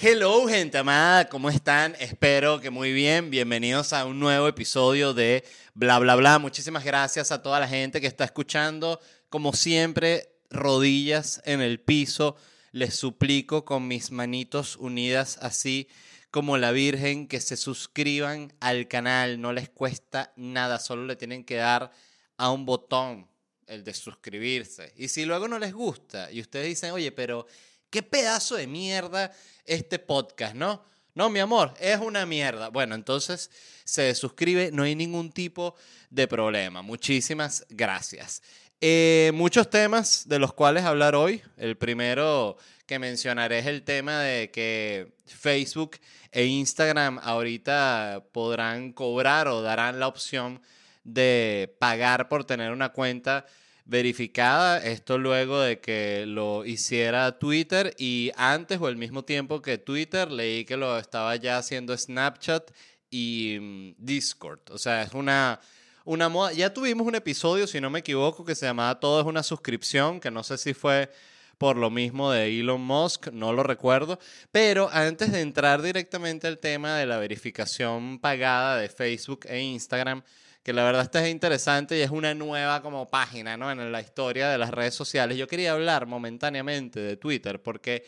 Hello, 0.00 0.46
gente 0.46 0.78
amada, 0.78 1.28
¿cómo 1.28 1.50
están? 1.50 1.96
Espero 1.98 2.60
que 2.60 2.70
muy 2.70 2.92
bien. 2.92 3.30
Bienvenidos 3.30 3.92
a 3.92 4.04
un 4.04 4.20
nuevo 4.20 4.46
episodio 4.46 5.12
de 5.12 5.42
Bla, 5.74 5.98
bla, 5.98 6.14
bla. 6.14 6.38
Muchísimas 6.38 6.84
gracias 6.84 7.32
a 7.32 7.42
toda 7.42 7.58
la 7.58 7.66
gente 7.66 8.00
que 8.00 8.06
está 8.06 8.22
escuchando. 8.22 9.00
Como 9.28 9.52
siempre, 9.54 10.36
rodillas 10.50 11.42
en 11.44 11.60
el 11.60 11.80
piso. 11.80 12.36
Les 12.70 12.94
suplico 12.94 13.64
con 13.64 13.88
mis 13.88 14.12
manitos 14.12 14.76
unidas 14.76 15.36
así 15.42 15.88
como 16.30 16.58
la 16.58 16.70
Virgen 16.70 17.26
que 17.26 17.40
se 17.40 17.56
suscriban 17.56 18.52
al 18.60 18.86
canal. 18.86 19.40
No 19.40 19.52
les 19.52 19.68
cuesta 19.68 20.32
nada, 20.36 20.78
solo 20.78 21.06
le 21.06 21.16
tienen 21.16 21.42
que 21.42 21.56
dar 21.56 21.90
a 22.36 22.52
un 22.52 22.66
botón, 22.66 23.28
el 23.66 23.82
de 23.82 23.94
suscribirse. 23.94 24.92
Y 24.94 25.08
si 25.08 25.24
luego 25.24 25.48
no 25.48 25.58
les 25.58 25.72
gusta 25.72 26.30
y 26.30 26.40
ustedes 26.40 26.68
dicen, 26.68 26.92
oye, 26.92 27.10
pero 27.10 27.48
qué 27.90 28.02
pedazo 28.02 28.56
de 28.56 28.66
mierda 28.66 29.32
este 29.64 29.98
podcast, 29.98 30.54
¿no? 30.54 30.84
No, 31.14 31.30
mi 31.30 31.40
amor, 31.40 31.74
es 31.80 31.98
una 31.98 32.26
mierda. 32.26 32.68
Bueno, 32.68 32.94
entonces 32.94 33.50
se 33.84 34.14
suscribe, 34.14 34.70
no 34.72 34.84
hay 34.84 34.94
ningún 34.94 35.32
tipo 35.32 35.74
de 36.10 36.28
problema. 36.28 36.82
Muchísimas 36.82 37.66
gracias. 37.68 38.42
Eh, 38.80 39.32
muchos 39.34 39.68
temas 39.68 40.28
de 40.28 40.38
los 40.38 40.52
cuales 40.52 40.84
hablar 40.84 41.16
hoy. 41.16 41.42
El 41.56 41.76
primero 41.76 42.56
que 42.86 43.00
mencionaré 43.00 43.58
es 43.58 43.66
el 43.66 43.82
tema 43.82 44.20
de 44.20 44.50
que 44.52 45.12
Facebook 45.26 45.98
e 46.30 46.44
Instagram 46.44 47.18
ahorita 47.22 48.22
podrán 48.30 48.92
cobrar 48.92 49.48
o 49.48 49.62
darán 49.62 49.98
la 49.98 50.06
opción 50.06 50.62
de 51.02 51.74
pagar 51.80 52.28
por 52.28 52.44
tener 52.44 52.70
una 52.70 52.90
cuenta 52.90 53.46
verificada. 53.88 54.78
Esto 54.78 55.18
luego 55.18 55.60
de 55.60 55.80
que 55.80 56.24
lo 56.26 56.64
hiciera 56.64 57.38
Twitter 57.38 57.94
y 57.98 58.30
antes 58.36 58.78
o 58.80 58.86
al 58.86 58.96
mismo 58.96 59.24
tiempo 59.24 59.62
que 59.62 59.78
Twitter 59.78 60.30
leí 60.30 60.64
que 60.64 60.76
lo 60.76 60.96
estaba 60.98 61.34
ya 61.36 61.58
haciendo 61.58 61.96
Snapchat 61.96 62.70
y 63.10 63.58
mm, 63.60 63.94
Discord. 63.98 64.60
O 64.70 64.78
sea, 64.78 65.02
es 65.02 65.14
una, 65.14 65.60
una 66.04 66.28
moda. 66.28 66.52
Ya 66.52 66.72
tuvimos 66.72 67.06
un 67.06 67.14
episodio, 67.14 67.66
si 67.66 67.80
no 67.80 67.90
me 67.90 68.00
equivoco, 68.00 68.44
que 68.44 68.54
se 68.54 68.66
llamaba 68.66 69.00
Todo 69.00 69.20
es 69.20 69.26
una 69.26 69.42
suscripción, 69.42 70.20
que 70.20 70.30
no 70.30 70.44
sé 70.44 70.58
si 70.58 70.74
fue 70.74 71.10
por 71.56 71.76
lo 71.76 71.90
mismo 71.90 72.30
de 72.30 72.60
Elon 72.60 72.80
Musk, 72.82 73.28
no 73.32 73.52
lo 73.52 73.62
recuerdo. 73.62 74.18
Pero 74.52 74.90
antes 74.92 75.32
de 75.32 75.40
entrar 75.40 75.80
directamente 75.82 76.46
al 76.46 76.58
tema 76.58 76.96
de 76.98 77.06
la 77.06 77.16
verificación 77.16 78.20
pagada 78.20 78.76
de 78.76 78.90
Facebook 78.90 79.46
e 79.48 79.60
Instagram, 79.60 80.22
que 80.68 80.74
la 80.74 80.84
verdad 80.84 81.00
esta 81.00 81.24
es 81.24 81.32
interesante 81.32 81.96
y 81.96 82.02
es 82.02 82.10
una 82.10 82.34
nueva 82.34 82.82
como 82.82 83.08
página 83.08 83.56
¿no? 83.56 83.72
en 83.72 83.90
la 83.90 84.02
historia 84.02 84.50
de 84.50 84.58
las 84.58 84.70
redes 84.70 84.94
sociales. 84.94 85.38
Yo 85.38 85.46
quería 85.46 85.72
hablar 85.72 86.04
momentáneamente 86.04 87.00
de 87.00 87.16
Twitter 87.16 87.62
porque 87.62 88.04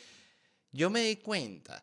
yo 0.70 0.90
me 0.90 1.00
di 1.00 1.16
cuenta 1.16 1.82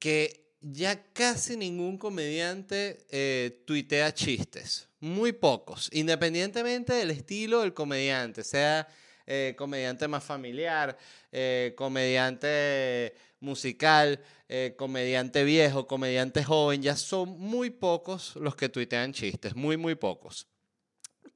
que 0.00 0.56
ya 0.60 1.04
casi 1.12 1.56
ningún 1.56 1.98
comediante 1.98 3.06
eh, 3.10 3.62
tuitea 3.64 4.12
chistes, 4.12 4.88
muy 4.98 5.30
pocos, 5.30 5.88
independientemente 5.92 6.94
del 6.94 7.12
estilo 7.12 7.60
del 7.60 7.72
comediante, 7.72 8.42
sea 8.42 8.88
eh, 9.24 9.54
comediante 9.56 10.08
más 10.08 10.24
familiar, 10.24 10.98
eh, 11.30 11.74
comediante 11.76 13.14
musical, 13.40 14.20
eh, 14.48 14.74
comediante 14.76 15.44
viejo, 15.44 15.86
comediante 15.86 16.44
joven, 16.44 16.82
ya 16.82 16.96
son 16.96 17.38
muy 17.38 17.70
pocos 17.70 18.36
los 18.36 18.56
que 18.56 18.68
tuitean 18.68 19.12
chistes, 19.12 19.54
muy, 19.54 19.76
muy 19.76 19.94
pocos. 19.94 20.46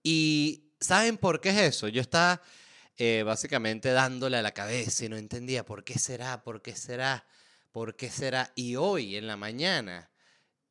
Y 0.02 0.70
¿saben 0.80 1.18
por 1.18 1.40
qué 1.40 1.50
es 1.50 1.58
eso? 1.58 1.88
Yo 1.88 2.00
estaba 2.00 2.40
eh, 2.96 3.22
básicamente 3.24 3.90
dándole 3.90 4.36
a 4.36 4.42
la 4.42 4.52
cabeza 4.52 5.04
y 5.04 5.08
no 5.08 5.16
entendía 5.16 5.64
por 5.64 5.84
qué 5.84 5.98
será, 5.98 6.42
por 6.42 6.62
qué 6.62 6.74
será, 6.74 7.26
por 7.72 7.96
qué 7.96 8.10
será. 8.10 8.52
Y 8.54 8.76
hoy 8.76 9.16
en 9.16 9.26
la 9.26 9.36
mañana 9.36 10.10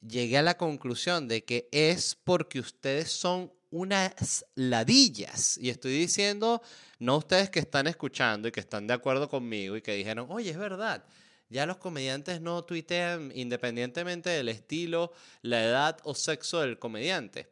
llegué 0.01 0.37
a 0.37 0.43
la 0.43 0.57
conclusión 0.57 1.27
de 1.27 1.43
que 1.43 1.69
es 1.71 2.15
porque 2.15 2.59
ustedes 2.59 3.11
son 3.11 3.51
unas 3.71 4.45
ladillas. 4.55 5.57
Y 5.57 5.69
estoy 5.69 5.91
diciendo, 5.91 6.61
no 6.99 7.17
ustedes 7.17 7.49
que 7.49 7.59
están 7.59 7.87
escuchando 7.87 8.47
y 8.47 8.51
que 8.51 8.59
están 8.59 8.87
de 8.87 8.93
acuerdo 8.93 9.29
conmigo 9.29 9.77
y 9.77 9.81
que 9.81 9.93
dijeron, 9.93 10.27
oye, 10.29 10.51
es 10.51 10.57
verdad, 10.57 11.03
ya 11.49 11.65
los 11.65 11.77
comediantes 11.77 12.41
no 12.41 12.63
tuitean 12.63 13.31
independientemente 13.33 14.29
del 14.29 14.49
estilo, 14.49 15.13
la 15.41 15.63
edad 15.63 15.97
o 16.03 16.13
sexo 16.13 16.61
del 16.61 16.77
comediante. 16.77 17.51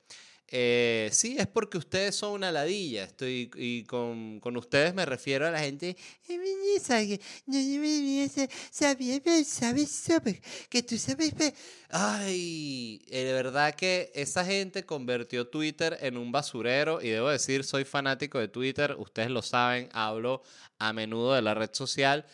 Eh, 0.50 1.09
sí, 1.12 1.35
es 1.38 1.47
porque 1.47 1.78
ustedes 1.78 2.16
son 2.16 2.31
una 2.31 2.52
ladilla. 2.52 3.03
Estoy, 3.03 3.52
y 3.56 3.84
con, 3.84 4.40
con 4.40 4.56
ustedes 4.56 4.94
me 4.94 5.06
refiero 5.06 5.46
a 5.46 5.52
la 5.52 5.59
gente. 5.59 5.97
Que 10.69 10.84
tú 10.84 10.97
sabes. 10.97 11.34
Ay, 11.90 13.02
eh, 13.07 13.24
de 13.24 13.34
verdad 13.34 13.75
que 13.75 14.12
esa 14.16 14.46
gente 14.46 14.86
convirtió 14.86 15.47
Twitter 15.47 15.97
en 16.02 16.18
un 16.18 16.31
basurero. 16.31 17.02
Y 17.02 17.09
debo 17.09 17.30
decir, 17.30 17.63
soy 17.66 17.84
fanático 17.84 18.40
de 18.40 18.47
Twitter. 18.47 18.96
Ustedes 18.97 19.30
lo 19.30 19.41
saben, 19.41 19.90
hablo 19.91 20.44
a 20.80 20.94
menudo 20.94 21.34
de 21.34 21.41
la 21.41 21.53
red 21.56 21.72
social. 21.74 22.25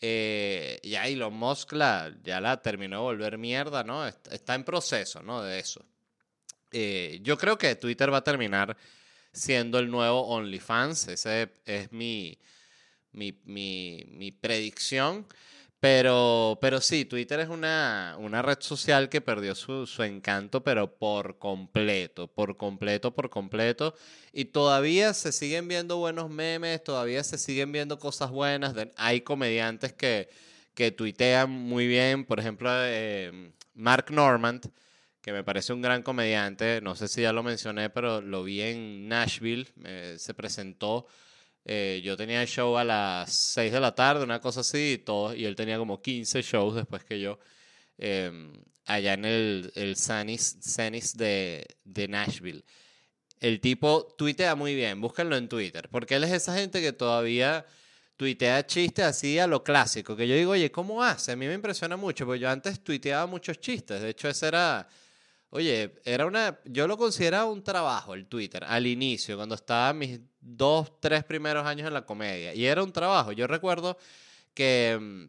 Eh, 0.00 0.80
ya 0.84 1.06
Elon 1.06 1.34
Musk 1.34 1.74
ya 2.22 2.40
la 2.40 2.62
terminó 2.62 2.96
de 2.96 3.02
volver 3.02 3.36
mierda, 3.36 3.84
¿no? 3.84 4.06
Está 4.06 4.54
en 4.54 4.64
proceso, 4.64 5.22
¿no? 5.22 5.42
De 5.42 5.58
eso. 5.58 5.84
Eh, 6.72 7.20
yo 7.22 7.38
creo 7.38 7.58
que 7.58 7.74
Twitter 7.76 8.12
va 8.12 8.18
a 8.18 8.24
terminar 8.24 8.76
siendo 9.32 9.78
el 9.78 9.90
nuevo 9.90 10.26
OnlyFans. 10.28 11.08
Esa 11.08 11.42
es 11.64 11.92
mi, 11.92 12.38
mi, 13.12 13.32
mi, 13.44 14.32
predicción. 14.32 15.26
Pero, 15.80 16.58
pero 16.60 16.80
sí, 16.80 17.04
Twitter 17.04 17.38
es 17.38 17.48
una, 17.48 18.16
una 18.18 18.42
red 18.42 18.58
social 18.60 19.08
que 19.08 19.20
perdió 19.20 19.54
su, 19.54 19.86
su, 19.86 20.02
encanto, 20.02 20.64
pero 20.64 20.98
por 20.98 21.38
completo, 21.38 22.26
por 22.26 22.56
completo, 22.56 23.14
por 23.14 23.30
completo. 23.30 23.94
Y 24.32 24.46
todavía 24.46 25.14
se 25.14 25.30
siguen 25.30 25.68
viendo 25.68 25.98
buenos 25.98 26.30
memes, 26.30 26.82
todavía 26.82 27.22
se 27.22 27.38
siguen 27.38 27.70
viendo 27.70 27.98
cosas 27.98 28.30
buenas. 28.30 28.74
Hay 28.96 29.20
comediantes 29.20 29.92
que, 29.92 30.28
que 30.74 30.90
tuitean 30.90 31.50
muy 31.50 31.86
bien, 31.86 32.24
por 32.24 32.40
ejemplo, 32.40 32.70
eh, 32.72 33.52
Mark 33.74 34.10
Normand 34.10 34.68
que 35.28 35.32
me 35.34 35.44
parece 35.44 35.74
un 35.74 35.82
gran 35.82 36.02
comediante. 36.02 36.80
No 36.80 36.96
sé 36.96 37.06
si 37.06 37.20
ya 37.20 37.34
lo 37.34 37.42
mencioné, 37.42 37.90
pero 37.90 38.22
lo 38.22 38.44
vi 38.44 38.62
en 38.62 39.08
Nashville. 39.08 39.66
se 40.16 40.32
presentó. 40.32 41.06
Eh, 41.66 42.00
yo 42.02 42.16
tenía 42.16 42.40
el 42.40 42.48
show 42.48 42.78
a 42.78 42.84
las 42.84 43.30
6 43.30 43.72
de 43.72 43.80
la 43.80 43.94
tarde, 43.94 44.24
una 44.24 44.40
cosa 44.40 44.60
así, 44.60 44.92
y, 44.92 44.98
todo, 44.98 45.34
y 45.34 45.44
él 45.44 45.54
tenía 45.54 45.76
como 45.76 46.00
15 46.00 46.40
shows 46.40 46.74
después 46.76 47.04
que 47.04 47.20
yo, 47.20 47.38
em, 47.98 48.54
allá 48.86 49.12
en 49.12 49.26
el, 49.26 49.72
el 49.74 49.96
Sanis, 49.96 50.56
de, 51.14 51.66
de 51.84 52.08
Nashville. 52.08 52.64
El 53.38 53.60
tipo 53.60 54.14
tuitea 54.16 54.54
muy 54.54 54.74
bien, 54.74 54.98
búsquenlo 54.98 55.36
en 55.36 55.46
Twitter, 55.46 55.90
porque 55.90 56.14
él 56.14 56.24
es 56.24 56.32
esa 56.32 56.54
gente 56.54 56.80
que 56.80 56.92
todavía 56.92 57.66
tuitea 58.16 58.66
chistes 58.66 59.04
así 59.04 59.38
a 59.38 59.46
lo 59.46 59.62
clásico, 59.62 60.16
que 60.16 60.26
yo 60.26 60.34
digo, 60.36 60.52
oye, 60.52 60.72
¿cómo 60.72 61.02
hace? 61.02 61.32
A 61.32 61.36
mí 61.36 61.46
me 61.46 61.54
impresiona 61.54 61.98
mucho, 61.98 62.24
porque 62.24 62.40
yo 62.40 62.48
antes 62.48 62.82
tuiteaba 62.82 63.26
muchos 63.26 63.60
chistes, 63.60 64.00
de 64.00 64.08
hecho 64.08 64.26
ese 64.28 64.48
era 64.48 64.88
Oye, 65.50 65.94
era 66.04 66.26
una, 66.26 66.58
yo 66.66 66.86
lo 66.86 66.98
consideraba 66.98 67.50
un 67.50 67.62
trabajo 67.62 68.14
el 68.14 68.26
Twitter 68.26 68.64
al 68.64 68.86
inicio, 68.86 69.36
cuando 69.36 69.54
estaba 69.54 69.92
mis 69.94 70.20
dos, 70.40 71.00
tres 71.00 71.24
primeros 71.24 71.66
años 71.66 71.86
en 71.86 71.94
la 71.94 72.04
comedia. 72.04 72.54
Y 72.54 72.66
era 72.66 72.82
un 72.82 72.92
trabajo. 72.92 73.32
Yo 73.32 73.46
recuerdo 73.46 73.96
que, 74.54 74.98
mm, 75.00 75.24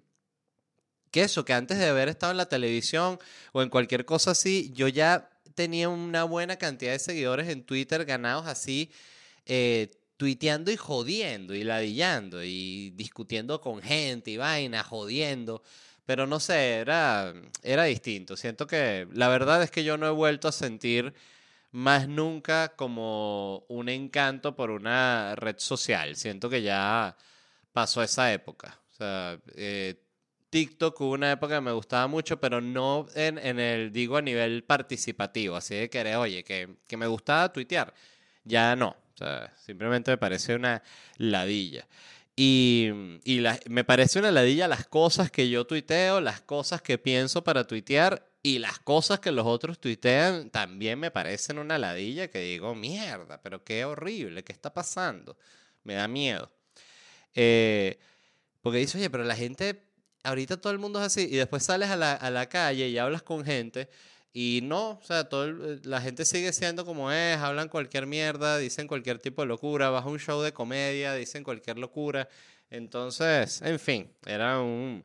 que 1.12 1.22
eso, 1.22 1.46
que 1.46 1.54
antes 1.54 1.78
de 1.78 1.88
haber 1.88 2.10
estado 2.10 2.32
en 2.32 2.38
la 2.38 2.48
televisión 2.48 3.18
o 3.54 3.62
en 3.62 3.70
cualquier 3.70 4.06
cosa 4.06 4.32
así, 4.32 4.72
yo 4.74 4.88
ya 4.90 5.30
tenía 5.56 5.90
una 5.90 6.24
buena 6.26 6.58
cantidad 6.58 6.92
de 6.92 7.00
seguidores 7.00 7.50
en 7.50 7.64
Twitter 7.64 8.06
ganados 8.06 8.46
así, 8.48 8.92
eh, 9.46 9.92
y 10.22 10.78
jodiendo 10.78 11.56
y 11.56 11.64
ladillando 11.64 12.44
y 12.44 12.92
discutiendo 12.92 13.62
con 13.62 13.82
gente 13.82 14.32
y 14.32 14.38
vaina, 14.38 14.84
jodiendo. 14.84 15.64
Pero 16.10 16.26
no 16.26 16.40
sé, 16.40 16.78
era, 16.78 17.36
era 17.62 17.84
distinto. 17.84 18.36
Siento 18.36 18.66
que 18.66 19.08
la 19.14 19.28
verdad 19.28 19.62
es 19.62 19.70
que 19.70 19.84
yo 19.84 19.96
no 19.96 20.08
he 20.08 20.10
vuelto 20.10 20.48
a 20.48 20.52
sentir 20.52 21.14
más 21.72 22.08
nunca 22.08 22.70
como 22.70 23.64
un 23.68 23.90
encanto 23.90 24.56
por 24.56 24.72
una 24.72 25.36
red 25.36 25.58
social. 25.60 26.16
Siento 26.16 26.50
que 26.50 26.64
ya 26.64 27.16
pasó 27.74 28.02
esa 28.02 28.34
época. 28.34 28.80
O 28.92 28.96
sea, 28.96 29.40
eh, 29.54 30.02
TikTok 30.50 31.00
hubo 31.00 31.12
una 31.14 31.32
época 31.32 31.58
que 31.58 31.62
me 31.62 31.74
gustaba 31.74 32.08
mucho, 32.08 32.40
pero 32.40 32.60
no 32.60 33.06
en, 33.14 33.38
en, 33.38 33.60
el, 33.60 33.94
digo, 33.94 34.18
a 34.18 34.24
nivel 34.24 34.64
participativo, 34.64 35.58
así 35.58 35.76
de 35.76 35.90
que, 35.92 36.16
oye, 36.16 36.44
que, 36.44 36.78
que 36.88 36.98
me 36.98 37.06
gustaba 37.06 37.54
tuitear. 37.54 37.94
Ya 38.44 38.76
no, 38.76 38.96
o 39.14 39.18
sea, 39.18 39.54
simplemente 39.58 40.10
me 40.10 40.18
parece 40.18 40.56
una 40.56 40.82
ladilla. 41.18 41.86
Y, 42.42 42.90
y 43.26 43.44
me 43.68 43.84
parece 43.84 44.18
una 44.18 44.32
ladilla 44.32 44.70
las 44.70 44.88
cosas 44.88 45.30
que 45.30 45.50
yo 45.50 45.68
tuiteo, 45.68 46.22
las 46.22 46.40
cosas 46.40 46.82
que 46.82 46.98
pienso 46.98 47.44
para 47.44 47.68
tuitear 47.68 48.32
y 48.42 48.60
las 48.60 48.80
cosas 48.80 49.20
que 49.20 49.34
los 49.34 49.46
otros 49.46 49.78
tuitean 49.78 50.50
también 50.50 51.02
me 51.02 51.12
parecen 51.12 51.60
una 51.60 51.78
ladilla 51.78 52.30
que 52.30 52.40
digo, 52.40 52.74
mierda, 52.76 53.42
pero 53.42 53.66
qué 53.66 53.84
horrible, 53.84 54.46
¿qué 54.46 54.54
está 54.54 54.74
pasando? 54.74 55.38
Me 55.84 55.96
da 55.96 56.08
miedo. 56.08 56.50
Eh, 57.36 58.00
porque 58.62 58.78
dice, 58.78 58.98
oye, 59.00 59.10
pero 59.10 59.26
la 59.26 59.36
gente, 59.36 59.84
ahorita 60.24 60.62
todo 60.62 60.72
el 60.72 60.80
mundo 60.80 61.00
es 61.00 61.08
así, 61.08 61.28
y 61.30 61.36
después 61.36 61.64
sales 61.64 61.90
a 61.90 61.98
la, 61.98 62.14
a 62.14 62.32
la 62.32 62.48
calle 62.48 62.88
y 62.88 62.98
hablas 62.98 63.22
con 63.22 63.44
gente, 63.44 63.90
y 64.34 64.62
no, 64.64 64.92
o 64.92 65.02
sea, 65.04 65.28
todo 65.28 65.48
eh, 65.48 65.80
la 65.84 66.02
gente 66.02 66.26
sigue 66.26 66.54
siendo 66.54 66.86
como 66.86 67.12
es, 67.12 67.38
hablan 67.38 67.68
cualquier 67.70 68.06
mierda, 68.06 68.58
dicen 68.58 68.88
cualquier 68.88 69.20
tipo 69.20 69.42
de 69.42 69.48
locura, 69.48 69.90
vas 69.90 70.06
a 70.06 70.10
un 70.10 70.20
show 70.20 70.42
de 70.42 70.54
comedia, 70.54 71.14
dicen 71.14 71.44
cualquier 71.44 71.80
locura. 71.80 72.30
Entonces, 72.70 73.62
en 73.64 73.80
fin, 73.80 74.12
era 74.26 74.60
un 74.60 75.04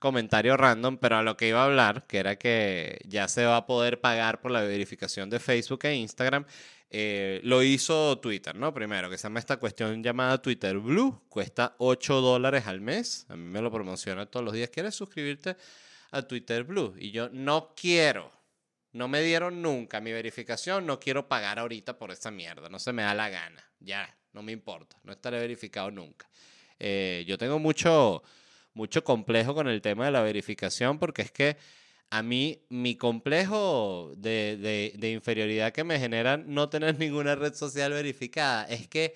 comentario 0.00 0.56
random, 0.56 0.98
pero 0.98 1.16
a 1.16 1.22
lo 1.22 1.36
que 1.36 1.48
iba 1.48 1.62
a 1.62 1.66
hablar, 1.66 2.06
que 2.06 2.18
era 2.18 2.36
que 2.36 2.98
ya 3.06 3.28
se 3.28 3.44
va 3.44 3.56
a 3.58 3.66
poder 3.66 4.00
pagar 4.00 4.40
por 4.40 4.50
la 4.50 4.62
verificación 4.62 5.28
de 5.30 5.40
Facebook 5.40 5.84
e 5.84 5.94
Instagram, 5.96 6.44
eh, 6.92 7.40
lo 7.44 7.62
hizo 7.62 8.18
Twitter, 8.18 8.56
¿no? 8.56 8.72
Primero, 8.74 9.10
que 9.10 9.18
se 9.18 9.24
llama 9.24 9.38
esta 9.40 9.58
cuestión 9.58 10.02
llamada 10.02 10.42
Twitter 10.42 10.78
Blue, 10.78 11.22
cuesta 11.28 11.74
8 11.78 12.20
dólares 12.20 12.66
al 12.66 12.80
mes, 12.80 13.26
a 13.28 13.36
mí 13.36 13.44
me 13.44 13.60
lo 13.60 13.70
promociona 13.70 14.26
todos 14.26 14.44
los 14.44 14.54
días. 14.54 14.70
¿Quieres 14.70 14.94
suscribirte 14.94 15.56
a 16.10 16.22
Twitter 16.22 16.64
Blue? 16.64 16.94
Y 16.98 17.10
yo 17.12 17.28
no 17.30 17.72
quiero. 17.76 18.39
No 18.92 19.08
me 19.08 19.22
dieron 19.22 19.62
nunca 19.62 20.00
mi 20.00 20.12
verificación, 20.12 20.86
no 20.86 20.98
quiero 20.98 21.28
pagar 21.28 21.58
ahorita 21.58 21.98
por 21.98 22.10
esa 22.10 22.30
mierda, 22.30 22.68
no 22.68 22.78
se 22.78 22.92
me 22.92 23.02
da 23.02 23.14
la 23.14 23.28
gana, 23.28 23.64
ya, 23.78 24.16
no 24.32 24.42
me 24.42 24.52
importa, 24.52 24.96
no 25.04 25.12
estaré 25.12 25.38
verificado 25.38 25.90
nunca. 25.90 26.28
Eh, 26.78 27.24
yo 27.26 27.38
tengo 27.38 27.58
mucho, 27.58 28.22
mucho 28.74 29.04
complejo 29.04 29.54
con 29.54 29.68
el 29.68 29.80
tema 29.80 30.06
de 30.06 30.10
la 30.10 30.22
verificación 30.22 30.98
porque 30.98 31.22
es 31.22 31.30
que 31.30 31.56
a 32.10 32.22
mí 32.22 32.64
mi 32.68 32.96
complejo 32.96 34.12
de, 34.16 34.92
de, 34.98 35.10
inferioridad 35.10 35.72
que 35.72 35.84
me 35.84 35.98
genera 36.00 36.36
no 36.36 36.68
tener 36.68 36.98
ninguna 36.98 37.36
red 37.36 37.54
social 37.54 37.92
verificada 37.92 38.64
es 38.64 38.88
que 38.88 39.14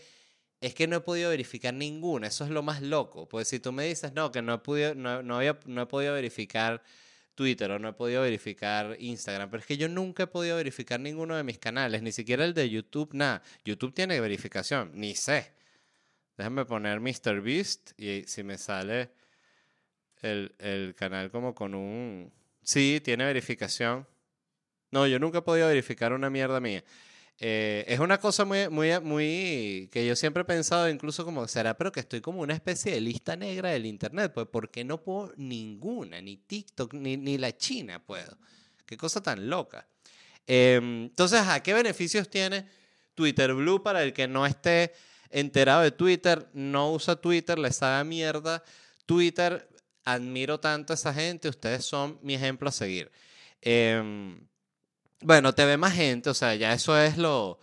es 0.60 0.74
que 0.74 0.86
no 0.86 0.96
he 0.96 1.00
podido 1.00 1.28
verificar 1.28 1.74
ninguna, 1.74 2.28
eso 2.28 2.42
es 2.44 2.50
lo 2.50 2.62
más 2.62 2.80
loco. 2.80 3.28
Pues 3.28 3.48
si 3.48 3.60
tú 3.60 3.70
me 3.70 3.84
dices, 3.84 4.14
no, 4.14 4.32
que 4.32 4.40
no 4.40 4.54
he 4.54 4.58
podido, 4.58 4.94
no, 4.94 5.22
no, 5.22 5.36
había, 5.36 5.58
no 5.66 5.82
he 5.82 5.86
podido 5.86 6.14
verificar 6.14 6.82
Twitter 7.34 7.70
o 7.70 7.78
no 7.78 7.88
he 7.88 7.92
podido 7.92 8.22
verificar 8.22 8.96
Instagram, 8.98 9.50
pero 9.50 9.60
es 9.60 9.66
que 9.66 9.76
yo 9.76 9.88
nunca 9.88 10.24
he 10.24 10.26
podido 10.26 10.56
verificar 10.56 11.00
ninguno 11.00 11.36
de 11.36 11.42
mis 11.42 11.58
canales, 11.58 12.02
ni 12.02 12.12
siquiera 12.12 12.44
el 12.44 12.54
de 12.54 12.70
YouTube, 12.70 13.10
nada. 13.12 13.42
YouTube 13.64 13.94
tiene 13.94 14.20
verificación, 14.20 14.92
ni 14.94 15.14
sé. 15.14 15.52
Déjame 16.36 16.64
poner 16.64 17.00
MrBeast 17.00 17.98
y 17.98 18.24
si 18.24 18.42
me 18.42 18.58
sale 18.58 19.10
el, 20.22 20.94
canal 20.96 21.30
como 21.30 21.54
con 21.54 21.74
un... 21.74 22.32
Sí, 22.62 23.00
tiene 23.04 23.24
verificación. 23.24 24.06
No, 24.90 25.06
yo 25.06 25.18
nunca 25.18 25.38
he 25.38 25.42
podido 25.42 25.68
verificar 25.68 26.12
una 26.12 26.30
mierda 26.30 26.60
mía. 26.60 26.82
Eh, 27.38 27.84
es 27.88 27.98
una 27.98 28.18
cosa 28.18 28.44
muy, 28.44 28.68
muy, 28.68 28.98
muy 29.00 29.88
que 29.92 30.06
yo 30.06 30.14
siempre 30.14 30.42
he 30.42 30.44
pensado, 30.44 30.88
incluso 30.88 31.24
como 31.24 31.46
será, 31.48 31.76
pero 31.76 31.90
que 31.90 32.00
estoy 32.00 32.20
como 32.20 32.40
una 32.40 32.54
especie 32.54 32.92
de 32.92 33.00
lista 33.00 33.36
negra 33.36 33.70
del 33.70 33.86
internet, 33.86 34.32
pues 34.32 34.46
porque 34.50 34.84
no 34.84 35.02
puedo 35.02 35.32
ninguna, 35.36 36.20
ni 36.20 36.36
TikTok, 36.36 36.94
ni, 36.94 37.16
ni 37.16 37.38
la 37.38 37.56
China 37.56 38.02
puedo. 38.04 38.38
Qué 38.86 38.96
cosa 38.96 39.22
tan 39.22 39.48
loca. 39.48 39.86
Em, 40.46 41.04
entonces, 41.04 41.40
¿a 41.40 41.62
qué 41.62 41.74
beneficios 41.74 42.28
tiene 42.28 42.68
Twitter 43.14 43.52
Blue 43.54 43.82
para 43.82 44.02
el 44.02 44.12
que 44.12 44.28
no 44.28 44.46
esté 44.46 44.92
enterado 45.30 45.82
de 45.82 45.90
Twitter, 45.90 46.48
no 46.52 46.92
usa 46.92 47.16
Twitter, 47.16 47.58
les 47.58 47.82
haga 47.82 48.04
mierda? 48.04 48.62
Twitter 49.06 49.68
admiro 50.04 50.60
tanto 50.60 50.92
a 50.92 50.94
esa 50.94 51.12
gente, 51.12 51.48
ustedes 51.48 51.84
son 51.84 52.18
mi 52.22 52.34
ejemplo 52.34 52.68
a 52.68 52.72
seguir. 52.72 53.10
Eh, 53.62 54.36
bueno, 55.24 55.54
te 55.54 55.64
ve 55.64 55.76
más 55.76 55.94
gente, 55.94 56.30
o 56.30 56.34
sea, 56.34 56.54
ya 56.54 56.72
eso 56.74 56.98
es 56.98 57.16
lo, 57.16 57.58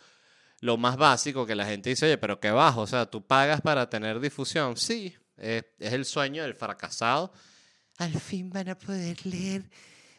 lo 0.61 0.77
más 0.77 0.97
básico 0.97 1.45
que 1.45 1.55
la 1.55 1.65
gente 1.65 1.91
dice, 1.91 2.07
oye, 2.07 2.17
pero 2.17 2.39
qué 2.39 2.49
bajo, 2.49 2.81
o 2.81 2.87
sea, 2.87 3.05
tú 3.05 3.25
pagas 3.25 3.61
para 3.61 3.89
tener 3.89 4.19
difusión. 4.19 4.77
Sí, 4.77 5.15
es, 5.37 5.63
el 5.79 6.05
sueño 6.05 6.41
del 6.43 6.55
fracasado. 6.55 7.31
Al 7.97 8.19
fin 8.19 8.49
van 8.49 8.69
a 8.69 8.77
poder 8.77 9.23
leer 9.25 9.69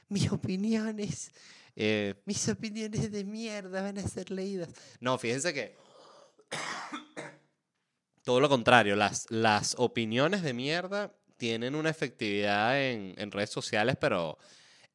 mis 0.09 0.31
opiniones. 0.31 1.33
Eh, 1.75 2.15
mis 2.27 2.49
opiniones 2.49 3.11
de 3.11 3.25
mierda 3.25 3.83
van 3.83 3.99
a 3.99 4.07
ser 4.07 4.31
leídas. 4.31 4.69
No, 5.01 5.19
fíjense 5.19 5.53
que 5.53 5.77
todo 8.23 8.39
lo 8.39 8.49
contrario, 8.49 8.95
las, 8.95 9.27
las 9.31 9.75
opiniones 9.79 10.43
de 10.43 10.53
mierda 10.53 11.13
tienen 11.39 11.75
una 11.75 11.91
efectividad 11.91 12.81
en, 12.81 13.15
en 13.17 13.33
redes 13.33 13.51
sociales, 13.51 13.97
pero 14.01 14.39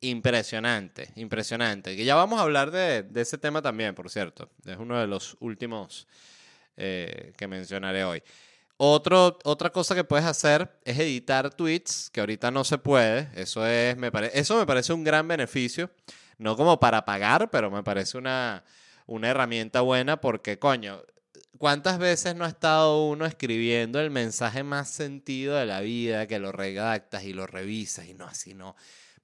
impresionante, 0.02 1.12
impresionante. 1.16 1.96
Que 1.96 2.06
ya 2.06 2.16
vamos 2.16 2.40
a 2.40 2.44
hablar 2.44 2.72
de, 2.72 3.06
ese 3.16 3.38
tema 3.38 3.62
también, 3.62 3.96
por 3.96 4.10
cierto. 4.10 4.50
Es 4.66 4.78
uno 4.78 5.00
de 5.00 5.08
los 5.08 5.38
últimos 5.40 6.08
eh, 6.76 7.34
que 7.38 7.48
mencionaré 7.48 8.04
hoy. 8.04 8.22
Otra 8.78 9.72
cosa 9.72 9.96
que 9.96 10.04
puedes 10.04 10.26
hacer 10.26 10.70
es 10.86 11.00
editar 11.00 11.52
tweets, 11.52 12.12
que 12.12 12.20
ahorita 12.20 12.52
no 12.52 12.64
se 12.64 12.78
puede. 12.78 13.30
Eso, 13.34 13.66
es, 13.66 13.98
me 13.98 14.12
eso 14.34 14.58
me 14.58 14.66
parece 14.66 14.94
un 14.94 15.04
gran 15.04 15.28
beneficio. 15.28 15.90
No 16.38 16.56
como 16.56 16.80
para 16.80 17.04
pagar, 17.04 17.50
pero 17.50 17.72
me 17.72 17.82
parece 17.82 18.18
una, 18.18 18.64
una 19.08 19.30
herramienta 19.30 19.82
buena 19.82 20.22
porque, 20.22 20.60
coño, 20.60 21.02
¿Cuántas 21.58 21.98
veces 21.98 22.36
no 22.36 22.46
ha 22.46 22.50
estado 22.50 23.08
uno 23.08 23.26
escribiendo 23.26 24.00
el 24.00 24.12
mensaje 24.12 24.62
más 24.62 24.90
sentido 24.90 25.56
de 25.56 25.66
la 25.66 25.82
vida, 25.82 26.28
que 26.28 26.38
lo 26.38 26.52
redactas 26.52 27.24
y 27.24 27.34
lo 27.34 27.48
revisas 27.48 28.06
y 28.06 28.14
no 28.14 28.26
así 28.26 28.54
no? 28.54 28.76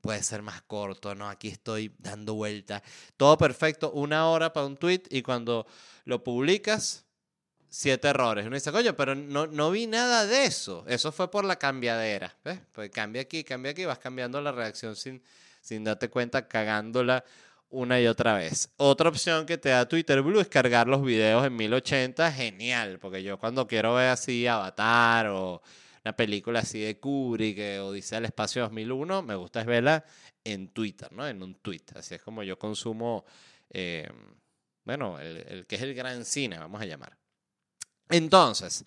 Puede 0.04 0.22
ser 0.22 0.42
más 0.42 0.62
corto, 0.64 1.16
¿no? 1.16 1.30
Aquí 1.30 1.48
estoy 1.48 1.96
dando 1.98 2.34
vuelta. 2.34 2.84
Todo 3.16 3.38
perfecto, 3.38 3.90
una 3.94 4.28
hora 4.28 4.52
para 4.52 4.66
un 4.66 4.76
tweet 4.76 5.04
y 5.10 5.22
cuando 5.22 5.66
lo 6.04 6.22
publicas, 6.26 7.06
siete 7.70 8.10
errores. 8.10 8.46
Uno 8.46 8.56
dice, 8.56 8.74
coño, 8.74 8.98
pero 8.98 9.16
no, 9.16 9.48
no 9.48 9.72
vi 9.72 9.88
nada 9.88 10.26
de 10.26 10.44
eso. 10.44 10.84
Eso 10.90 11.14
fue 11.14 11.32
por 11.32 11.46
la 11.46 11.56
cambiadera. 11.56 12.36
¿Ves? 12.44 12.60
Pues 12.74 12.90
cambia 12.90 13.22
aquí, 13.22 13.46
cambia 13.46 13.72
aquí, 13.72 13.86
vas 13.86 13.98
cambiando 13.98 14.42
la 14.42 14.52
reacción 14.52 14.98
sin, 14.98 15.24
sin 15.62 15.86
darte 15.86 16.10
cuenta, 16.10 16.50
cagándola 16.50 17.24
una 17.70 18.02
y 18.02 18.08
otra 18.08 18.34
vez. 18.34 18.72
Otra 18.76 19.08
opción 19.08 19.46
que 19.46 19.58
te 19.58 19.70
da 19.70 19.88
Twitter 19.88 20.22
Blue 20.22 20.42
es 20.42 20.50
cargar 20.50 20.90
los 20.90 21.02
videos 21.02 21.46
en 21.48 21.56
1080. 21.56 22.30
Genial, 22.34 23.00
porque 23.00 23.24
yo 23.24 23.40
cuando 23.40 23.68
quiero 23.68 23.94
ver 23.94 24.10
así 24.10 24.48
Avatar 24.48 25.28
o 25.28 25.62
una 26.04 26.16
película 26.16 26.60
así 26.60 26.82
de 26.82 27.00
Kubrick 27.00 27.80
o 27.82 27.92
dice 27.92 28.18
el 28.18 28.26
Espacio 28.26 28.64
2001, 28.64 29.22
me 29.22 29.36
gusta 29.36 29.62
es 29.62 29.66
verla 29.66 30.04
en 30.44 30.70
Twitter, 30.70 31.12
¿no? 31.14 31.28
En 31.28 31.42
un 31.42 31.56
tweet. 31.56 31.84
Así 31.96 32.16
es 32.16 32.22
como 32.22 32.44
yo 32.44 32.60
consumo, 32.60 33.26
eh, 33.70 34.10
bueno, 34.84 35.20
el, 35.20 35.66
que 35.66 35.76
es 35.76 35.82
el 35.82 35.94
gran 35.94 36.26
cine, 36.26 36.58
vamos 36.58 36.82
a 36.82 36.86
llamar. 36.86 37.18
Entonces, 38.10 38.86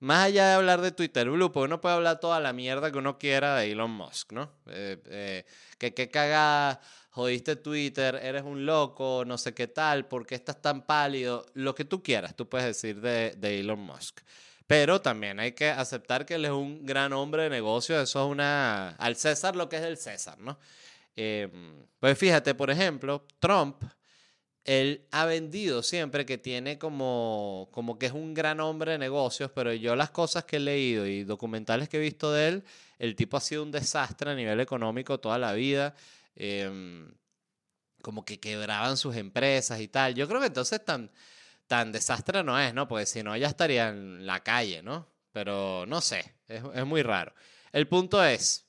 más 0.00 0.26
allá 0.26 0.48
de 0.48 0.54
hablar 0.54 0.80
de 0.80 0.90
Twitter 0.90 1.30
Blue, 1.30 1.52
porque 1.52 1.66
uno 1.66 1.80
puede 1.80 1.94
hablar 1.94 2.18
toda 2.18 2.40
la 2.40 2.52
mierda 2.52 2.90
que 2.90 2.98
uno 2.98 3.16
quiera 3.16 3.56
de 3.56 3.70
Elon 3.70 3.92
Musk, 3.92 4.32
¿no? 4.32 4.50
Eh, 4.66 5.00
eh, 5.06 5.44
que 5.78 5.94
qué 5.94 6.10
cagada, 6.10 6.80
jodiste 7.10 7.54
Twitter, 7.54 8.16
eres 8.16 8.42
un 8.42 8.66
loco, 8.66 9.22
no 9.24 9.38
sé 9.38 9.54
qué 9.54 9.68
tal, 9.68 10.06
¿por 10.08 10.26
qué 10.26 10.34
estás 10.34 10.60
tan 10.60 10.84
pálido? 10.84 11.46
Lo 11.54 11.76
que 11.76 11.84
tú 11.84 12.02
quieras, 12.02 12.34
tú 12.34 12.48
puedes 12.48 12.66
decir 12.66 13.00
de, 13.00 13.36
de 13.36 13.60
Elon 13.60 13.78
Musk. 13.78 14.20
Pero 14.66 15.00
también 15.00 15.38
hay 15.38 15.52
que 15.52 15.68
aceptar 15.68 16.26
que 16.26 16.34
él 16.34 16.44
es 16.44 16.50
un 16.50 16.84
gran 16.84 17.12
hombre 17.12 17.44
de 17.44 17.50
negocio, 17.50 18.00
eso 18.00 18.24
es 18.24 18.30
una... 18.30 18.90
Al 18.96 19.16
César 19.16 19.54
lo 19.54 19.68
que 19.68 19.76
es 19.76 19.82
el 19.82 19.96
César, 19.96 20.38
¿no? 20.38 20.58
Em, 21.14 21.86
pues 22.00 22.18
fíjate, 22.18 22.54
por 22.54 22.70
ejemplo, 22.70 23.24
Trump 23.38 23.82
él 24.64 25.06
ha 25.12 25.24
vendido 25.26 25.82
siempre 25.84 26.26
que 26.26 26.38
tiene 26.38 26.76
como, 26.76 27.68
como 27.70 27.98
que 27.98 28.06
es 28.06 28.12
un 28.12 28.34
gran 28.34 28.58
hombre 28.60 28.92
de 28.92 28.98
negocios, 28.98 29.50
pero 29.54 29.72
yo 29.72 29.94
las 29.94 30.10
cosas 30.10 30.44
que 30.44 30.56
he 30.56 30.60
leído 30.60 31.06
y 31.06 31.22
documentales 31.22 31.88
que 31.88 31.98
he 31.98 32.00
visto 32.00 32.32
de 32.32 32.48
él, 32.48 32.64
el 32.98 33.14
tipo 33.14 33.36
ha 33.36 33.40
sido 33.40 33.62
un 33.62 33.70
desastre 33.70 34.32
a 34.32 34.34
nivel 34.34 34.58
económico 34.58 35.20
toda 35.20 35.38
la 35.38 35.52
vida. 35.52 35.94
Em, 36.34 37.08
como 38.02 38.24
que 38.24 38.38
quebraban 38.38 38.96
sus 38.96 39.16
empresas 39.16 39.80
y 39.80 39.88
tal. 39.88 40.14
Yo 40.14 40.28
creo 40.28 40.40
que 40.40 40.46
entonces 40.46 40.84
tan, 40.84 41.10
tan 41.66 41.92
desastre 41.92 42.42
no 42.44 42.58
es, 42.60 42.72
¿no? 42.74 42.88
Porque 42.88 43.06
si 43.06 43.22
no, 43.22 43.36
ya 43.36 43.48
estaría 43.48 43.88
en 43.88 44.26
la 44.26 44.40
calle, 44.42 44.82
¿no? 44.82 45.08
Pero 45.32 45.84
no 45.86 46.00
sé, 46.00 46.34
es, 46.48 46.62
es 46.74 46.86
muy 46.86 47.02
raro. 47.02 47.34
El 47.72 47.88
punto 47.88 48.24
es, 48.24 48.66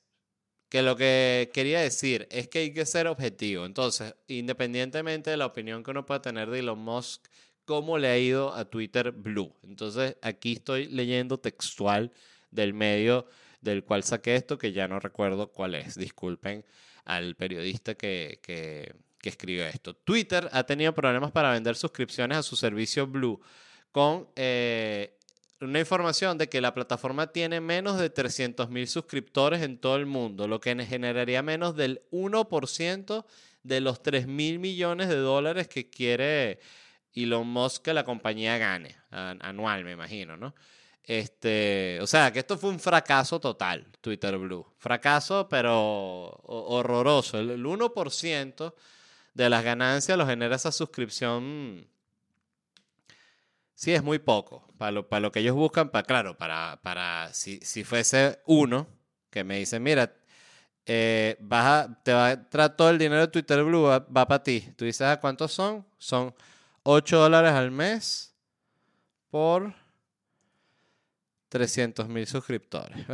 que 0.68 0.82
lo 0.82 0.96
que 0.96 1.50
quería 1.52 1.80
decir 1.80 2.28
es 2.30 2.48
que 2.48 2.60
hay 2.60 2.72
que 2.72 2.86
ser 2.86 3.06
objetivo. 3.06 3.64
Entonces, 3.64 4.14
independientemente 4.26 5.30
de 5.30 5.36
la 5.36 5.46
opinión 5.46 5.82
que 5.82 5.90
uno 5.90 6.06
pueda 6.06 6.22
tener 6.22 6.50
de 6.50 6.60
Elon 6.60 6.78
Musk, 6.78 7.26
¿cómo 7.64 7.98
le 7.98 8.08
ha 8.08 8.18
ido 8.18 8.54
a 8.54 8.64
Twitter 8.66 9.12
Blue? 9.12 9.54
Entonces, 9.62 10.16
aquí 10.22 10.54
estoy 10.54 10.86
leyendo 10.88 11.38
textual 11.38 12.12
del 12.50 12.74
medio 12.74 13.26
del 13.60 13.84
cual 13.84 14.04
saqué 14.04 14.36
esto, 14.36 14.58
que 14.58 14.72
ya 14.72 14.88
no 14.88 15.00
recuerdo 15.00 15.52
cuál 15.52 15.74
es. 15.74 15.94
Disculpen 15.96 16.64
al 17.04 17.34
periodista 17.34 17.94
que, 17.94 18.38
que, 18.42 18.94
escribió 19.24 19.66
esto. 19.66 19.94
Twitter 19.94 20.48
ha 20.52 20.64
tenido 20.64 20.94
problemas 20.94 21.32
para 21.32 21.52
vender 21.52 21.76
suscripciones 21.76 22.38
a 22.38 22.42
su 22.42 22.56
servicio 22.56 23.06
Blue 23.06 23.40
con 23.90 24.28
eh, 24.36 25.18
una 25.60 25.80
información 25.80 26.38
de 26.38 26.48
que 26.48 26.60
la 26.60 26.74
plataforma 26.74 27.28
tiene 27.28 27.60
menos 27.60 27.98
de 27.98 28.12
300.000 28.12 28.86
suscriptores 28.86 29.62
en 29.62 29.78
todo 29.78 29.96
el 29.96 30.06
mundo, 30.06 30.46
lo 30.46 30.60
que 30.60 30.74
generaría 30.86 31.42
menos 31.42 31.74
del 31.74 32.02
1% 32.12 33.24
de 33.64 33.80
los 33.80 34.02
3 34.02 34.26
mil 34.26 34.58
millones 34.58 35.08
de 35.08 35.16
dólares 35.16 35.68
que 35.68 35.90
quiere 35.90 36.60
Elon 37.12 37.48
Musk 37.48 37.82
que 37.82 37.94
la 37.94 38.04
compañía 38.04 38.56
gane 38.58 38.96
anual, 39.10 39.84
me 39.84 39.92
imagino, 39.92 40.36
¿no? 40.36 40.54
Este, 41.02 41.98
o 42.02 42.06
sea, 42.06 42.30
que 42.30 42.40
esto 42.40 42.58
fue 42.58 42.68
un 42.68 42.78
fracaso 42.78 43.40
total, 43.40 43.86
Twitter 44.02 44.36
Blue. 44.36 44.66
Fracaso, 44.76 45.48
pero 45.48 46.28
horroroso. 46.44 47.38
El, 47.38 47.64
1% 47.64 48.74
de 49.34 49.50
las 49.50 49.64
ganancias 49.64 50.18
lo 50.18 50.26
genera 50.26 50.56
esa 50.56 50.72
suscripción. 50.72 51.86
Sí, 53.74 53.92
es 53.92 54.02
muy 54.02 54.18
poco. 54.18 54.66
Para 54.76 54.92
lo, 54.92 55.08
para 55.08 55.20
lo 55.20 55.32
que 55.32 55.40
ellos 55.40 55.54
buscan, 55.54 55.90
para, 55.90 56.04
claro, 56.04 56.36
para, 56.36 56.80
para 56.82 57.32
si, 57.32 57.58
si 57.60 57.84
fuese 57.84 58.40
uno 58.46 58.88
que 59.30 59.44
me 59.44 59.58
dice, 59.58 59.78
mira, 59.78 60.12
eh, 60.90 61.36
te 62.02 62.12
va 62.12 62.26
a 62.26 62.32
entrar 62.32 62.74
todo 62.74 62.88
el 62.90 62.98
dinero 62.98 63.20
de 63.20 63.28
Twitter 63.28 63.62
Blue, 63.62 63.82
va, 63.82 64.06
para 64.06 64.42
ti. 64.42 64.72
Tú 64.76 64.86
dices, 64.86 65.02
¿a 65.02 65.12
ah, 65.12 65.20
cuántos 65.20 65.52
son? 65.52 65.86
Son 65.98 66.34
8 66.82 67.18
dólares 67.18 67.52
al 67.52 67.70
mes 67.70 68.34
por 69.30 69.74
300 71.50 72.08
mil 72.08 72.26
suscriptores. 72.26 73.06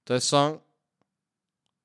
Entonces 0.00 0.28
son 0.28 0.62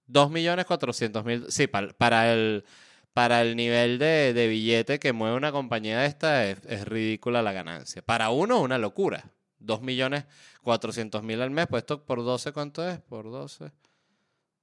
2.400.000. 0.09 1.49
Sí, 1.49 1.67
para, 1.67 2.33
el, 2.33 2.65
para 3.13 3.41
el 3.41 3.55
nivel 3.55 3.99
de, 3.99 4.33
de, 4.33 4.47
billete 4.47 4.99
que 4.99 5.13
mueve 5.13 5.37
una 5.37 5.51
compañía 5.51 6.05
esta 6.05 6.45
es, 6.47 6.85
ridícula 6.85 7.41
la 7.41 7.53
ganancia. 7.53 8.01
Para 8.01 8.29
uno 8.31 8.59
una 8.61 8.77
locura. 8.77 9.31
2.400.000 9.59 11.41
al 11.41 11.51
mes, 11.51 11.67
puesto 11.67 12.03
por 12.03 12.23
12, 12.23 12.51
¿cuánto 12.51 12.87
es? 12.87 12.99
Por 12.99 13.31
12 13.31 13.71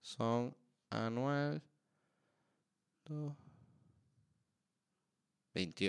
son 0.03 0.55
anual. 0.91 1.63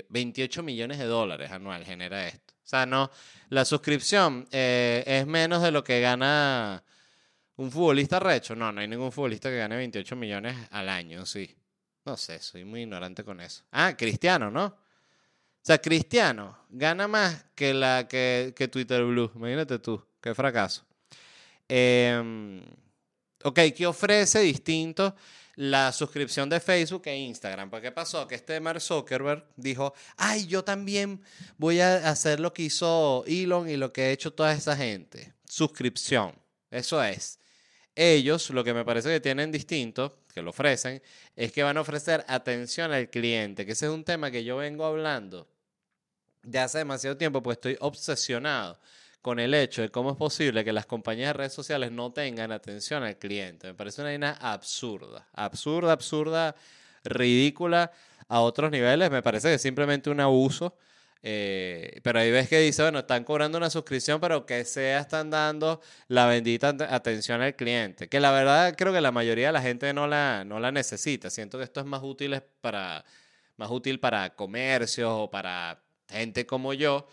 28 0.10 0.64
millones 0.64 0.98
de 0.98 1.06
dólares 1.06 1.52
anual 1.52 1.84
genera 1.86 2.28
esto. 2.28 2.54
O 2.64 2.68
sea, 2.72 2.86
no, 2.86 3.12
la 3.50 3.66
suscripción 3.66 4.48
eh, 4.52 5.04
es 5.06 5.28
menos 5.28 5.62
de 5.62 5.72
lo 5.72 5.84
que 5.84 6.00
gana 6.00 6.84
un 7.58 7.70
futbolista 7.70 8.20
recho. 8.20 8.56
No, 8.56 8.72
no 8.72 8.82
hay 8.82 8.88
ningún 8.88 9.12
futbolista 9.12 9.50
que 9.50 9.58
gane 9.58 9.76
28 9.76 10.16
millones 10.16 10.56
al 10.72 10.90
año, 10.90 11.26
sí. 11.26 11.56
No 12.06 12.18
sé, 12.18 12.40
soy 12.40 12.66
muy 12.66 12.82
ignorante 12.82 13.24
con 13.24 13.40
eso. 13.42 13.64
Ah, 13.72 13.96
Cristiano, 13.96 14.50
¿no? 14.50 14.66
O 14.66 15.64
sea, 15.64 15.80
Cristiano 15.80 16.58
gana 16.70 17.08
más 17.08 17.46
que 17.54 17.74
la 17.74 18.08
que, 18.08 18.54
que 18.56 18.68
Twitter 18.68 19.04
Blue. 19.04 19.32
Imagínate 19.36 19.78
tú, 19.80 20.04
qué 20.20 20.34
fracaso. 20.34 20.84
Eh, 21.70 22.64
ok, 23.44 23.60
¿qué 23.76 23.86
ofrece 23.86 24.40
distinto? 24.40 25.16
la 25.56 25.92
suscripción 25.92 26.50
de 26.50 26.60
Facebook 26.60 27.04
e 27.06 27.16
Instagram. 27.16 27.70
¿Por 27.70 27.82
qué 27.82 27.92
pasó? 27.92 28.28
Que 28.28 28.36
este 28.36 28.60
Mark 28.60 28.82
Zuckerberg 28.82 29.46
dijo, 29.56 29.94
ay, 30.18 30.48
yo 30.48 30.64
también 30.64 31.22
voy 31.58 31.80
a 31.82 32.10
hacer 32.10 32.40
lo 32.40 32.54
que 32.54 32.64
hizo 32.64 33.24
Elon 33.28 33.70
y 33.70 33.78
lo 33.78 33.92
que 33.92 34.02
ha 34.02 34.10
hecho 34.10 34.34
toda 34.34 34.54
esa 34.54 34.76
gente. 34.76 35.34
Suscripción. 35.48 36.34
Eso 36.70 37.04
es. 37.04 37.40
Ellos, 37.94 38.50
lo 38.50 38.64
que 38.64 38.74
me 38.74 38.86
parece 38.86 39.10
que 39.10 39.20
tienen 39.20 39.52
distinto, 39.52 40.21
que 40.32 40.42
lo 40.42 40.52
ofrecen, 40.52 41.02
es 41.36 41.52
que 41.52 41.64
van 41.64 41.78
a 41.78 41.82
ofrecer 41.82 42.26
atención 42.28 42.92
al 42.92 43.10
cliente, 43.10 43.66
que 43.66 43.74
ese 43.74 43.86
es 43.86 43.92
un 43.92 44.04
tema 44.04 44.32
que 44.32 44.44
yo 44.44 44.58
vengo 44.58 44.86
hablando 44.86 45.48
de 46.44 46.60
hace 46.60 46.80
demasiado 46.80 47.18
tiempo, 47.18 47.44
pues 47.44 47.58
estoy 47.58 47.78
obsesionado 47.80 48.80
con 49.22 49.40
el 49.40 49.54
hecho 49.54 49.82
de 49.82 49.90
cómo 49.90 50.12
es 50.12 50.18
posible 50.18 50.64
que 50.64 50.74
las 50.74 50.86
compañías 50.86 51.30
de 51.30 51.34
redes 51.34 51.54
sociales 51.54 51.92
no 51.92 52.12
tengan 52.12 52.52
atención 52.52 53.04
al 53.04 53.18
cliente. 53.18 53.68
Me 53.68 53.74
parece 53.74 54.02
una 54.02 54.14
idea 54.14 54.38
absurda, 54.42 55.28
absurda, 55.34 55.92
absurda, 55.92 56.56
ridícula 57.04 57.92
a 58.28 58.42
otros 58.42 58.72
niveles. 58.72 59.12
Me 59.12 59.22
parece 59.22 59.50
que 59.50 59.56
es 59.56 59.62
simplemente 59.62 60.10
un 60.10 60.20
abuso. 60.20 60.76
Eh, 61.24 62.00
pero 62.04 62.20
ahí 62.20 62.32
ves 62.32 62.50
que 62.50 62.60
dice, 62.60 62.82
bueno, 62.82 63.00
están 63.00 63.24
cobrando 63.24 63.58
una 63.58 63.70
suscripción, 63.70 64.20
pero 64.20 64.46
que 64.46 64.66
sea 64.66 65.00
están 65.00 65.30
dando 65.30 65.82
la 66.08 66.26
bendita 66.26 66.70
atención 66.90 67.42
al 67.42 67.56
cliente. 67.56 68.10
Que 68.10 68.20
la 68.20 68.32
verdad 68.32 68.76
creo 68.78 68.92
que 68.94 69.02
la 69.02 69.12
mayoría 69.12 69.48
de 69.48 69.54
la 69.54 69.62
gente 69.62 69.94
no 69.94 70.08
la, 70.08 70.44
no 70.46 70.60
la 70.60 70.72
necesita. 70.72 71.30
Siento 71.30 71.58
que 71.58 71.64
esto 71.64 71.80
es 71.80 71.86
más 71.86 72.02
útil 72.04 72.42
para, 72.62 73.06
más 73.58 73.70
útil 73.70 74.00
para 74.00 74.36
comercios 74.36 75.12
o 75.12 75.30
para 75.30 75.84
gente 76.10 76.46
como 76.46 76.74
yo 76.74 77.08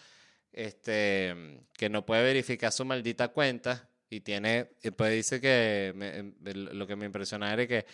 este, 0.53 1.61
que 1.75 1.89
no 1.89 2.05
puede 2.05 2.23
verificar 2.23 2.73
su 2.73 2.85
maldita 2.85 3.29
cuenta 3.29 3.89
y 4.11 4.21
tiene, 4.21 4.71
pues 4.97 5.13
dice 5.13 5.41
que 5.41 5.93
em, 5.95 6.35
lo 6.73 6.87
que 6.87 6.97
me 6.97 7.07
impresiona 7.07 7.53
era 7.53 7.67
que 7.67 7.87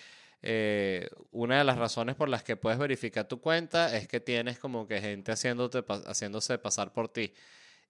eh, 0.46 1.08
una 1.32 1.56
de 1.56 1.64
las 1.64 1.78
razones 1.78 2.16
por 2.16 2.28
las 2.28 2.42
que 2.44 2.54
puedes 2.54 2.78
verificar 2.78 3.26
tu 3.26 3.40
cuenta 3.40 3.96
es 3.96 4.06
que 4.06 4.20
tienes 4.20 4.58
como 4.58 4.86
que 4.86 5.00
gente 5.00 5.32
haciéndote, 5.32 5.82
haciéndose 6.06 6.58
pasar 6.58 6.92
por 6.92 7.08
ti. 7.08 7.32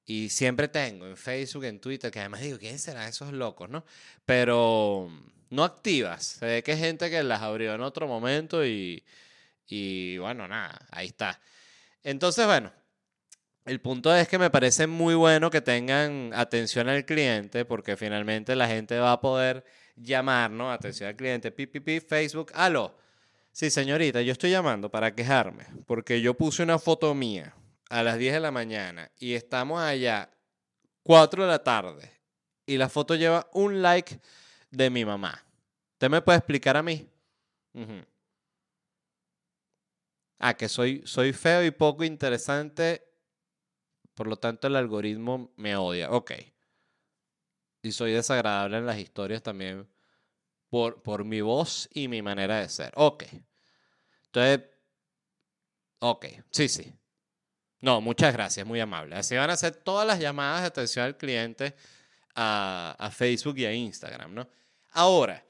Y 0.06 0.28
siempre 0.28 0.68
tengo 0.68 1.04
en 1.08 1.16
Facebook, 1.16 1.64
en 1.64 1.80
Twitter, 1.80 2.12
que 2.12 2.20
además 2.20 2.42
digo, 2.42 2.56
¿quién 2.60 2.78
serán 2.78 3.08
esos 3.08 3.32
locos, 3.32 3.68
no? 3.70 3.84
Pero 4.24 5.10
no 5.50 5.64
activas. 5.64 6.24
Se 6.24 6.46
ve 6.46 6.62
que 6.62 6.72
hay 6.72 6.78
gente 6.78 7.10
que 7.10 7.24
las 7.24 7.42
abrió 7.42 7.74
en 7.74 7.80
otro 7.80 8.06
momento 8.06 8.64
y, 8.64 9.02
y 9.66 10.18
bueno, 10.18 10.46
nada, 10.46 10.78
ahí 10.92 11.08
está. 11.08 11.40
Entonces, 12.04 12.46
bueno, 12.46 12.72
el 13.64 13.80
punto 13.80 14.14
es 14.14 14.28
que 14.28 14.38
me 14.38 14.50
parece 14.50 14.86
muy 14.86 15.16
bueno 15.16 15.50
que 15.50 15.60
tengan 15.60 16.30
atención 16.34 16.88
al 16.88 17.04
cliente 17.04 17.64
porque 17.64 17.96
finalmente 17.96 18.54
la 18.54 18.68
gente 18.68 18.96
va 19.00 19.10
a 19.10 19.20
poder 19.20 19.64
llamar, 19.96 20.50
¿no? 20.50 20.70
Atención 20.70 21.08
al 21.08 21.16
cliente, 21.16 21.50
pipipi, 21.50 22.00
Facebook, 22.00 22.50
aló. 22.54 22.96
Sí, 23.52 23.70
señorita, 23.70 24.20
yo 24.22 24.32
estoy 24.32 24.50
llamando 24.50 24.90
para 24.90 25.14
quejarme 25.14 25.66
porque 25.86 26.20
yo 26.20 26.34
puse 26.34 26.62
una 26.62 26.78
foto 26.78 27.14
mía 27.14 27.54
a 27.88 28.02
las 28.02 28.18
10 28.18 28.34
de 28.34 28.40
la 28.40 28.50
mañana 28.50 29.10
y 29.16 29.34
estamos 29.34 29.80
allá 29.80 30.30
4 31.02 31.44
de 31.44 31.48
la 31.48 31.62
tarde 31.62 32.10
y 32.66 32.76
la 32.76 32.88
foto 32.88 33.14
lleva 33.14 33.48
un 33.52 33.80
like 33.80 34.18
de 34.70 34.90
mi 34.90 35.04
mamá. 35.04 35.44
¿Usted 35.92 36.10
me 36.10 36.22
puede 36.22 36.38
explicar 36.38 36.76
a 36.76 36.82
mí? 36.82 37.08
Ah, 40.38 40.54
que 40.54 40.68
soy, 40.68 41.02
soy 41.04 41.32
feo 41.32 41.64
y 41.64 41.70
poco 41.70 42.02
interesante 42.04 43.14
por 44.14 44.28
lo 44.28 44.36
tanto, 44.36 44.68
el 44.68 44.76
algoritmo 44.76 45.52
me 45.56 45.76
odia. 45.76 46.10
Ok. 46.10 46.32
Y 47.84 47.92
soy 47.92 48.12
desagradable 48.12 48.78
en 48.78 48.86
las 48.86 48.98
historias 48.98 49.42
también 49.42 49.86
por, 50.70 51.02
por 51.02 51.24
mi 51.24 51.42
voz 51.42 51.88
y 51.92 52.08
mi 52.08 52.22
manera 52.22 52.60
de 52.60 52.68
ser. 52.68 52.92
Ok. 52.96 53.24
Entonces, 54.26 54.66
ok. 55.98 56.26
Sí, 56.50 56.68
sí. 56.68 56.94
No, 57.80 58.00
muchas 58.00 58.32
gracias, 58.32 58.66
muy 58.66 58.80
amable. 58.80 59.16
Así 59.16 59.36
van 59.36 59.50
a 59.50 59.52
hacer 59.52 59.76
todas 59.76 60.06
las 60.06 60.18
llamadas 60.18 60.62
de 60.62 60.68
atención 60.68 61.04
al 61.04 61.18
cliente 61.18 61.76
a, 62.34 62.96
a 62.98 63.10
Facebook 63.10 63.58
y 63.58 63.66
a 63.66 63.72
Instagram, 63.74 64.34
¿no? 64.34 64.48
Ahora, 64.92 65.44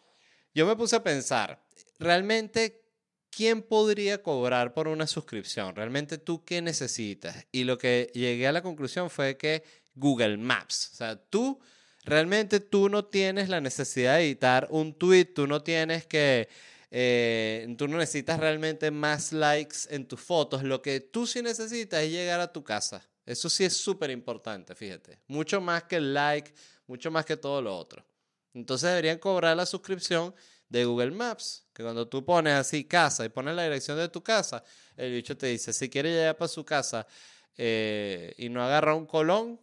yo 0.52 0.66
me 0.66 0.74
puse 0.74 0.96
a 0.96 1.02
pensar, 1.02 1.64
¿realmente 2.00 2.84
¿quién 3.30 3.62
podría 3.62 4.22
cobrar 4.22 4.74
por 4.74 4.88
una 4.88 5.06
suscripción? 5.06 5.74
¿Realmente 5.74 6.18
tú 6.18 6.44
qué 6.44 6.60
necesitas? 6.62 7.46
Y 7.52 7.64
lo 7.64 7.78
que 7.78 8.10
llegué 8.14 8.46
a 8.48 8.52
la 8.52 8.62
conclusión 8.62 9.10
fue 9.10 9.36
que 9.36 9.62
Google 9.94 10.36
Maps, 10.36 10.90
o 10.92 10.96
sea, 10.96 11.16
tú 11.16 11.60
realmente 12.04 12.60
tú 12.60 12.88
no 12.88 13.04
tienes 13.04 13.48
la 13.48 13.60
necesidad 13.60 14.16
de 14.16 14.26
editar 14.26 14.68
un 14.70 14.94
tweet, 14.94 15.26
tú 15.26 15.46
no 15.46 15.62
tienes 15.62 16.06
que, 16.06 16.48
eh, 16.90 17.74
tú 17.78 17.88
no 17.88 17.98
necesitas 17.98 18.38
realmente 18.38 18.90
más 18.90 19.32
likes 19.32 19.78
en 19.90 20.06
tus 20.06 20.20
fotos, 20.20 20.62
lo 20.62 20.82
que 20.82 21.00
tú 21.00 21.26
sí 21.26 21.42
necesitas 21.42 22.02
es 22.02 22.10
llegar 22.10 22.40
a 22.40 22.52
tu 22.52 22.62
casa. 22.62 23.06
Eso 23.26 23.48
sí 23.48 23.64
es 23.64 23.76
súper 23.76 24.10
importante, 24.10 24.74
fíjate. 24.74 25.18
Mucho 25.28 25.60
más 25.60 25.84
que 25.84 25.96
el 25.96 26.12
like, 26.12 26.52
mucho 26.86 27.10
más 27.10 27.24
que 27.24 27.36
todo 27.36 27.62
lo 27.62 27.76
otro. 27.76 28.04
Entonces 28.52 28.90
deberían 28.90 29.18
cobrar 29.18 29.56
la 29.56 29.66
suscripción 29.66 30.34
de 30.68 30.84
Google 30.84 31.10
Maps, 31.10 31.66
que 31.72 31.82
cuando 31.82 32.06
tú 32.06 32.24
pones 32.24 32.54
así 32.54 32.84
casa 32.84 33.24
y 33.24 33.28
pones 33.28 33.54
la 33.54 33.64
dirección 33.64 33.96
de 33.96 34.08
tu 34.08 34.22
casa, 34.22 34.62
el 34.96 35.12
bicho 35.12 35.36
te 35.36 35.46
dice, 35.46 35.72
si 35.72 35.88
quiere 35.88 36.10
llegar 36.10 36.36
para 36.36 36.48
su 36.48 36.64
casa 36.64 37.06
eh, 37.56 38.34
y 38.36 38.48
no 38.48 38.62
agarra 38.62 38.94
un 38.94 39.06
colón, 39.06 39.60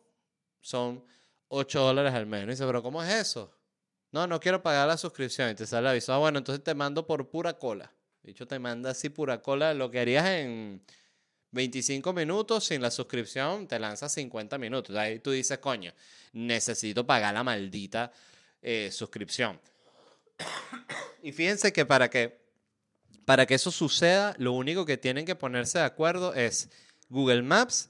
son 0.59 1.03
8 1.51 1.79
dólares 1.79 2.13
al 2.13 2.25
mes. 2.25 2.43
Y 2.43 2.47
dice, 2.47 2.65
pero 2.65 2.81
¿cómo 2.81 3.03
es 3.03 3.13
eso? 3.13 3.51
No, 4.11 4.27
no 4.27 4.39
quiero 4.39 4.61
pagar 4.61 4.87
la 4.87 4.97
suscripción. 4.97 5.49
Y 5.51 5.55
te 5.55 5.65
sale 5.65 5.81
el 5.81 5.87
aviso. 5.87 6.13
Ah, 6.13 6.17
bueno, 6.17 6.39
entonces 6.39 6.63
te 6.63 6.73
mando 6.73 7.05
por 7.05 7.29
pura 7.29 7.53
cola. 7.53 7.91
De 8.23 8.31
hecho, 8.31 8.47
te 8.47 8.59
manda 8.59 8.91
así 8.91 9.09
pura 9.09 9.41
cola. 9.41 9.73
Lo 9.73 9.91
que 9.91 9.99
harías 9.99 10.25
en 10.25 10.81
25 11.51 12.13
minutos 12.13 12.65
sin 12.65 12.81
la 12.81 12.91
suscripción, 12.91 13.67
te 13.67 13.79
lanza 13.79 14.09
50 14.09 14.57
minutos. 14.57 14.95
Ahí 14.95 15.19
tú 15.19 15.31
dices, 15.31 15.57
coño, 15.59 15.93
necesito 16.33 17.05
pagar 17.05 17.33
la 17.33 17.43
maldita 17.43 18.11
eh, 18.61 18.89
suscripción. 18.91 19.59
y 21.21 21.31
fíjense 21.31 21.71
que 21.73 21.85
para 21.85 22.09
que 22.09 22.41
para 23.25 23.45
que 23.45 23.53
eso 23.53 23.71
suceda, 23.71 24.35
lo 24.39 24.53
único 24.53 24.85
que 24.85 24.97
tienen 24.97 25.25
que 25.25 25.35
ponerse 25.35 25.77
de 25.77 25.85
acuerdo 25.85 26.33
es 26.33 26.69
Google 27.07 27.43
Maps, 27.43 27.89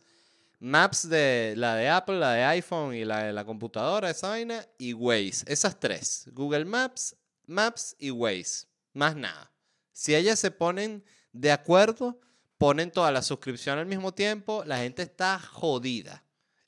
Maps 0.63 1.09
de 1.09 1.55
la 1.57 1.75
de 1.75 1.89
Apple, 1.89 2.19
la 2.19 2.33
de 2.33 2.43
iPhone 2.43 2.93
y 2.93 3.03
la 3.03 3.23
de 3.23 3.33
la 3.33 3.43
computadora, 3.43 4.11
esa 4.11 4.29
vaina, 4.29 4.63
y 4.77 4.93
Waze. 4.93 5.43
Esas 5.47 5.79
tres. 5.79 6.29
Google 6.33 6.65
Maps, 6.65 7.15
Maps 7.47 7.95
y 7.97 8.11
Waze. 8.11 8.67
Más 8.93 9.15
nada. 9.15 9.51
Si 9.91 10.13
ellas 10.13 10.39
se 10.39 10.51
ponen 10.51 11.03
de 11.33 11.51
acuerdo, 11.51 12.21
ponen 12.59 12.91
toda 12.91 13.11
la 13.11 13.23
suscripción 13.23 13.79
al 13.79 13.87
mismo 13.87 14.13
tiempo, 14.13 14.63
la 14.63 14.77
gente 14.77 15.01
está 15.01 15.39
jodida. 15.39 16.23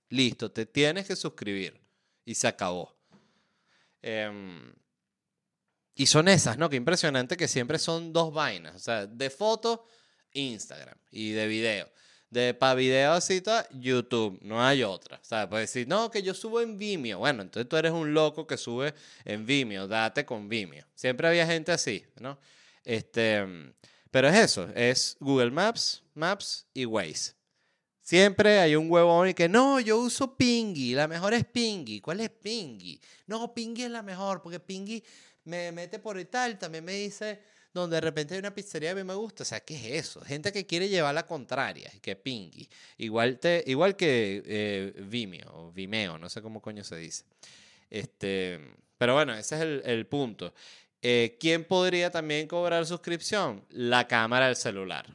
Listo, 0.09 0.51
te 0.51 0.65
tienes 0.65 1.05
que 1.05 1.15
suscribir. 1.15 1.79
Y 2.25 2.33
se 2.33 2.47
acabó. 2.47 2.97
Em, 4.01 4.73
y 5.93 6.07
son 6.07 6.29
esas, 6.29 6.57
¿no? 6.57 6.67
Qué 6.67 6.77
impresionante 6.77 7.37
que 7.37 7.47
siempre 7.47 7.77
son 7.77 8.11
dos 8.11 8.33
vainas. 8.33 8.73
O 8.73 8.79
sea, 8.79 9.05
de 9.05 9.29
foto, 9.29 9.85
Instagram. 10.31 10.97
Y 11.11 11.29
de 11.29 11.45
video. 11.45 11.91
De 12.33 12.55
para 12.55 12.73
video 12.73 13.13
así, 13.13 13.43
YouTube. 13.73 14.39
No 14.41 14.59
hay 14.59 14.81
otra. 14.81 15.19
O 15.21 15.23
sea, 15.23 15.47
puedes 15.47 15.71
decir, 15.71 15.87
no, 15.87 16.09
que 16.09 16.23
yo 16.23 16.33
subo 16.33 16.61
en 16.61 16.79
Vimeo. 16.79 17.19
Bueno, 17.19 17.43
entonces 17.43 17.69
tú 17.69 17.77
eres 17.77 17.91
un 17.91 18.11
loco 18.11 18.47
que 18.47 18.57
sube 18.57 18.95
en 19.23 19.45
Vimeo. 19.45 19.87
Date 19.87 20.25
con 20.25 20.49
Vimeo. 20.49 20.83
Siempre 20.95 21.27
había 21.27 21.45
gente 21.45 21.71
así, 21.71 22.03
¿no? 22.19 22.39
Este, 22.83 23.45
pero 24.09 24.29
es 24.29 24.35
eso. 24.35 24.67
Es 24.73 25.15
Google 25.19 25.51
Maps, 25.51 26.01
Maps 26.15 26.65
y 26.73 26.85
Waze. 26.85 27.33
Siempre 28.01 28.57
hay 28.57 28.75
un 28.75 28.89
huevón 28.89 29.29
y 29.29 29.35
que 29.35 29.47
no, 29.47 29.79
yo 29.79 29.99
uso 29.99 30.35
Pingy, 30.35 30.95
la 30.95 31.07
mejor 31.07 31.35
es 31.35 31.45
Pingy. 31.45 32.01
¿Cuál 32.01 32.19
es 32.19 32.31
Pingy? 32.31 32.99
No, 33.27 33.53
Pingy 33.53 33.83
es 33.83 33.91
la 33.91 34.01
mejor 34.01 34.41
porque 34.41 34.59
Pingy 34.59 35.03
me 35.43 35.71
mete 35.71 35.99
por 35.99 36.19
y 36.19 36.25
tal, 36.25 36.57
también 36.57 36.83
me 36.83 36.93
dice 36.93 37.43
donde 37.73 37.97
de 37.97 38.01
repente 38.01 38.35
hay 38.35 38.39
una 38.39 38.53
pizzería 38.53 38.89
que 38.89 38.99
a 38.99 39.03
mí 39.03 39.07
me 39.07 39.15
gusta. 39.15 39.43
O 39.43 39.45
sea, 39.45 39.59
¿qué 39.59 39.75
es 39.75 40.05
eso? 40.05 40.21
Gente 40.21 40.51
que 40.51 40.65
quiere 40.65 40.89
llevar 40.89 41.15
la 41.15 41.25
contraria, 41.25 41.91
que 42.01 42.15
pingui. 42.15 42.69
Igual, 42.97 43.39
te, 43.39 43.63
igual 43.67 43.95
que 43.95 44.43
eh, 44.45 44.93
Vimeo, 45.05 45.71
Vimeo, 45.73 46.17
no 46.17 46.29
sé 46.29 46.41
cómo 46.41 46.61
coño 46.61 46.83
se 46.83 46.97
dice. 46.97 47.25
Este, 47.89 48.59
pero 48.97 49.15
bueno, 49.15 49.33
ese 49.33 49.55
es 49.55 49.85
el, 49.85 50.05
punto. 50.05 50.53
Eh, 51.01 51.37
¿Quién 51.39 51.65
podría 51.65 52.09
también 52.09 52.47
cobrar 52.47 52.85
suscripción? 52.85 53.65
La 53.69 54.07
cámara 54.07 54.47
del 54.47 54.55
celular. 54.55 55.05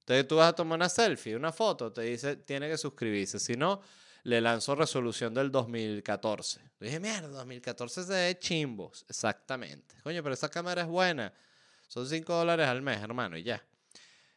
Entonces 0.00 0.26
tú 0.28 0.36
vas 0.36 0.50
a 0.50 0.52
tomar 0.54 0.76
una 0.76 0.88
selfie, 0.88 1.36
una 1.36 1.52
foto, 1.52 1.92
te 1.92 2.02
dice, 2.02 2.36
tiene 2.36 2.68
que 2.68 2.78
suscribirse. 2.78 3.38
Si 3.38 3.56
no, 3.56 3.80
le 4.22 4.40
lanzó 4.40 4.74
resolución 4.74 5.34
del 5.34 5.50
2014. 5.50 6.60
dije, 6.80 6.98
mierda, 6.98 7.28
2014 7.28 8.00
es 8.00 8.08
de 8.08 8.38
chimbos. 8.38 9.04
Exactamente. 9.08 9.94
Coño, 10.02 10.22
pero 10.22 10.34
esa 10.34 10.48
cámara 10.48 10.82
es 10.82 10.88
buena. 10.88 11.32
Son 11.86 12.08
5 12.08 12.32
dólares 12.34 12.66
al 12.66 12.82
mes, 12.82 13.00
hermano, 13.00 13.36
y 13.36 13.42
ya. 13.42 13.64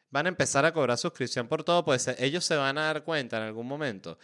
Van 0.09 0.25
a 0.25 0.29
empezar 0.29 0.65
a 0.65 0.73
cobrar 0.73 0.97
suscripción 0.97 1.47
por 1.47 1.63
todo, 1.63 1.85
pues 1.85 2.07
ellos 2.17 2.43
se 2.43 2.55
van 2.55 2.77
a 2.77 2.85
dar 2.85 3.03
cuenta 3.03 3.37
en 3.37 3.43
algún 3.43 3.67
momento 3.67 4.17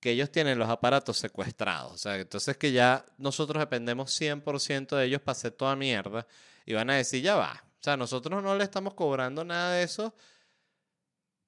que 0.00 0.10
ellos 0.12 0.32
tienen 0.32 0.58
los 0.58 0.68
aparatos 0.68 1.18
secuestrados. 1.18 1.92
O 1.92 1.98
sea, 1.98 2.16
entonces 2.16 2.56
que 2.56 2.72
ya 2.72 3.04
nosotros 3.18 3.60
dependemos 3.60 4.18
100% 4.18 4.96
de 4.96 5.04
ellos 5.04 5.20
para 5.20 5.32
hacer 5.32 5.52
toda 5.52 5.76
mierda. 5.76 6.26
Y 6.64 6.72
van 6.72 6.90
a 6.90 6.96
decir, 6.96 7.22
ya 7.22 7.36
va. 7.36 7.62
O 7.80 7.82
sea, 7.82 7.96
nosotros 7.96 8.42
no 8.42 8.56
le 8.56 8.64
estamos 8.64 8.94
cobrando 8.94 9.44
nada 9.44 9.74
de 9.74 9.82
eso 9.82 10.14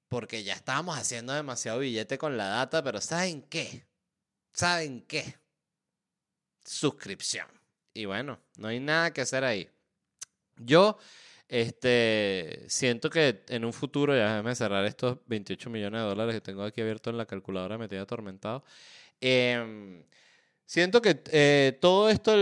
porque 0.07 0.43
ya 0.43 0.53
estábamos 0.53 0.95
haciendo 0.95 1.33
demasiado 1.33 1.79
billete 1.79 2.19
con 2.19 2.37
la 2.37 2.45
data, 2.45 2.83
pero 2.83 3.01
¿saben 3.01 3.41
qué? 3.41 3.87
¿Saben 4.53 5.01
qué? 5.07 5.39
Suscripción. 6.63 7.47
Y 7.95 8.05
bueno, 8.05 8.39
no 8.57 8.67
hay 8.67 8.79
nada 8.79 9.11
que 9.11 9.21
hacer 9.21 9.43
ahí. 9.43 9.72
Yo 10.57 10.97
este, 11.47 12.65
siento 12.67 13.09
que 13.09 13.43
en 13.49 13.65
un 13.65 13.73
futuro, 13.73 14.15
ya 14.15 14.29
déjame 14.29 14.55
cerrar 14.55 14.85
estos 14.85 15.19
28 15.27 15.69
millones 15.69 16.01
de 16.01 16.07
dólares 16.07 16.35
que 16.35 16.41
tengo 16.41 16.63
aquí 16.63 16.81
abierto 16.81 17.09
en 17.09 17.17
la 17.17 17.25
calculadora, 17.25 17.77
me 17.77 17.87
tiene 17.87 18.03
atormentado. 18.03 18.63
Eh, 19.21 20.03
Siento 20.65 21.01
que 21.01 21.21
eh, 21.31 21.77
todo 21.81 22.09
esto 22.09 22.33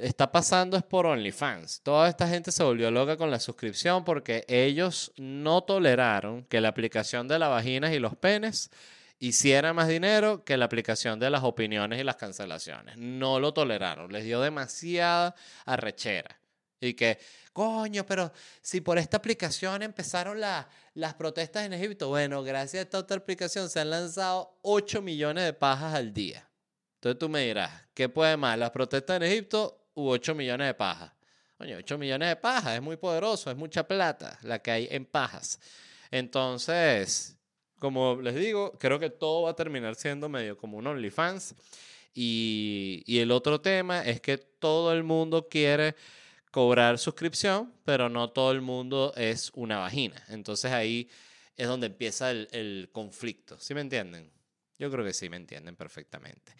está 0.00 0.30
pasando 0.30 0.76
es 0.76 0.82
por 0.84 1.06
OnlyFans. 1.06 1.80
Toda 1.82 2.08
esta 2.08 2.28
gente 2.28 2.52
se 2.52 2.62
volvió 2.62 2.90
loca 2.90 3.16
con 3.16 3.30
la 3.30 3.40
suscripción 3.40 4.04
porque 4.04 4.44
ellos 4.46 5.12
no 5.16 5.62
toleraron 5.62 6.44
que 6.44 6.60
la 6.60 6.68
aplicación 6.68 7.26
de 7.26 7.38
las 7.38 7.48
vaginas 7.48 7.92
y 7.92 7.98
los 7.98 8.14
penes 8.14 8.70
hiciera 9.18 9.72
más 9.72 9.88
dinero 9.88 10.44
que 10.44 10.56
la 10.56 10.66
aplicación 10.66 11.18
de 11.18 11.30
las 11.30 11.42
opiniones 11.42 11.98
y 11.98 12.04
las 12.04 12.16
cancelaciones. 12.16 12.98
No 12.98 13.40
lo 13.40 13.52
toleraron. 13.52 14.12
Les 14.12 14.24
dio 14.24 14.40
demasiada 14.40 15.34
arrechera. 15.64 16.38
Y 16.80 16.94
que, 16.94 17.18
coño, 17.52 18.06
pero 18.06 18.32
si 18.62 18.80
por 18.80 18.98
esta 18.98 19.16
aplicación 19.16 19.82
empezaron 19.82 20.40
las 20.40 21.14
protestas 21.14 21.66
en 21.66 21.72
Egipto, 21.72 22.08
bueno, 22.08 22.42
gracias 22.42 22.80
a 22.80 22.82
esta 22.82 22.98
otra 22.98 23.16
aplicación 23.16 23.68
se 23.68 23.80
han 23.80 23.90
lanzado 23.90 24.58
8 24.62 25.02
millones 25.02 25.44
de 25.44 25.52
pajas 25.52 25.94
al 25.94 26.12
día. 26.14 26.48
Entonces 26.94 27.18
tú 27.18 27.28
me 27.28 27.46
dirás, 27.46 27.70
¿qué 27.94 28.08
puede 28.08 28.36
más? 28.36 28.58
¿Las 28.58 28.70
protestas 28.70 29.16
en 29.16 29.24
Egipto 29.24 29.88
u 29.94 30.08
8 30.08 30.34
millones 30.34 30.68
de 30.68 30.74
pajas? 30.74 31.12
Oye, 31.58 31.74
8 31.74 31.98
millones 31.98 32.28
de 32.28 32.36
pajas 32.36 32.74
es 32.74 32.82
muy 32.82 32.96
poderoso, 32.96 33.50
es 33.50 33.56
mucha 33.56 33.86
plata 33.86 34.38
la 34.42 34.60
que 34.60 34.70
hay 34.70 34.88
en 34.90 35.04
pajas. 35.04 35.58
Entonces, 36.10 37.36
como 37.78 38.20
les 38.20 38.34
digo, 38.36 38.72
creo 38.78 38.98
que 38.98 39.10
todo 39.10 39.42
va 39.42 39.50
a 39.50 39.56
terminar 39.56 39.94
siendo 39.96 40.28
medio 40.28 40.56
como 40.56 40.78
un 40.78 40.86
OnlyFans. 40.86 41.54
Y, 42.14 43.02
y 43.06 43.18
el 43.18 43.30
otro 43.30 43.60
tema 43.60 44.02
es 44.02 44.20
que 44.20 44.38
todo 44.38 44.92
el 44.92 45.04
mundo 45.04 45.48
quiere 45.48 45.94
cobrar 46.58 46.98
suscripción, 46.98 47.72
pero 47.84 48.08
no 48.08 48.30
todo 48.30 48.50
el 48.50 48.62
mundo 48.62 49.12
es 49.14 49.52
una 49.54 49.78
vagina. 49.78 50.20
Entonces 50.26 50.72
ahí 50.72 51.08
es 51.56 51.68
donde 51.68 51.86
empieza 51.86 52.32
el, 52.32 52.90
conflicto. 52.90 53.60
¿Sí 53.60 53.74
me 53.74 53.80
entienden? 53.80 54.28
Yo 54.76 54.90
creo 54.90 55.04
que 55.04 55.14
sí 55.14 55.28
me 55.28 55.36
entienden 55.36 55.76
perfectamente. 55.76 56.56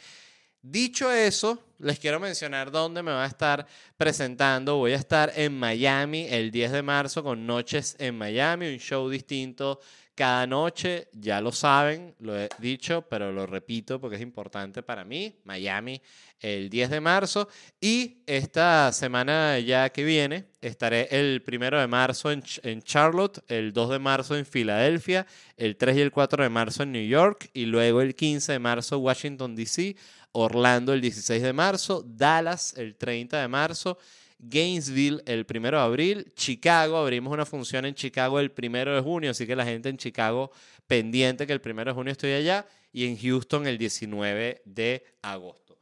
Dicho 0.62 1.10
eso, 1.10 1.60
les 1.80 1.98
quiero 1.98 2.20
mencionar 2.20 2.70
dónde 2.70 3.02
me 3.02 3.10
va 3.10 3.24
a 3.24 3.26
estar 3.26 3.66
presentando. 3.96 4.76
Voy 4.76 4.92
a 4.92 4.96
estar 4.98 5.32
en 5.34 5.58
Miami 5.58 6.28
el 6.30 6.52
10 6.52 6.70
de 6.70 6.82
marzo 6.82 7.24
con 7.24 7.44
Noches 7.44 7.96
en 7.98 8.16
Miami, 8.16 8.68
un 8.68 8.78
show 8.78 9.08
distinto 9.08 9.80
cada 10.18 10.48
noche. 10.48 11.06
Ya 11.12 11.40
lo 11.40 11.52
saben, 11.52 12.12
lo 12.18 12.36
he 12.36 12.48
dicho, 12.58 13.02
pero 13.02 13.30
lo 13.30 13.46
repito 13.46 14.00
porque 14.00 14.16
es 14.16 14.22
importante 14.22 14.82
para 14.82 15.04
mí. 15.04 15.32
Miami 15.44 16.02
el 16.40 16.68
10 16.68 16.90
de 16.90 17.00
marzo 17.00 17.48
y 17.80 18.18
esta 18.26 18.92
semana 18.92 19.60
ya 19.60 19.90
que 19.90 20.02
viene 20.02 20.46
estaré 20.60 21.06
el 21.10 21.42
1 21.46 21.78
de 21.78 21.86
marzo 21.86 22.32
en, 22.32 22.42
en 22.64 22.82
Charlotte, 22.82 23.44
el 23.46 23.72
2 23.72 23.90
de 23.90 23.98
marzo 24.00 24.36
en 24.36 24.44
Filadelfia, 24.44 25.24
el 25.56 25.76
3 25.76 25.96
y 25.96 26.00
el 26.00 26.10
4 26.10 26.42
de 26.42 26.50
marzo 26.50 26.82
en 26.82 26.92
New 26.92 27.06
York 27.06 27.50
y 27.52 27.66
luego 27.66 28.00
el 28.00 28.16
15 28.16 28.52
de 28.52 28.58
marzo 28.58 28.98
Washington, 28.98 29.54
D.C. 29.54 29.94
Orlando 30.32 30.92
el 30.92 31.00
16 31.00 31.42
de 31.42 31.52
marzo, 31.52 32.04
Dallas 32.04 32.74
el 32.76 32.96
30 32.96 33.40
de 33.40 33.48
marzo, 33.48 33.98
Gainesville 34.38 35.22
el 35.26 35.46
1 35.48 35.70
de 35.70 35.76
abril, 35.76 36.32
Chicago, 36.34 36.96
abrimos 36.96 37.32
una 37.32 37.44
función 37.44 37.84
en 37.84 37.94
Chicago 37.94 38.38
el 38.38 38.52
1 38.56 38.94
de 38.94 39.00
junio, 39.00 39.30
así 39.30 39.46
que 39.46 39.56
la 39.56 39.64
gente 39.64 39.88
en 39.88 39.96
Chicago 39.96 40.52
pendiente 40.86 41.46
que 41.46 41.52
el 41.52 41.60
1 41.64 41.84
de 41.84 41.92
junio 41.92 42.12
estoy 42.12 42.32
allá, 42.32 42.66
y 42.92 43.06
en 43.06 43.18
Houston 43.18 43.66
el 43.66 43.78
19 43.78 44.62
de 44.64 45.04
agosto. 45.22 45.78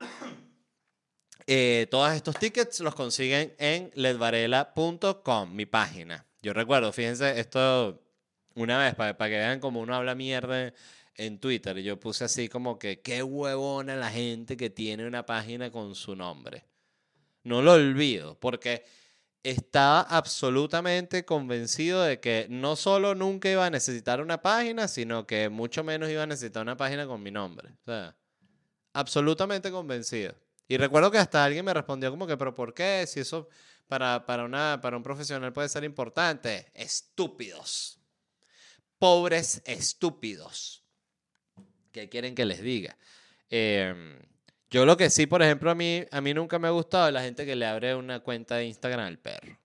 Eh, 1.48 1.88
todos 1.90 2.12
estos 2.12 2.36
tickets 2.38 2.78
los 2.80 2.94
consiguen 2.94 3.52
en 3.58 3.90
ledvarela.com, 3.94 5.52
mi 5.52 5.66
página. 5.66 6.24
Yo 6.40 6.52
recuerdo, 6.52 6.92
fíjense, 6.92 7.40
esto 7.40 8.00
una 8.54 8.78
vez, 8.78 8.94
para, 8.94 9.16
que 9.16 9.36
vean 9.36 9.60
como 9.60 9.80
uno 9.80 9.94
habla 9.94 10.14
mierda 10.14 10.72
en 11.16 11.38
Twitter, 11.38 11.78
yo 11.78 11.98
puse 11.98 12.24
así 12.24 12.48
como 12.48 12.78
que 12.78 13.00
qué 13.00 13.22
huevona 13.22 13.96
la 13.96 14.10
gente 14.10 14.56
que 14.56 14.70
tiene 14.70 15.06
una 15.06 15.26
página 15.26 15.70
con 15.70 15.94
su 15.94 16.14
nombre. 16.14 16.64
No 17.44 17.62
lo 17.62 17.72
olvido, 17.72 18.38
porque 18.38 18.84
estaba 19.42 20.02
absolutamente 20.02 21.24
convencido 21.24 22.02
de 22.02 22.20
que 22.20 22.46
no 22.48 22.76
solo 22.76 23.14
nunca 23.14 23.50
iba 23.50 23.66
a 23.66 23.70
necesitar 23.70 24.20
una 24.20 24.40
página, 24.40 24.86
sino 24.86 25.26
que 25.26 25.48
mucho 25.48 25.82
menos 25.82 26.10
iba 26.10 26.22
a 26.22 26.26
necesitar 26.26 26.62
una 26.62 26.76
página 26.76 27.06
con 27.06 27.22
mi 27.22 27.30
nombre. 27.30 27.70
O 27.70 27.84
sea, 27.84 28.16
absolutamente 28.92 29.70
convencido. 29.70 30.34
Y 30.68 30.76
recuerdo 30.76 31.10
que 31.10 31.18
hasta 31.18 31.44
alguien 31.44 31.64
me 31.64 31.74
respondió 31.74 32.10
como 32.10 32.26
que, 32.26 32.36
pero 32.36 32.54
¿por 32.54 32.72
qué? 32.72 33.04
Si 33.06 33.20
eso 33.20 33.48
para, 33.88 34.24
para, 34.24 34.44
una, 34.44 34.80
para 34.80 34.96
un 34.96 35.02
profesional 35.02 35.52
puede 35.52 35.68
ser 35.68 35.84
importante. 35.84 36.70
Estúpidos. 36.74 38.00
Pobres 38.98 39.60
estúpidos. 39.66 40.84
¿Qué 41.90 42.08
quieren 42.08 42.34
que 42.34 42.46
les 42.46 42.62
diga? 42.62 42.96
Em, 43.50 44.18
Yo 44.72 44.86
lo 44.86 44.96
que 44.96 45.10
sí, 45.10 45.26
por 45.26 45.42
ejemplo, 45.42 45.70
a 45.70 45.74
mí, 45.74 46.02
a 46.10 46.22
mí 46.22 46.32
nunca 46.32 46.58
me 46.58 46.66
ha 46.66 46.70
gustado 46.70 47.10
la 47.10 47.20
gente 47.20 47.44
que 47.44 47.54
le 47.54 47.66
abre 47.66 47.94
una 47.94 48.20
cuenta 48.20 48.56
de 48.56 48.64
Instagram 48.64 49.06
al 49.06 49.18
perro. 49.18 49.58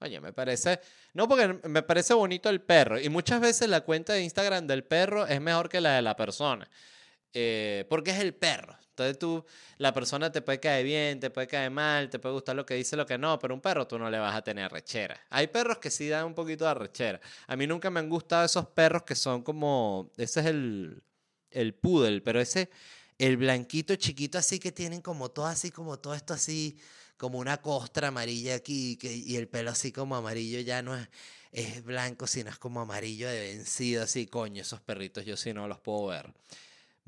Oye, 0.00 0.20
me 0.20 0.34
parece, 0.34 0.80
no 1.14 1.26
porque 1.26 1.58
me 1.66 1.82
parece 1.82 2.12
bonito 2.12 2.50
el 2.50 2.60
perro 2.60 3.00
y 3.00 3.08
muchas 3.08 3.40
veces 3.40 3.70
la 3.70 3.80
cuenta 3.80 4.12
de 4.12 4.22
Instagram 4.22 4.66
del 4.66 4.84
perro 4.84 5.26
es 5.26 5.40
mejor 5.40 5.70
que 5.70 5.80
la 5.80 5.94
de 5.94 6.02
la 6.02 6.14
persona, 6.14 6.68
eh, 7.32 7.86
porque 7.88 8.10
es 8.10 8.18
el 8.18 8.34
perro. 8.34 8.76
Entonces 8.90 9.18
tú, 9.18 9.46
la 9.78 9.94
persona 9.94 10.30
te 10.30 10.42
puede 10.42 10.60
caer 10.60 10.84
bien, 10.84 11.20
te 11.20 11.30
puede 11.30 11.46
caer 11.46 11.70
mal, 11.70 12.10
te 12.10 12.18
puede 12.18 12.34
gustar 12.34 12.54
lo 12.54 12.66
que 12.66 12.74
dice, 12.74 12.96
lo 12.96 13.06
que 13.06 13.16
no, 13.16 13.38
pero 13.38 13.54
un 13.54 13.62
perro 13.62 13.86
tú 13.86 13.98
no 13.98 14.10
le 14.10 14.18
vas 14.18 14.36
a 14.36 14.42
tener 14.42 14.70
rechera. 14.70 15.18
Hay 15.30 15.46
perros 15.46 15.78
que 15.78 15.88
sí 15.88 16.06
dan 16.06 16.26
un 16.26 16.34
poquito 16.34 16.66
de 16.66 16.74
rechera. 16.74 17.18
A 17.46 17.56
mí 17.56 17.66
nunca 17.66 17.88
me 17.88 18.00
han 18.00 18.10
gustado 18.10 18.44
esos 18.44 18.66
perros 18.66 19.04
que 19.04 19.14
son 19.14 19.42
como, 19.42 20.12
ese 20.18 20.40
es 20.40 20.46
el, 20.46 21.02
el 21.50 21.74
poodle, 21.74 22.20
pero 22.20 22.40
ese, 22.40 22.68
el 23.18 23.36
blanquito 23.36 23.96
chiquito 23.96 24.38
así 24.38 24.58
que 24.58 24.72
tienen 24.72 25.00
como 25.02 25.30
todo 25.30 25.46
así, 25.46 25.70
como 25.70 25.98
todo 25.98 26.14
esto 26.14 26.34
así, 26.34 26.76
como 27.16 27.38
una 27.38 27.58
costra 27.60 28.08
amarilla 28.08 28.54
aquí 28.54 28.98
y 29.02 29.36
el 29.36 29.48
pelo 29.48 29.70
así 29.70 29.92
como 29.92 30.16
amarillo 30.16 30.60
ya 30.60 30.82
no 30.82 30.96
es, 30.96 31.08
es 31.52 31.84
blanco, 31.84 32.26
sino 32.26 32.50
es 32.50 32.58
como 32.58 32.80
amarillo 32.80 33.28
de 33.28 33.40
vencido, 33.40 34.04
así, 34.04 34.26
coño, 34.26 34.62
esos 34.62 34.80
perritos 34.80 35.24
yo 35.24 35.36
sí 35.36 35.52
no 35.52 35.66
los 35.68 35.80
puedo 35.80 36.06
ver 36.06 36.32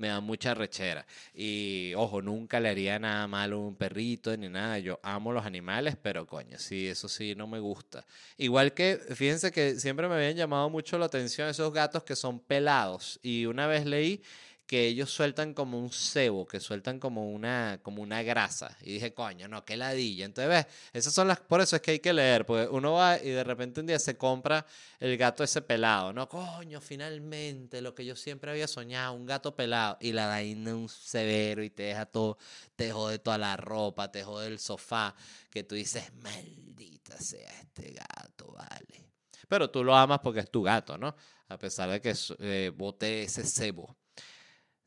me 0.01 0.09
da 0.09 0.20
mucha 0.20 0.55
rechera. 0.55 1.07
Y 1.35 1.92
ojo, 1.94 2.23
nunca 2.23 2.59
le 2.59 2.70
haría 2.70 2.99
nada 2.99 3.29
malo 3.29 3.57
a 3.57 3.61
un 3.61 3.77
perrito 3.77 4.35
ni 4.35 4.49
nada. 4.49 4.79
Yo 4.79 4.99
amo 5.03 5.31
los 5.31 5.44
animales, 5.44 5.94
pero 6.03 6.27
coño, 6.27 6.59
sí, 6.59 6.88
eso 6.88 7.07
sí, 7.07 7.35
no 7.35 7.46
me 7.46 7.61
gusta. 7.61 8.07
Igual 8.38 8.73
que, 8.73 8.99
fíjense 9.14 9.53
que 9.53 9.79
siempre 9.79 10.09
me 10.09 10.14
habían 10.14 10.37
llamado 10.37 10.70
mucho 10.70 10.99
la 10.99 11.05
atención 11.05 11.49
esos 11.49 11.70
gatos 11.73 12.03
que 12.03 12.16
son 12.16 12.40
pelados. 12.40 13.20
Y 13.23 13.44
una 13.44 13.66
vez 13.66 13.85
leí 13.85 14.23
que 14.71 14.87
ellos 14.87 15.11
sueltan 15.11 15.53
como 15.53 15.81
un 15.81 15.91
cebo, 15.91 16.47
que 16.47 16.61
sueltan 16.61 17.01
como 17.01 17.29
una, 17.29 17.81
como 17.83 18.03
una 18.03 18.23
grasa. 18.23 18.77
Y 18.83 18.93
dije, 18.93 19.13
coño, 19.13 19.49
no, 19.49 19.65
qué 19.65 19.77
ladilla. 19.77 20.25
Entonces, 20.25 20.49
ves, 20.49 20.67
esas 20.93 21.13
son 21.13 21.27
las, 21.27 21.41
por 21.41 21.61
eso 21.61 21.75
es 21.75 21.83
que 21.83 21.91
hay 21.91 21.99
que 21.99 22.13
leer, 22.13 22.47
porque 22.47 22.69
uno 22.69 22.93
va 22.93 23.19
y 23.19 23.31
de 23.31 23.43
repente 23.43 23.81
un 23.81 23.89
día 23.89 23.99
se 23.99 24.17
compra 24.17 24.65
el 25.01 25.17
gato 25.17 25.43
ese 25.43 25.61
pelado, 25.61 26.13
¿no? 26.13 26.29
Coño, 26.29 26.81
finalmente, 26.81 27.83
lo 27.83 27.97
que 27.97 28.05
yo 28.05 28.15
siempre 28.15 28.53
había 28.53 28.69
soñado, 28.69 29.13
un 29.15 29.27
gato 29.27 29.57
pelado. 29.57 29.99
Y 30.01 30.13
la 30.13 30.29
vaina 30.29 30.73
un 30.73 30.89
severo 30.89 31.65
y 31.65 31.71
te 31.71 31.83
deja 31.83 32.07
todo, 32.07 32.39
te 32.77 32.93
jode 32.93 33.19
toda 33.19 33.39
la 33.39 33.57
ropa, 33.57 34.13
te 34.13 34.23
jode 34.23 34.47
el 34.47 34.61
sofá, 34.61 35.17
que 35.51 35.65
tú 35.65 35.75
dices, 35.75 36.13
maldita 36.23 37.19
sea 37.19 37.51
este 37.61 37.91
gato, 37.91 38.53
vale. 38.53 39.11
Pero 39.49 39.69
tú 39.69 39.83
lo 39.83 39.97
amas 39.97 40.21
porque 40.23 40.39
es 40.39 40.49
tu 40.49 40.63
gato, 40.63 40.97
¿no? 40.97 41.17
A 41.49 41.59
pesar 41.59 41.91
de 41.91 42.01
que 42.01 42.15
eh, 42.39 42.71
bote 42.73 43.25
ese 43.25 43.43
cebo 43.45 43.97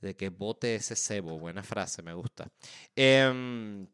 de 0.04 0.16
que 0.16 0.30
bote 0.30 0.76
ese 0.76 0.96
cebo. 0.96 1.40
Buena 1.40 1.64
frase, 1.64 2.04
me 2.04 2.14
gusta. 2.14 2.48
Em, 2.96 3.88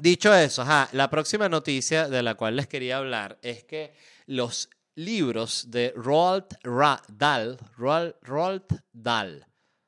dicho 0.00 0.34
eso, 0.34 0.64
la 0.92 1.10
próxima 1.10 1.48
noticia 1.48 2.08
de 2.08 2.22
la 2.22 2.34
cual 2.34 2.56
les 2.56 2.66
quería 2.66 2.96
hablar 2.96 3.38
es 3.42 3.62
que 3.64 3.92
los 4.26 4.70
libros 4.94 5.70
de 5.70 5.92
Roald 5.94 6.46
Dahl, 7.08 7.58
Roald, 7.76 8.82
Dahl, 8.92 9.46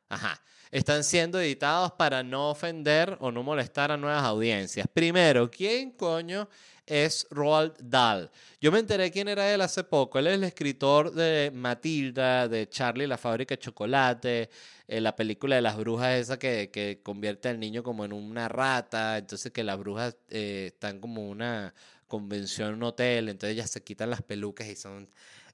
ajá, 0.08 0.40
están 0.70 1.04
siendo 1.04 1.40
editados 1.40 1.92
para 1.92 2.22
no 2.22 2.50
ofender 2.50 3.16
o 3.20 3.30
no 3.32 3.42
molestar 3.42 3.90
a 3.90 3.96
nuevas 3.96 4.24
audiencias. 4.24 4.86
Primero, 4.92 5.50
¿quién 5.50 5.92
coño 5.92 6.48
es 6.86 7.26
Roald 7.30 7.74
Dahl. 7.78 8.30
Yo 8.60 8.70
me 8.72 8.78
enteré 8.78 9.10
quién 9.10 9.28
era 9.28 9.52
él 9.52 9.60
hace 9.60 9.84
poco. 9.84 10.18
Él 10.18 10.26
es 10.26 10.34
el 10.34 10.44
escritor 10.44 11.12
de 11.12 11.50
Matilda, 11.54 12.48
de 12.48 12.68
Charlie 12.68 13.06
la 13.06 13.18
fábrica 13.18 13.54
de 13.54 13.58
chocolate, 13.58 14.50
eh, 14.86 15.00
la 15.00 15.16
película 15.16 15.56
de 15.56 15.62
las 15.62 15.76
brujas 15.76 16.14
esa 16.14 16.38
que, 16.38 16.70
que, 16.70 17.00
convierte 17.02 17.48
al 17.48 17.58
niño 17.58 17.82
como 17.82 18.04
en 18.04 18.12
una 18.12 18.48
rata, 18.48 19.18
entonces 19.18 19.52
que 19.52 19.64
las 19.64 19.78
brujas 19.78 20.16
eh, 20.28 20.70
están 20.74 21.00
como 21.00 21.28
una 21.28 21.74
convención 22.06 22.68
en 22.68 22.74
un 22.74 22.82
hotel, 22.84 23.28
entonces 23.28 23.54
ellas 23.54 23.70
se 23.70 23.82
quitan 23.82 24.10
las 24.10 24.22
pelucas 24.22 24.68
y 24.68 24.76
son 24.76 25.08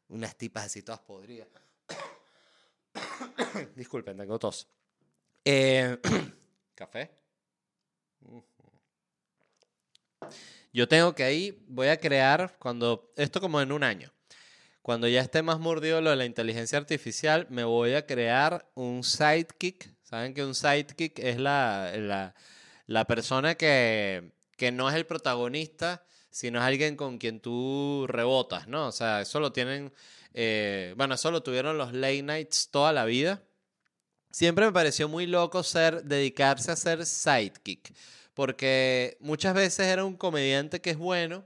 unas 0.09 0.37
tipas 0.37 0.67
así 0.67 0.83
todas 0.83 1.01
podridas. 1.01 1.49
Disculpen, 3.77 4.17
tengo 4.17 4.39
tos. 4.39 4.67
Eh, 5.45 5.97
¿Café? 6.75 7.11
Yo 10.73 10.87
tengo 10.87 11.15
que 11.15 11.25
ahí, 11.25 11.65
voy 11.69 11.89
a 11.89 11.99
crear, 11.99 12.57
cuando, 12.59 13.13
esto 13.17 13.41
como 13.41 13.61
en 13.61 13.73
un 13.73 13.83
año, 13.83 14.13
cuando 14.83 15.09
ya 15.09 15.21
esté 15.21 15.43
más 15.43 15.59
mordido 15.59 16.01
lo 16.01 16.11
de 16.11 16.17
la 16.17 16.25
inteligencia 16.25 16.79
artificial, 16.79 17.47
me 17.51 17.65
voy 17.65 17.95
a 17.95 18.07
crear 18.07 18.71
un 18.75 19.03
sidekick. 19.03 19.93
¿Saben 20.03 20.33
que 20.33 20.45
un 20.45 20.55
sidekick 20.55 21.19
es 21.19 21.39
la, 21.39 21.93
la, 21.97 22.35
la 22.87 23.05
persona 23.07 23.57
que, 23.57 24.33
que 24.57 24.71
no 24.71 24.89
es 24.89 24.95
el 24.95 25.07
protagonista, 25.07 26.05
sino 26.31 26.61
es 26.61 26.65
alguien 26.65 26.97
con 26.97 27.19
quien 27.19 27.41
tú 27.41 28.07
rebotas, 28.09 28.69
¿no? 28.69 28.87
O 28.87 28.93
sea, 28.93 29.21
eso 29.21 29.41
lo 29.41 29.53
tienen, 29.53 29.93
eh, 30.35 30.95
bueno, 30.97 31.15
eso 31.15 31.43
tuvieron 31.43 31.79
los 31.79 31.93
late 31.93 32.23
nights 32.23 32.69
toda 32.71 32.93
la 32.93 33.05
vida. 33.05 33.43
Siempre 34.31 34.67
me 34.67 34.73
pareció 34.73 35.09
muy 35.09 35.27
loco 35.27 35.65
ser, 35.65 36.05
dedicarse 36.05 36.71
a 36.71 36.77
ser 36.77 37.05
sidekick 37.05 37.93
porque 38.35 39.17
muchas 39.21 39.55
veces 39.55 39.87
era 39.87 40.05
un 40.05 40.17
comediante 40.17 40.81
que 40.81 40.91
es 40.91 40.97
bueno, 40.97 41.45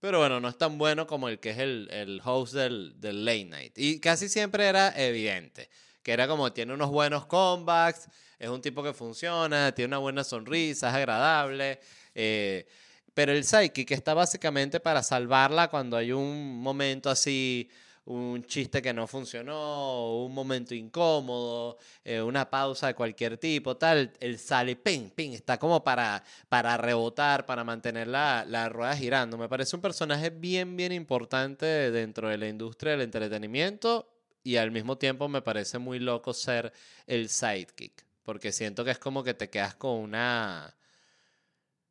pero 0.00 0.18
bueno, 0.18 0.40
no 0.40 0.48
es 0.48 0.56
tan 0.56 0.78
bueno 0.78 1.06
como 1.06 1.28
el 1.28 1.38
que 1.40 1.50
es 1.50 1.58
el, 1.58 2.20
host 2.24 2.54
del, 2.54 2.98
del, 3.00 3.24
late 3.24 3.44
night. 3.44 3.72
Y 3.76 4.00
casi 4.00 4.28
siempre 4.28 4.66
era 4.66 4.92
evidente, 4.96 5.68
que 6.02 6.12
era 6.12 6.26
como 6.26 6.52
tiene 6.52 6.72
unos 6.72 6.90
buenos 6.90 7.26
comebacks, 7.26 8.08
es 8.38 8.48
un 8.48 8.62
tipo 8.62 8.82
que 8.82 8.94
funciona, 8.94 9.72
tiene 9.74 9.88
una 9.88 9.98
buena 9.98 10.24
sonrisa, 10.24 10.88
es 10.88 10.94
agradable. 10.94 11.80
Eh, 12.14 12.66
pero 13.12 13.32
el 13.32 13.44
psychic 13.44 13.90
está 13.90 14.14
básicamente 14.14 14.80
para 14.80 15.02
salvarla 15.02 15.68
cuando 15.68 15.96
hay 15.96 16.12
un 16.12 16.60
momento 16.62 17.10
así 17.10 17.68
un 18.06 18.42
chiste 18.44 18.82
que 18.82 18.92
no 18.92 19.06
funcionó, 19.06 20.24
un 20.24 20.34
momento 20.34 20.74
incómodo, 20.74 21.78
eh, 22.04 22.20
una 22.20 22.48
pausa 22.48 22.88
de 22.88 22.94
cualquier 22.94 23.38
tipo, 23.38 23.76
tal, 23.76 24.12
él 24.20 24.38
sale, 24.38 24.76
ping, 24.76 25.10
ping, 25.10 25.32
está 25.32 25.58
como 25.58 25.84
para, 25.84 26.22
para 26.48 26.76
rebotar, 26.76 27.46
para 27.46 27.62
mantener 27.64 28.08
la, 28.08 28.44
la 28.48 28.68
rueda 28.68 28.96
girando. 28.96 29.38
Me 29.38 29.48
parece 29.48 29.76
un 29.76 29.82
personaje 29.82 30.30
bien, 30.30 30.76
bien 30.76 30.92
importante 30.92 31.66
dentro 31.90 32.28
de 32.28 32.38
la 32.38 32.48
industria 32.48 32.92
del 32.92 33.02
entretenimiento 33.02 34.08
y 34.42 34.56
al 34.56 34.70
mismo 34.70 34.96
tiempo 34.98 35.28
me 35.28 35.42
parece 35.42 35.78
muy 35.78 35.98
loco 35.98 36.32
ser 36.32 36.72
el 37.06 37.28
sidekick, 37.28 38.04
porque 38.22 38.52
siento 38.52 38.84
que 38.84 38.92
es 38.92 38.98
como 38.98 39.22
que 39.22 39.34
te 39.34 39.50
quedas 39.50 39.74
con 39.74 39.92
una 39.98 40.74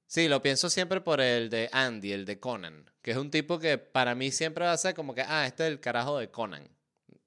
Sí, 0.10 0.28
lo 0.28 0.42
pienso 0.42 0.72
siempre 0.72 1.02
por 1.02 1.22
el 1.22 1.52
de 1.52 1.70
Andy, 1.72 2.14
el 2.14 2.26
de 2.26 2.40
Conan, 2.40 2.90
que 3.04 3.12
es 3.12 3.18
un 3.18 3.30
tipo 3.30 3.60
que 3.60 3.78
para 3.78 4.16
mí 4.16 4.32
siempre 4.32 4.66
va 4.66 4.72
a 4.72 4.78
ser 4.78 4.96
como 4.96 5.14
que, 5.14 5.22
ah, 5.22 5.46
este 5.46 5.68
es 5.68 5.70
el 5.70 5.80
carajo 5.80 6.18
de 6.18 6.32
Conan. 6.32 6.68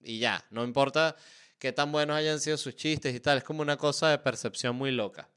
Y 0.00 0.18
ya, 0.18 0.44
no 0.50 0.64
importa 0.64 1.14
qué 1.60 1.72
tan 1.72 1.92
buenos 1.92 2.16
hayan 2.16 2.40
sido 2.40 2.56
sus 2.56 2.74
chistes 2.74 3.14
y 3.14 3.20
tal, 3.20 3.38
es 3.38 3.44
como 3.44 3.62
una 3.62 3.76
cosa 3.76 4.08
de 4.10 4.18
percepción 4.18 4.74
muy 4.74 4.90
loca. 4.90 5.28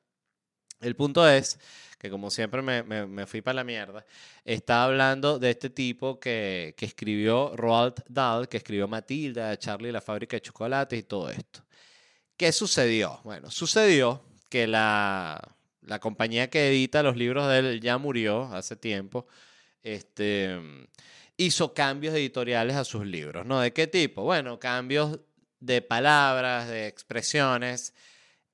El 0.81 0.95
punto 0.95 1.29
es 1.29 1.60
que 1.99 2.10
como 2.10 2.31
siempre 2.31 2.63
me, 2.63 2.81
me, 2.81 3.27
fui 3.27 3.41
para 3.41 3.58
la 3.58 3.63
mierda, 3.63 4.03
estaba 4.43 4.86
hablando 4.86 5.38
de 5.38 5.51
este 5.51 5.69
tipo 5.69 6.19
que, 6.19 6.73
que 6.75 6.88
escribió 6.88 7.55
Roald 7.55 8.03
Dahl, 8.08 8.49
que 8.49 8.58
escribió 8.58 8.88
Matilda, 8.88 9.55
Charlie 9.60 9.91
la 9.91 10.01
fábrica 10.01 10.36
de 10.36 10.41
chocolates 10.41 10.97
y 10.97 11.03
todo 11.03 11.29
esto. 11.29 11.63
¿Qué 12.36 12.51
sucedió? 12.51 13.21
Bueno, 13.23 13.51
sucedió 13.51 14.23
que 14.49 14.65
la, 14.65 15.54
la 15.86 16.00
compañía 16.00 16.50
que 16.50 16.69
edita 16.69 17.04
los 17.04 17.17
libros 17.17 17.48
de 17.48 17.60
él 17.60 17.82
ya 17.82 17.98
murió 17.98 18.43
hace 18.54 18.76
tiempo. 18.76 19.28
Este, 19.84 20.60
hizo 21.38 21.74
cambios 21.74 22.15
editoriales 22.15 22.76
a 22.76 22.86
sus 22.86 23.06
libros, 23.06 23.45
¿no? 23.45 23.60
¿De 23.60 23.74
qué 23.74 23.88
tipo? 23.88 24.24
Bueno, 24.24 24.60
cambios 24.60 25.19
de 25.60 25.82
palabras, 25.82 26.67
de 26.67 26.88
expresiones. 26.88 27.93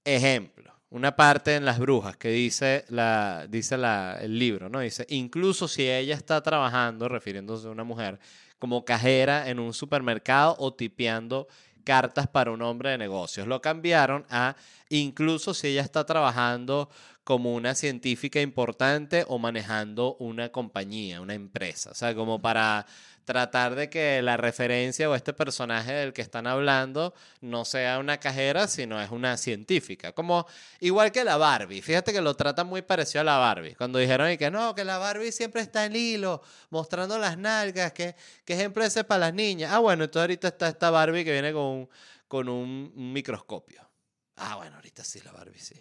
Ejemplo, 0.04 0.74
una 0.90 1.16
parte 1.16 1.56
en 1.56 1.66
Las 1.66 1.80
Brujas 1.80 2.18
que 2.18 2.30
dice, 2.30 2.86
la, 2.90 3.48
dice 3.50 3.78
la, 3.78 4.18
el 4.22 4.38
libro, 4.38 4.70
¿no? 4.70 4.80
Dice, 4.80 5.06
incluso 5.10 5.68
si 5.68 5.90
ella 5.90 6.16
está 6.16 6.42
trabajando, 6.42 7.08
refiriéndose 7.08 7.68
a 7.68 7.72
una 7.72 7.84
mujer, 7.84 8.20
como 8.60 8.84
cajera 8.84 9.50
en 9.50 9.60
un 9.60 9.74
supermercado 9.74 10.56
o 10.60 10.74
tipeando 10.74 11.48
cartas 11.84 12.28
para 12.28 12.52
un 12.52 12.62
hombre 12.62 12.92
de 12.92 12.98
negocios. 12.98 13.48
Lo 13.48 13.62
cambiaron 13.62 14.26
a 14.30 14.56
incluso 14.90 15.54
si 15.54 15.70
ella 15.70 15.82
está 15.82 16.06
trabajando 16.06 16.90
como 17.24 17.54
una 17.54 17.76
científica 17.76 18.42
importante 18.42 19.26
o 19.28 19.38
manejando 19.40 20.16
una 20.16 20.50
compañía, 20.52 21.22
una 21.22 21.34
empresa. 21.34 21.92
O 21.92 21.94
sea, 21.94 22.16
como 22.16 22.42
para 22.42 22.86
tratar 23.26 23.76
de 23.76 23.90
que 23.90 24.22
la 24.22 24.38
referencia 24.38 25.10
o 25.10 25.16
este 25.16 25.32
personaje 25.34 25.94
del 25.94 26.14
que 26.14 26.22
están 26.22 26.48
hablando 26.48 27.14
no 27.40 27.66
sea 27.66 28.00
una 28.00 28.20
cajera, 28.20 28.68
sino 28.68 29.00
es 29.00 29.12
una 29.12 29.38
científica. 29.38 30.14
Como 30.14 30.48
igual 30.80 31.12
que 31.12 31.24
la 31.24 31.38
Barbie. 31.38 31.82
Fíjate 31.82 32.12
que 32.14 32.22
lo 32.22 32.36
tratan 32.36 32.68
muy 32.68 32.82
parecido 32.82 33.22
a 33.22 33.24
la 33.26 33.38
Barbie. 33.38 33.76
Cuando 33.76 34.00
dijeron 34.00 34.36
que 34.38 34.50
no, 34.52 34.74
que 34.76 34.84
la 34.84 34.98
Barbie 34.98 35.32
siempre 35.32 35.62
está 35.62 35.86
en 35.86 35.96
hilo, 35.96 36.42
mostrando 36.72 37.18
las 37.20 37.38
nalgas, 37.38 37.94
que, 37.94 38.16
que 38.46 38.54
ejemplo 38.54 38.84
ese 38.84 39.04
para 39.04 39.20
las 39.28 39.34
niñas. 39.34 39.72
Ah, 39.72 39.80
bueno, 39.80 40.04
entonces 40.06 40.22
ahorita 40.22 40.48
está 40.48 40.68
esta 40.70 40.90
Barbie 40.90 41.24
que 41.24 41.32
viene 41.32 41.54
con 41.54 41.88
con 42.32 42.48
un 42.48 42.94
microscopio. 43.12 43.92
Ah, 44.38 44.56
bueno, 44.56 44.78
ahorita 44.78 45.04
sí, 45.04 45.20
la 45.20 45.34
Barbie 45.34 45.60
sí. 45.60 45.76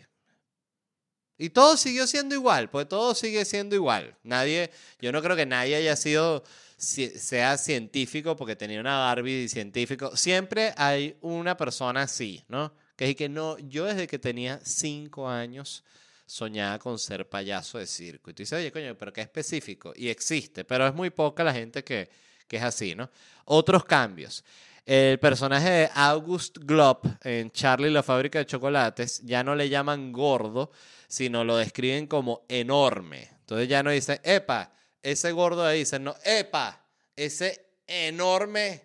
Y 1.43 1.49
todo 1.49 1.79
siguió 1.79 2.07
siendo 2.07 2.35
igual, 2.35 2.69
pues 2.69 2.87
todo 2.87 3.15
sigue 3.15 3.47
siendo 3.47 3.75
igual. 3.75 4.15
Nadie, 4.25 4.71
yo 5.01 5.11
no 5.11 5.23
creo 5.23 5.35
que 5.35 5.47
nadie 5.47 5.75
haya 5.75 5.97
sido, 5.97 6.45
sea 6.77 7.57
científico 7.57 8.37
porque 8.37 8.57
tenía 8.57 8.79
una 8.79 8.99
Barbie 8.99 9.49
científico. 9.49 10.15
Siempre 10.19 10.75
hay 10.77 11.17
una 11.23 11.57
persona 11.57 12.03
así, 12.03 12.45
¿no? 12.49 12.75
Que 12.95 13.09
es 13.09 13.17
que 13.17 13.31
no, 13.31 13.57
yo 13.57 13.87
desde 13.87 14.07
que 14.07 14.19
tenía 14.19 14.61
cinco 14.63 15.31
años 15.31 15.83
soñaba 16.27 16.79
con 16.79 16.99
ser 16.99 17.27
payaso 17.27 17.79
de 17.79 17.87
circo. 17.87 18.29
Y 18.29 18.35
tú 18.35 18.43
dices, 18.43 18.59
oye, 18.59 18.71
coño, 18.71 18.95
pero 18.99 19.11
qué 19.11 19.23
específico. 19.23 19.95
Y 19.97 20.11
existe, 20.11 20.67
pero 20.67 20.87
es 20.87 20.95
muy 20.95 21.09
poca 21.09 21.43
la 21.43 21.55
gente 21.55 21.83
que, 21.83 22.11
que 22.47 22.59
es 22.59 22.63
así, 22.63 22.95
¿no? 22.95 23.09
Otros 23.47 23.83
cambios. 23.87 24.45
El 24.87 25.19
personaje 25.19 25.71
de 25.71 25.91
August 25.95 26.59
Glob 26.59 27.01
en 27.23 27.51
Charlie 27.51 27.91
la 27.91 28.03
fábrica 28.03 28.39
de 28.39 28.47
chocolates 28.47 29.21
ya 29.25 29.45
no 29.45 29.55
le 29.55 29.69
llaman 29.69 30.13
gordo, 30.13 30.73
sino 31.07 31.45
lo 31.45 31.57
describen 31.57 32.07
como 32.07 32.45
enorme. 32.49 33.29
Entonces 33.41 33.69
ya 33.69 33.83
no 33.83 33.91
dicen, 33.91 34.21
epa, 34.23 34.73
ese 35.03 35.33
gordo 35.33 35.65
ahí, 35.65 35.81
dicen, 35.81 36.05
no, 36.05 36.15
epa, 36.25 36.85
ese 37.17 37.67
enorme. 37.87 38.83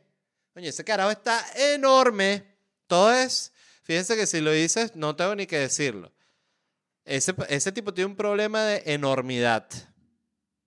Oye, 0.56 0.70
ese 0.70 0.84
carajo 0.84 1.12
está 1.12 1.44
enorme. 1.74 2.44
Todo 2.88 3.14
es, 3.14 3.52
fíjense 3.84 4.16
que 4.16 4.26
si 4.26 4.42
lo 4.42 4.52
dices, 4.52 4.96
no 4.96 5.16
tengo 5.16 5.36
ni 5.36 5.46
que 5.46 5.60
decirlo. 5.60 6.12
Ese, 7.04 7.36
ese 7.50 7.72
tipo 7.72 7.94
tiene 7.94 8.10
un 8.10 8.16
problema 8.16 8.64
de 8.64 8.84
enormidad. 8.86 9.68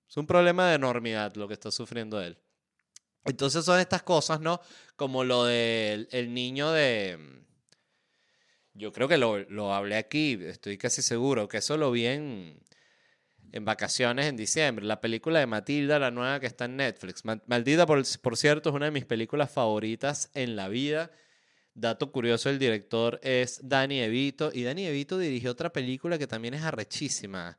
Es 0.08 0.16
un 0.16 0.26
problema 0.26 0.68
de 0.68 0.76
enormidad 0.76 1.34
lo 1.34 1.48
que 1.48 1.54
está 1.54 1.70
sufriendo 1.70 2.20
él. 2.20 2.38
Entonces 3.28 3.64
son 3.64 3.78
estas 3.80 4.02
cosas, 4.02 4.40
¿no? 4.40 4.60
Como 4.96 5.24
lo 5.24 5.44
del 5.44 6.08
el 6.10 6.32
niño 6.34 6.72
de... 6.72 7.18
Yo 8.74 8.92
creo 8.92 9.08
que 9.08 9.18
lo, 9.18 9.38
lo, 9.50 9.74
hablé 9.74 9.96
aquí, 9.96 10.38
estoy 10.40 10.78
casi 10.78 11.02
seguro, 11.02 11.48
que 11.48 11.58
eso 11.58 11.76
lo 11.76 11.90
vi 11.90 12.06
en, 12.06 12.60
en 13.52 13.64
vacaciones 13.64 14.26
en 14.26 14.36
diciembre. 14.36 14.84
La 14.84 15.00
película 15.00 15.40
de 15.40 15.46
Matilda, 15.46 15.98
la 15.98 16.10
nueva 16.10 16.38
que 16.38 16.46
está 16.46 16.66
en 16.66 16.76
Netflix. 16.76 17.22
Maldita, 17.24 17.86
por, 17.86 18.02
por 18.22 18.36
cierto, 18.36 18.70
es 18.70 18.74
una 18.76 18.86
de 18.86 18.92
mis 18.92 19.04
películas 19.04 19.50
favoritas 19.50 20.30
en 20.34 20.54
la 20.54 20.68
vida. 20.68 21.10
Dato 21.74 22.12
curioso, 22.12 22.50
el 22.50 22.58
director 22.58 23.18
es 23.22 23.60
Danny 23.62 24.00
Evito. 24.00 24.50
Y 24.52 24.62
Danny 24.62 24.86
Evito 24.86 25.18
dirigió 25.18 25.50
otra 25.50 25.72
película 25.72 26.16
que 26.18 26.26
también 26.26 26.54
es 26.54 26.62
arrechísima, 26.62 27.58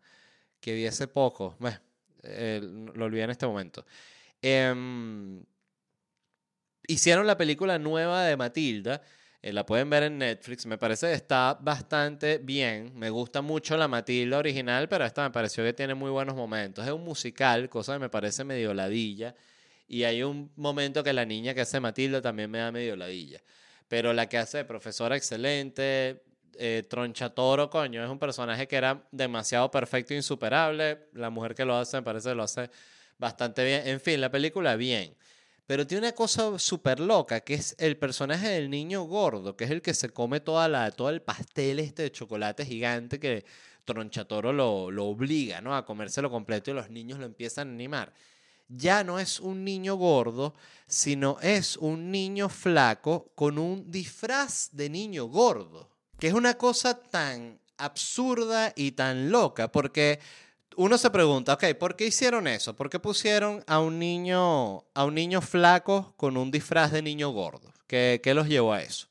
que 0.61 0.73
vi 0.73 0.85
hace 0.85 1.07
poco. 1.07 1.57
Bueno, 1.59 1.79
eh, 2.23 2.61
lo 2.61 3.05
olvidé 3.05 3.23
en 3.23 3.31
este 3.31 3.45
momento. 3.45 3.85
Eh, 4.41 4.73
hicieron 6.89 7.27
la 7.27 7.37
película 7.37 7.77
nueva 7.77 8.23
de 8.23 8.35
Matilda. 8.35 9.01
Eh, 9.41 9.53
la 9.53 9.65
pueden 9.65 9.89
ver 9.89 10.03
en 10.03 10.17
Netflix. 10.17 10.65
Me 10.65 10.77
parece 10.77 11.07
que 11.07 11.13
está 11.13 11.57
bastante 11.61 12.39
bien. 12.39 12.91
Me 12.95 13.09
gusta 13.09 13.41
mucho 13.41 13.77
la 13.77 13.87
Matilda 13.87 14.39
original, 14.39 14.89
pero 14.89 15.05
esta 15.05 15.23
me 15.23 15.31
pareció 15.31 15.63
que 15.63 15.73
tiene 15.73 15.93
muy 15.93 16.09
buenos 16.09 16.35
momentos. 16.35 16.85
Es 16.85 16.91
un 16.91 17.03
musical, 17.03 17.69
cosa 17.69 17.93
que 17.93 17.99
me 17.99 18.09
parece 18.09 18.43
medio 18.43 18.73
ladilla. 18.73 19.35
Y 19.87 20.03
hay 20.03 20.23
un 20.23 20.51
momento 20.55 21.03
que 21.03 21.13
la 21.13 21.25
niña 21.25 21.53
que 21.53 21.61
hace 21.61 21.79
Matilda 21.79 22.21
también 22.21 22.49
me 22.49 22.57
da 22.57 22.71
medio 22.71 22.95
ladilla. 22.95 23.39
Pero 23.87 24.11
la 24.13 24.27
que 24.27 24.37
hace 24.37 24.65
profesora 24.65 25.15
excelente, 25.15 26.23
eh, 26.57 26.83
Tronchatoro, 26.89 27.69
coño, 27.69 28.03
es 28.03 28.09
un 28.09 28.19
personaje 28.19 28.67
que 28.67 28.75
era 28.75 29.07
demasiado 29.11 29.69
perfecto 29.71 30.13
e 30.13 30.17
insuperable. 30.17 31.07
La 31.13 31.29
mujer 31.29 31.55
que 31.55 31.65
lo 31.65 31.75
hace 31.75 31.97
me 31.97 32.03
parece 32.03 32.35
lo 32.35 32.43
hace 32.43 32.69
bastante 33.17 33.63
bien. 33.63 33.87
En 33.87 33.99
fin, 33.99 34.19
la 34.19 34.31
película 34.31 34.75
bien. 34.75 35.15
Pero 35.69 35.85
tiene 35.85 36.07
una 36.07 36.15
cosa 36.15 36.57
súper 36.57 36.99
loca, 36.99 37.41
que 37.41 37.53
es 37.53 37.75
el 37.77 37.95
personaje 37.95 38.47
del 38.47 38.71
niño 38.71 39.03
gordo, 39.03 39.55
que 39.55 39.65
es 39.65 39.69
el 39.69 39.83
que 39.83 39.93
se 39.93 40.09
come 40.09 40.39
toda 40.39 40.67
la, 40.67 40.89
todo 40.89 41.11
el 41.11 41.21
pastel 41.21 41.77
este 41.77 42.01
de 42.01 42.11
chocolate 42.11 42.65
gigante 42.65 43.19
que 43.19 43.45
Tronchatoro 43.85 44.51
lo, 44.51 44.89
lo 44.89 45.05
obliga 45.05 45.61
¿no? 45.61 45.75
a 45.75 45.85
comérselo 45.85 46.31
completo 46.31 46.71
y 46.71 46.73
los 46.73 46.89
niños 46.89 47.19
lo 47.19 47.27
empiezan 47.27 47.67
a 47.67 47.73
animar. 47.73 48.11
Ya 48.67 49.03
no 49.03 49.19
es 49.19 49.39
un 49.39 49.63
niño 49.63 49.93
gordo, 49.93 50.55
sino 50.87 51.37
es 51.39 51.77
un 51.77 52.09
niño 52.09 52.49
flaco 52.49 53.31
con 53.35 53.59
un 53.59 53.91
disfraz 53.91 54.69
de 54.71 54.89
niño 54.89 55.25
gordo. 55.25 55.91
Que 56.17 56.29
es 56.29 56.33
una 56.33 56.55
cosa 56.55 56.99
tan 56.99 57.59
absurda 57.77 58.73
y 58.75 58.93
tan 58.93 59.29
loca, 59.29 59.71
porque 59.71 60.19
uno 60.75 60.97
se 60.97 61.09
pregunta, 61.09 61.53
ok, 61.53 61.75
¿por 61.79 61.95
qué 61.95 62.07
hicieron 62.07 62.47
eso? 62.47 62.75
¿Por 62.75 62.89
qué 62.89 62.99
pusieron 62.99 63.63
a 63.67 63.79
un 63.79 63.99
niño, 63.99 64.85
a 64.93 65.05
un 65.05 65.15
niño 65.15 65.41
flaco 65.41 66.13
con 66.17 66.37
un 66.37 66.51
disfraz 66.51 66.91
de 66.91 67.01
niño 67.01 67.29
gordo? 67.29 67.73
¿Qué, 67.87 68.21
¿Qué 68.23 68.33
los 68.33 68.47
llevó 68.47 68.73
a 68.73 68.81
eso? 68.81 69.07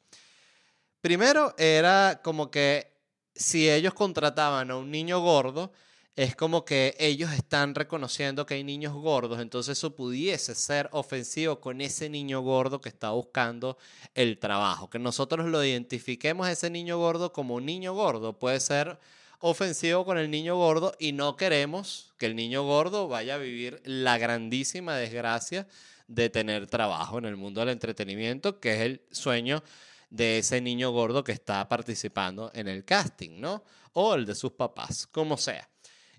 Primero 1.00 1.54
era 1.58 2.20
como 2.22 2.50
que 2.50 2.92
si 3.34 3.68
ellos 3.70 3.94
contrataban 3.94 4.70
a 4.70 4.76
un 4.76 4.90
niño 4.90 5.20
gordo, 5.20 5.72
es 6.18 6.34
como 6.34 6.64
que 6.64 6.96
ellos 6.98 7.30
están 7.30 7.76
reconociendo 7.76 8.44
que 8.44 8.54
hay 8.54 8.64
niños 8.64 8.92
gordos, 8.92 9.40
entonces 9.40 9.78
eso 9.78 9.94
pudiese 9.94 10.56
ser 10.56 10.88
ofensivo 10.90 11.60
con 11.60 11.80
ese 11.80 12.10
niño 12.10 12.40
gordo 12.40 12.80
que 12.80 12.88
está 12.88 13.10
buscando 13.10 13.78
el 14.14 14.40
trabajo. 14.40 14.90
Que 14.90 14.98
nosotros 14.98 15.46
lo 15.46 15.62
identifiquemos 15.64 16.48
a 16.48 16.50
ese 16.50 16.70
niño 16.70 16.98
gordo 16.98 17.32
como 17.32 17.54
un 17.54 17.66
niño 17.66 17.94
gordo 17.94 18.36
puede 18.36 18.58
ser 18.58 18.98
ofensivo 19.40 20.04
con 20.04 20.18
el 20.18 20.30
niño 20.30 20.56
gordo 20.56 20.94
y 20.98 21.12
no 21.12 21.36
queremos 21.36 22.12
que 22.18 22.26
el 22.26 22.36
niño 22.36 22.64
gordo 22.64 23.08
vaya 23.08 23.34
a 23.34 23.38
vivir 23.38 23.80
la 23.84 24.18
grandísima 24.18 24.96
desgracia 24.96 25.66
de 26.08 26.30
tener 26.30 26.66
trabajo 26.66 27.18
en 27.18 27.26
el 27.26 27.36
mundo 27.36 27.60
del 27.60 27.68
entretenimiento, 27.68 28.60
que 28.60 28.74
es 28.74 28.80
el 28.80 29.02
sueño 29.12 29.62
de 30.10 30.38
ese 30.38 30.60
niño 30.60 30.90
gordo 30.90 31.22
que 31.22 31.32
está 31.32 31.68
participando 31.68 32.50
en 32.54 32.66
el 32.66 32.84
casting, 32.84 33.40
¿no? 33.40 33.62
O 33.92 34.14
el 34.14 34.24
de 34.24 34.34
sus 34.34 34.52
papás, 34.52 35.06
como 35.06 35.36
sea. 35.36 35.68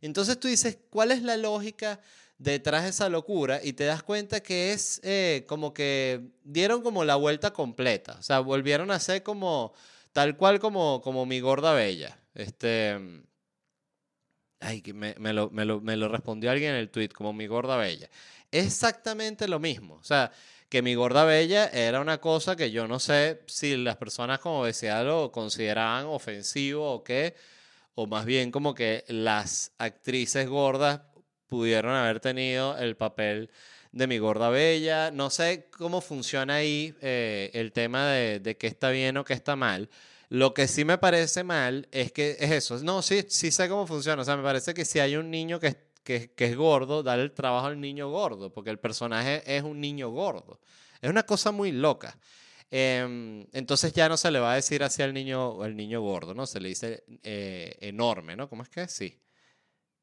Entonces 0.01 0.39
tú 0.39 0.47
dices, 0.47 0.77
¿cuál 0.89 1.12
es 1.12 1.23
la 1.23 1.38
lógica 1.38 1.99
detrás 2.38 2.84
de 2.84 2.89
esa 2.89 3.10
locura? 3.10 3.60
Y 3.63 3.73
te 3.73 3.86
das 3.86 4.03
cuenta 4.03 4.41
que 4.41 4.71
es 4.71 5.01
eh, 5.03 5.45
como 5.47 5.73
que 5.73 6.21
dieron 6.43 6.82
como 6.82 7.03
la 7.03 7.15
vuelta 7.15 7.51
completa, 7.51 8.15
o 8.19 8.23
sea, 8.23 8.39
volvieron 8.39 8.91
a 8.91 8.99
ser 8.99 9.23
como 9.23 9.73
tal 10.13 10.38
cual 10.38 10.60
como, 10.60 11.02
como 11.02 11.26
mi 11.26 11.39
gorda 11.39 11.74
bella. 11.74 12.19
Este. 12.34 12.98
Ay, 14.60 14.82
que 14.82 14.93
me, 14.93 15.15
me, 15.19 15.32
lo, 15.34 15.50
me, 15.52 15.65
lo, 15.65 15.80
me, 15.80 15.95
lo, 15.95 16.10
respondió 16.10 16.52
alguien 16.52 16.72
en 16.72 16.78
el 16.78 16.89
tweet, 16.89 17.10
como 17.10 17.32
mi 17.34 17.48
gorda 17.48 17.78
bella. 17.78 18.10
Exactamente 18.52 19.48
lo 19.48 19.60
mismo. 19.60 19.95
O 19.95 20.04
sea, 20.04 20.32
que 20.69 20.82
mi 20.82 20.95
gorda 20.95 21.24
bella 21.24 21.67
era 21.67 22.00
una 22.02 22.19
cosa 22.19 22.56
que 22.56 22.72
yo 22.72 22.88
no 22.88 23.00
sé 23.00 23.41
si 23.48 23.76
las 23.78 23.98
personas 23.98 24.39
como 24.39 24.65
decía 24.65 25.02
lo 25.04 25.32
consideraban 25.32 26.06
ofensivo 26.06 26.91
o 26.91 27.04
qué, 27.04 27.36
o 27.95 28.06
más 28.08 28.26
bien 28.26 28.52
como 28.52 28.76
que 28.76 29.04
las 29.08 29.72
actrices 29.78 30.48
gordas 30.48 31.02
pudieron 31.48 31.95
haber 31.95 32.19
tenido 32.19 32.78
el 32.78 32.95
papel 32.95 33.50
de 33.91 34.08
mi 34.08 34.17
gorda 34.17 34.49
bella. 34.49 35.12
No 35.12 35.30
sé 35.30 35.69
cómo 35.78 36.02
funciona 36.02 36.56
ahí 36.56 36.95
eh, 37.02 37.52
el 37.54 37.71
tema 37.71 38.08
de, 38.08 38.39
de 38.39 38.58
qué 38.58 38.67
está 38.67 38.89
bien 38.89 39.17
o 39.17 39.23
qué 39.23 39.34
está 39.34 39.56
mal. 39.56 39.89
Lo 40.30 40.54
que 40.54 40.67
sí 40.67 40.86
me 40.86 40.97
parece 40.97 41.43
mal 41.43 41.88
es 41.91 42.12
que 42.12 42.38
es 42.39 42.52
eso. 42.52 42.78
No, 42.84 43.02
sí, 43.02 43.25
sí 43.30 43.52
sé 43.52 43.67
cómo 43.67 43.88
funciona. 43.88 44.21
O 44.21 44.25
sea, 44.25 44.38
me 44.38 44.43
parece 44.43 44.73
que 44.73 44.86
si 44.86 44.99
hay 44.99 45.15
un 45.15 45.32
niño 45.32 45.60
que, 45.60 45.75
que, 46.04 46.32
que 46.34 46.45
es 46.45 46.56
gordo, 46.56 47.02
darle 47.04 47.23
el 47.23 47.32
trabajo 47.32 47.67
al 47.67 47.82
niño 47.82 48.10
gordo, 48.10 48.54
porque 48.54 48.69
el 48.69 48.80
personaje 48.80 49.41
es 49.45 49.63
un 49.63 49.82
niño 49.82 50.10
gordo. 50.10 50.60
Es 51.02 51.10
una 51.10 51.23
cosa 51.23 51.52
muy 51.52 51.71
loca. 51.71 52.17
Em, 52.71 53.47
entonces 53.52 53.93
ya 53.93 54.08
no 54.08 54.17
se 54.17 54.30
le 54.30 54.39
va 54.39 54.52
a 54.54 54.56
decir 54.56 54.84
así 54.84 55.02
al 55.02 55.13
niño, 55.13 55.63
al 55.63 55.75
niño 55.75 56.02
gordo, 56.02 56.36
¿no? 56.36 56.45
Se 56.45 56.60
le 56.60 56.69
dice 56.69 57.04
eh, 57.23 57.78
enorme, 57.82 58.36
¿no? 58.36 58.47
¿Cómo 58.47 58.63
es 58.63 58.69
que? 58.69 58.88
Sí. 58.88 59.19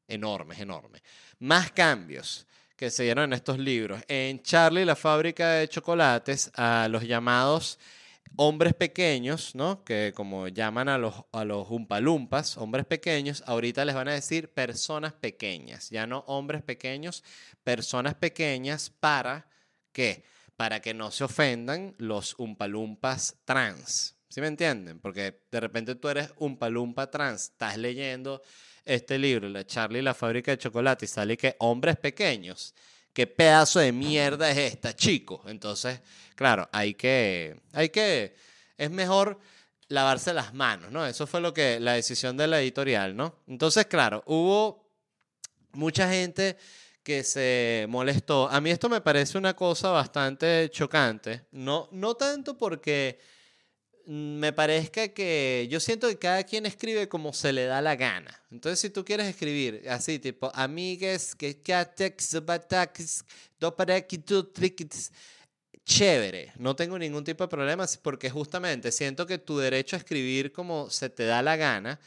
Enorme, 0.07 0.55
es 0.55 0.61
enorme. 0.61 1.01
Más 1.39 1.71
cambios 1.71 2.46
que 2.77 2.91
se 2.91 3.03
dieron 3.03 3.25
en 3.25 3.33
estos 3.33 3.57
libros. 3.57 4.01
En 4.07 4.41
Charlie, 4.43 4.85
la 4.85 4.95
fábrica 4.95 5.53
de 5.53 5.67
chocolates, 5.67 6.51
a 6.53 6.87
los 6.89 7.03
llamados 7.03 7.79
hombres 8.35 8.75
pequeños, 8.75 9.55
¿no? 9.55 9.83
Que 9.83 10.13
como 10.15 10.47
llaman 10.47 10.87
a 10.87 10.97
los, 10.99 11.15
a 11.31 11.43
los 11.43 11.69
umpalumpas, 11.71 12.55
hombres 12.57 12.85
pequeños, 12.85 13.43
ahorita 13.47 13.83
les 13.83 13.95
van 13.95 14.09
a 14.09 14.13
decir 14.13 14.53
personas 14.53 15.13
pequeñas, 15.13 15.89
ya 15.89 16.05
no 16.05 16.19
hombres 16.27 16.61
pequeños, 16.61 17.23
personas 17.63 18.13
pequeñas 18.13 18.91
para 18.91 19.47
qué? 19.91 20.23
Para 20.55 20.79
que 20.79 20.93
no 20.93 21.09
se 21.09 21.23
ofendan 21.23 21.95
los 21.97 22.35
umpalumpas 22.37 23.37
trans. 23.43 24.15
¿Sí 24.29 24.39
me 24.39 24.47
entienden? 24.47 24.99
Porque 24.99 25.41
de 25.49 25.59
repente 25.59 25.95
tú 25.95 26.09
eres 26.09 26.31
umpalumpa 26.37 27.09
trans, 27.09 27.43
estás 27.43 27.77
leyendo 27.77 28.43
este 28.87 29.17
libro, 29.17 29.49
La 29.49 29.65
Charlie 29.65 29.99
y 29.99 30.01
la 30.01 30.13
fábrica 30.13 30.51
de 30.51 30.57
chocolate, 30.57 31.05
y 31.05 31.07
sale 31.07 31.37
que 31.37 31.55
hombres 31.59 31.97
pequeños. 31.97 32.73
¿Qué 33.13 33.27
pedazo 33.27 33.79
de 33.79 33.91
mierda 33.91 34.49
es 34.51 34.57
esta, 34.57 34.95
chico? 34.95 35.43
Entonces, 35.47 36.01
claro, 36.35 36.69
hay 36.71 36.93
que, 36.93 37.59
hay 37.73 37.89
que, 37.89 38.35
es 38.77 38.91
mejor 38.91 39.39
lavarse 39.89 40.33
las 40.33 40.53
manos, 40.53 40.91
¿no? 40.91 41.05
Eso 41.05 41.25
fue 41.25 41.41
lo 41.41 41.53
que, 41.53 41.79
la 41.79 41.93
decisión 41.93 42.37
de 42.37 42.47
la 42.47 42.61
editorial, 42.61 43.15
¿no? 43.15 43.39
Entonces, 43.47 43.85
claro, 43.87 44.23
hubo 44.27 44.91
mucha 45.71 46.09
gente 46.09 46.57
que 47.03 47.23
se 47.23 47.85
molestó. 47.89 48.49
A 48.49 48.59
mí 48.59 48.69
esto 48.69 48.89
me 48.89 49.01
parece 49.01 49.37
una 49.37 49.55
cosa 49.55 49.91
bastante 49.91 50.69
chocante, 50.71 51.45
no, 51.51 51.87
no 51.91 52.15
tanto 52.15 52.57
porque 52.57 53.19
me 54.07 54.53
parezca 54.53 55.09
que 55.09 55.67
yo 55.69 55.81
siento 55.81 56.07
que 56.07 56.17
cada 56.17 56.43
quien 56.45 56.65
escribe 56.65 57.09
como 57.09 57.33
se 57.33 57.51
le 57.51 57.65
da 57.65 57.81
la 57.81 57.97
gana. 57.97 58.41
Entonces, 58.51 58.79
si 58.79 58.89
tú 58.89 59.03
quieres 59.03 59.27
escribir 59.27 59.83
así, 59.89 60.17
tipo, 60.17 60.49
amigues, 60.55 61.35
que 61.35 61.61
chévere, 65.83 66.53
no 66.57 66.75
tengo 66.75 66.97
ningún 66.97 67.25
tipo 67.25 67.43
de 67.43 67.49
problemas 67.49 67.97
porque 67.97 68.29
justamente 68.29 68.93
siento 68.93 69.27
que 69.27 69.39
tu 69.39 69.57
derecho 69.57 69.97
a 69.97 69.99
escribir 69.99 70.53
como 70.53 70.89
se 70.89 71.09
te 71.09 71.25
da 71.25 71.41
la 71.41 71.57
gana 71.57 71.99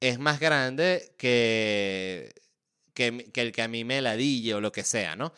es 0.00 0.18
más 0.18 0.40
grande 0.40 1.14
que, 1.16 2.32
que, 2.94 3.30
que 3.32 3.40
el 3.42 3.52
que 3.52 3.62
a 3.62 3.68
mí 3.68 3.84
me 3.84 4.00
ladille 4.00 4.54
o 4.54 4.60
lo 4.60 4.72
que 4.72 4.82
sea, 4.82 5.14
¿no? 5.14 5.32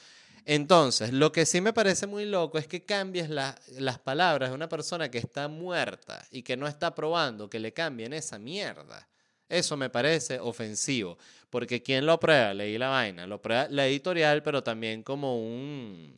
Entonces, 0.48 1.12
lo 1.12 1.32
que 1.32 1.44
sí 1.44 1.60
me 1.60 1.72
parece 1.72 2.06
muy 2.06 2.24
loco 2.24 2.56
es 2.56 2.68
que 2.68 2.84
cambies 2.84 3.28
las 3.28 3.98
palabras 3.98 4.50
de 4.50 4.54
una 4.54 4.68
persona 4.68 5.10
que 5.10 5.18
está 5.18 5.48
muerta 5.48 6.24
y 6.30 6.42
que 6.42 6.56
no 6.56 6.68
está 6.68 6.94
probando, 6.94 7.50
que 7.50 7.58
le 7.58 7.72
cambien 7.72 8.12
esa 8.12 8.38
mierda. 8.38 9.08
Eso 9.48 9.76
me 9.76 9.90
parece 9.90 10.38
ofensivo, 10.38 11.18
porque 11.50 11.82
¿quién 11.82 12.06
lo 12.06 12.12
aprueba? 12.12 12.54
Leí 12.54 12.78
la 12.78 12.88
vaina, 12.90 13.26
lo 13.26 13.42
prueba 13.42 13.66
la 13.70 13.88
editorial, 13.88 14.44
pero 14.44 14.62
también 14.62 15.02
como 15.02 15.36
un 15.36 16.16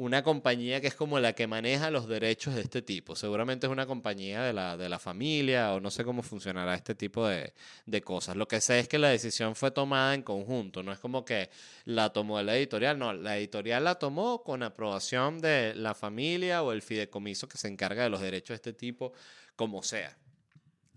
una 0.00 0.22
compañía 0.22 0.80
que 0.80 0.86
es 0.86 0.94
como 0.94 1.20
la 1.20 1.34
que 1.34 1.46
maneja 1.46 1.90
los 1.90 2.08
derechos 2.08 2.54
de 2.54 2.62
este 2.62 2.80
tipo. 2.80 3.14
Seguramente 3.14 3.66
es 3.66 3.70
una 3.70 3.84
compañía 3.84 4.42
de 4.42 4.54
la, 4.54 4.78
de 4.78 4.88
la 4.88 4.98
familia 4.98 5.74
o 5.74 5.80
no 5.80 5.90
sé 5.90 6.04
cómo 6.04 6.22
funcionará 6.22 6.74
este 6.74 6.94
tipo 6.94 7.28
de, 7.28 7.52
de, 7.84 8.00
cosas. 8.00 8.34
Lo 8.34 8.48
que 8.48 8.62
sé 8.62 8.78
es 8.78 8.88
que 8.88 8.98
la 8.98 9.10
decisión 9.10 9.54
fue 9.54 9.72
tomada 9.72 10.14
en 10.14 10.22
conjunto, 10.22 10.82
no 10.82 10.90
es 10.90 10.98
como 10.98 11.22
que 11.22 11.50
la 11.84 12.14
tomó 12.14 12.40
la 12.40 12.56
editorial, 12.56 12.98
no, 12.98 13.12
la 13.12 13.36
editorial 13.36 13.84
la 13.84 13.96
tomó 13.96 14.42
con 14.42 14.62
aprobación 14.62 15.38
de 15.38 15.74
la 15.74 15.92
familia 15.94 16.62
o 16.62 16.72
el 16.72 16.80
fideicomiso 16.80 17.46
que 17.46 17.58
se 17.58 17.68
encarga 17.68 18.04
de 18.04 18.08
los 18.08 18.22
derechos 18.22 18.48
de 18.48 18.54
este 18.54 18.72
tipo, 18.72 19.12
como 19.54 19.82
sea. 19.82 20.16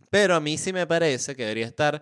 Pero 0.09 0.33
a 0.33 0.39
mí 0.39 0.57
sí 0.57 0.71
me 0.71 0.87
parece 0.87 1.35
que 1.35 1.43
debería 1.43 1.65
estar 1.65 2.01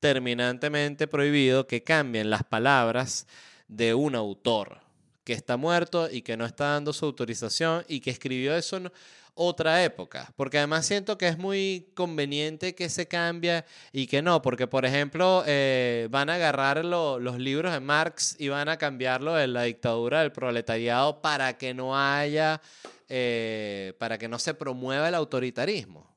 terminantemente 0.00 1.06
prohibido 1.06 1.68
que 1.68 1.84
cambien 1.84 2.28
las 2.28 2.42
palabras 2.42 3.28
de 3.68 3.94
un 3.94 4.16
autor 4.16 4.89
que 5.30 5.36
está 5.36 5.56
muerto 5.56 6.10
y 6.10 6.22
que 6.22 6.36
no 6.36 6.44
está 6.44 6.72
dando 6.72 6.92
su 6.92 7.04
autorización 7.06 7.84
y 7.86 8.00
que 8.00 8.10
escribió 8.10 8.56
eso 8.56 8.78
en 8.78 8.90
otra 9.34 9.84
época. 9.84 10.32
Porque 10.34 10.58
además 10.58 10.84
siento 10.84 11.16
que 11.16 11.28
es 11.28 11.38
muy 11.38 11.92
conveniente 11.94 12.74
que 12.74 12.88
se 12.88 13.06
cambie 13.06 13.64
y 13.92 14.08
que 14.08 14.22
no, 14.22 14.42
porque 14.42 14.66
por 14.66 14.84
ejemplo 14.84 15.44
eh, 15.46 16.08
van 16.10 16.30
a 16.30 16.34
agarrar 16.34 16.84
los 16.84 17.38
libros 17.38 17.72
de 17.72 17.78
Marx 17.78 18.34
y 18.40 18.48
van 18.48 18.68
a 18.68 18.76
cambiarlo 18.76 19.34
de 19.34 19.46
la 19.46 19.62
dictadura 19.62 20.22
del 20.22 20.32
proletariado 20.32 21.22
para 21.22 21.56
que 21.56 21.74
no 21.74 21.96
haya, 21.96 22.60
eh, 23.08 23.94
para 24.00 24.18
que 24.18 24.26
no 24.26 24.40
se 24.40 24.54
promueva 24.54 25.06
el 25.06 25.14
autoritarismo. 25.14 26.12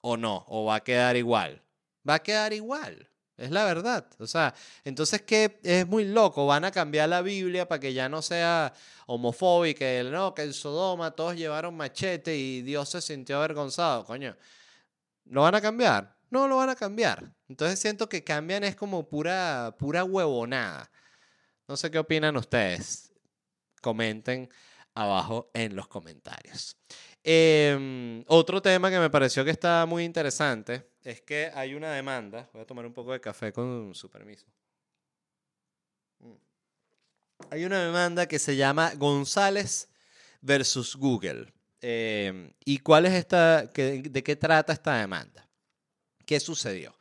¿O 0.00 0.16
no? 0.16 0.44
¿O 0.48 0.64
va 0.64 0.74
a 0.76 0.80
quedar 0.82 1.16
igual? 1.16 1.62
Va 2.08 2.14
a 2.14 2.22
quedar 2.24 2.52
igual. 2.52 3.08
Es 3.38 3.52
la 3.52 3.64
verdad. 3.64 4.04
O 4.18 4.26
sea, 4.26 4.52
entonces 4.84 5.22
que 5.22 5.60
es 5.62 5.86
muy 5.86 6.04
loco. 6.04 6.44
Van 6.46 6.64
a 6.64 6.72
cambiar 6.72 7.08
la 7.08 7.22
Biblia 7.22 7.68
para 7.68 7.78
que 7.78 7.94
ya 7.94 8.08
no 8.08 8.20
sea 8.20 8.74
homofóbica. 9.06 9.84
No, 10.04 10.34
que 10.34 10.42
en 10.42 10.52
Sodoma 10.52 11.12
todos 11.12 11.36
llevaron 11.36 11.76
machete 11.76 12.36
y 12.36 12.62
Dios 12.62 12.88
se 12.88 13.00
sintió 13.00 13.38
avergonzado. 13.38 14.04
Coño, 14.04 14.36
¿lo 15.26 15.42
van 15.42 15.54
a 15.54 15.60
cambiar? 15.60 16.16
No 16.30 16.48
lo 16.48 16.56
van 16.56 16.70
a 16.70 16.74
cambiar. 16.74 17.32
Entonces 17.48 17.78
siento 17.78 18.08
que 18.08 18.24
cambian 18.24 18.64
es 18.64 18.74
como 18.74 19.08
pura, 19.08 19.76
pura 19.78 20.02
huevonada. 20.02 20.90
No 21.68 21.76
sé 21.76 21.92
qué 21.92 22.00
opinan 22.00 22.36
ustedes. 22.36 23.12
Comenten 23.80 24.50
abajo 24.94 25.48
en 25.54 25.76
los 25.76 25.86
comentarios. 25.86 26.76
Em, 27.30 28.24
otro 28.26 28.62
tema 28.62 28.88
que 28.90 28.98
me 28.98 29.10
pareció 29.10 29.44
que 29.44 29.50
está 29.50 29.84
muy 29.84 30.02
interesante 30.02 30.88
es 31.02 31.20
que 31.20 31.50
hay 31.54 31.74
una 31.74 31.92
demanda. 31.92 32.48
Voy 32.54 32.62
a 32.62 32.64
tomar 32.64 32.86
un 32.86 32.94
poco 32.94 33.12
de 33.12 33.20
café 33.20 33.52
con 33.52 33.94
su 33.94 34.08
permiso. 34.08 34.46
Mm. 36.20 36.32
Hay 37.50 37.66
una 37.66 37.84
demanda 37.84 38.26
que 38.26 38.38
se 38.38 38.56
llama 38.56 38.94
González 38.94 39.90
versus 40.40 40.96
Google. 40.96 41.52
Em, 41.82 42.50
¿Y 42.64 42.78
cuál 42.78 43.04
es 43.04 43.12
esta, 43.12 43.64
de 43.64 44.22
qué 44.24 44.36
trata 44.36 44.72
esta 44.72 44.96
demanda? 44.96 45.46
¿Qué 46.24 46.40
sucedió? 46.40 46.97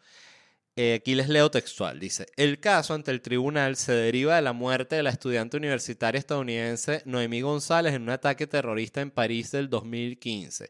Eh, 0.80 0.94
aquí 0.94 1.16
les 1.16 1.28
leo 1.28 1.50
textual. 1.50 2.00
Dice, 2.00 2.28
el 2.36 2.60
caso 2.60 2.94
ante 2.94 3.10
el 3.10 3.22
tribunal 3.22 3.78
se 3.78 3.94
deriva 3.94 4.36
de 4.36 4.44
la 4.44 4.54
muerte 4.54 4.96
de 4.96 5.02
la 5.02 5.10
estudiante 5.10 5.58
universitaria 5.58 6.20
estadounidense 6.20 7.02
Noemí 7.06 7.42
González 7.42 7.96
en 7.96 8.04
un 8.04 8.12
ataque 8.12 8.46
terrorista 8.46 9.02
en 9.02 9.10
París 9.10 9.50
del 9.50 9.72
2015. 9.72 10.70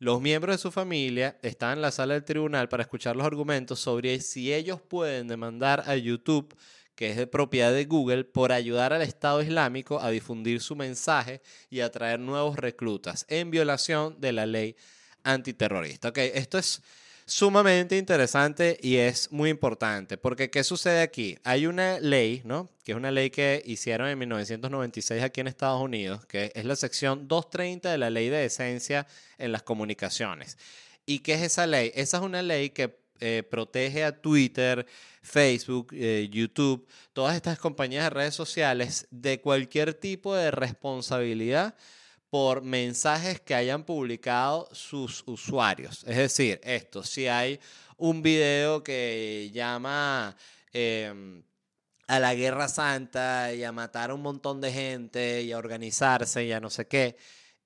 Los 0.00 0.20
miembros 0.20 0.56
de 0.56 0.58
su 0.58 0.72
familia 0.72 1.38
están 1.40 1.74
en 1.74 1.82
la 1.82 1.92
sala 1.92 2.14
del 2.14 2.24
tribunal 2.24 2.68
para 2.68 2.82
escuchar 2.82 3.14
los 3.14 3.24
argumentos 3.24 3.78
sobre 3.78 4.18
si 4.18 4.52
ellos 4.52 4.80
pueden 4.80 5.28
demandar 5.28 5.84
a 5.86 5.94
YouTube, 5.94 6.52
que 6.96 7.10
es 7.10 7.16
de 7.16 7.28
propiedad 7.28 7.72
de 7.72 7.84
Google, 7.84 8.24
por 8.24 8.50
ayudar 8.50 8.92
al 8.92 9.02
Estado 9.02 9.40
Islámico 9.40 10.00
a 10.00 10.10
difundir 10.10 10.62
su 10.62 10.74
mensaje 10.74 11.42
y 11.70 11.78
atraer 11.78 12.18
nuevos 12.18 12.56
reclutas 12.56 13.24
en 13.28 13.52
violación 13.52 14.20
de 14.20 14.32
la 14.32 14.46
ley 14.46 14.74
antiterrorista. 15.22 16.08
Ok, 16.08 16.18
esto 16.18 16.58
es 16.58 16.82
sumamente 17.26 17.96
interesante 17.96 18.78
y 18.82 18.96
es 18.96 19.32
muy 19.32 19.50
importante, 19.50 20.18
porque 20.18 20.50
¿qué 20.50 20.64
sucede 20.64 21.00
aquí? 21.02 21.38
Hay 21.44 21.66
una 21.66 21.98
ley, 22.00 22.42
¿no? 22.44 22.70
Que 22.84 22.92
es 22.92 22.96
una 22.98 23.10
ley 23.10 23.30
que 23.30 23.62
hicieron 23.64 24.08
en 24.08 24.18
1996 24.18 25.22
aquí 25.22 25.40
en 25.40 25.48
Estados 25.48 25.80
Unidos, 25.80 26.26
que 26.26 26.52
es 26.54 26.64
la 26.64 26.76
sección 26.76 27.28
230 27.28 27.90
de 27.90 27.98
la 27.98 28.10
ley 28.10 28.28
de 28.28 28.44
esencia 28.44 29.06
en 29.38 29.52
las 29.52 29.62
comunicaciones. 29.62 30.58
¿Y 31.06 31.20
qué 31.20 31.34
es 31.34 31.42
esa 31.42 31.66
ley? 31.66 31.92
Esa 31.94 32.18
es 32.18 32.22
una 32.22 32.42
ley 32.42 32.70
que 32.70 32.98
eh, 33.20 33.42
protege 33.48 34.04
a 34.04 34.20
Twitter, 34.20 34.86
Facebook, 35.22 35.88
eh, 35.92 36.28
YouTube, 36.30 36.86
todas 37.12 37.36
estas 37.36 37.58
compañías 37.58 38.04
de 38.04 38.10
redes 38.10 38.34
sociales 38.34 39.06
de 39.10 39.40
cualquier 39.40 39.94
tipo 39.94 40.34
de 40.34 40.50
responsabilidad 40.50 41.74
por 42.34 42.62
mensajes 42.62 43.40
que 43.40 43.54
hayan 43.54 43.84
publicado 43.84 44.68
sus 44.72 45.22
usuarios. 45.26 46.02
Es 46.02 46.16
decir, 46.16 46.60
esto, 46.64 47.04
si 47.04 47.28
hay 47.28 47.60
un 47.96 48.22
video 48.22 48.82
que 48.82 49.52
llama 49.54 50.36
em, 50.72 51.44
a 52.08 52.18
la 52.18 52.34
guerra 52.34 52.66
santa 52.66 53.54
y 53.54 53.62
a 53.62 53.70
matar 53.70 54.10
a 54.10 54.14
un 54.14 54.22
montón 54.22 54.60
de 54.60 54.72
gente 54.72 55.42
y 55.42 55.52
a 55.52 55.58
organizarse 55.58 56.44
y 56.44 56.50
a 56.50 56.58
no 56.58 56.70
sé 56.70 56.88
qué, 56.88 57.16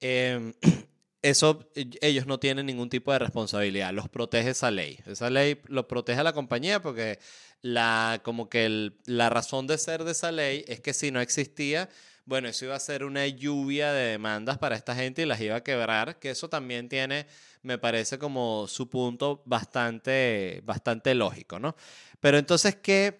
em, 0.01 0.53
eso 1.23 1.67
ellos 2.03 2.27
no 2.27 2.39
tienen 2.39 2.67
ningún 2.67 2.91
tipo 2.91 3.11
de 3.11 3.21
responsabilidad, 3.21 3.95
los 3.95 4.11
protege 4.11 4.51
esa 4.51 4.71
ley. 4.71 4.99
Esa 5.07 5.31
ley 5.31 5.63
lo 5.69 5.89
protege 5.89 6.21
a 6.21 6.25
la 6.25 6.35
compañía 6.35 6.83
porque 6.83 7.19
la, 7.63 8.21
como 8.23 8.51
que 8.51 8.93
la 9.07 9.31
razón 9.31 9.67
de 9.67 9.79
ser 9.79 10.05
de 10.05 10.13
esa 10.13 10.31
ley 10.31 10.63
es 10.69 10.81
que 10.81 10.93
si 10.93 11.11
no 11.11 11.23
existía, 11.23 11.89
bueno, 12.29 12.49
eso 12.49 12.67
iba 12.67 12.77
a 12.77 12.79
ser 12.79 13.05
una 13.05 13.27
lluvia 13.27 13.91
de 13.91 14.11
demandas 14.11 14.59
para 14.59 14.77
esta 14.77 14.95
gente 14.95 15.23
y 15.23 15.25
las 15.25 15.41
iba 15.41 15.57
a 15.57 15.63
quebrar, 15.63 16.19
que 16.19 16.29
eso 16.29 16.51
también 16.51 16.87
tiene, 16.91 17.27
me 17.63 17.79
parece 17.79 18.19
como 18.19 18.67
su 18.69 18.91
punto 18.91 19.43
bastante, 19.47 20.61
bastante 20.63 21.15
lógico, 21.15 21.59
¿no? 21.59 21.75
Pero 22.21 22.37
entonces, 22.37 22.77
¿qué, 22.77 23.19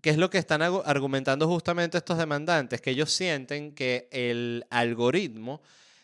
¿qué 0.00 0.10
es 0.10 0.18
lo 0.18 0.30
que 0.30 0.38
están 0.38 0.62
argumentando 0.62 1.48
justamente 1.48 1.98
estos 1.98 2.16
demandantes? 2.16 2.80
Que 2.80 2.90
ellos 2.90 3.10
sienten 3.10 3.74
que 3.74 4.08
el 4.12 4.64
algoritmo 4.70 5.60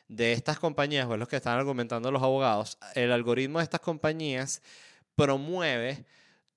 de 0.08 0.32
estas 0.32 0.58
compañías, 0.58 1.06
o 1.06 1.14
es 1.14 1.20
lo 1.20 1.28
que 1.28 1.36
están 1.36 1.56
argumentando 1.56 2.10
los 2.10 2.20
abogados, 2.20 2.78
el 2.96 3.12
algoritmo 3.12 3.60
de 3.60 3.64
estas 3.64 3.80
compañías 3.80 4.60
promueve 5.14 6.04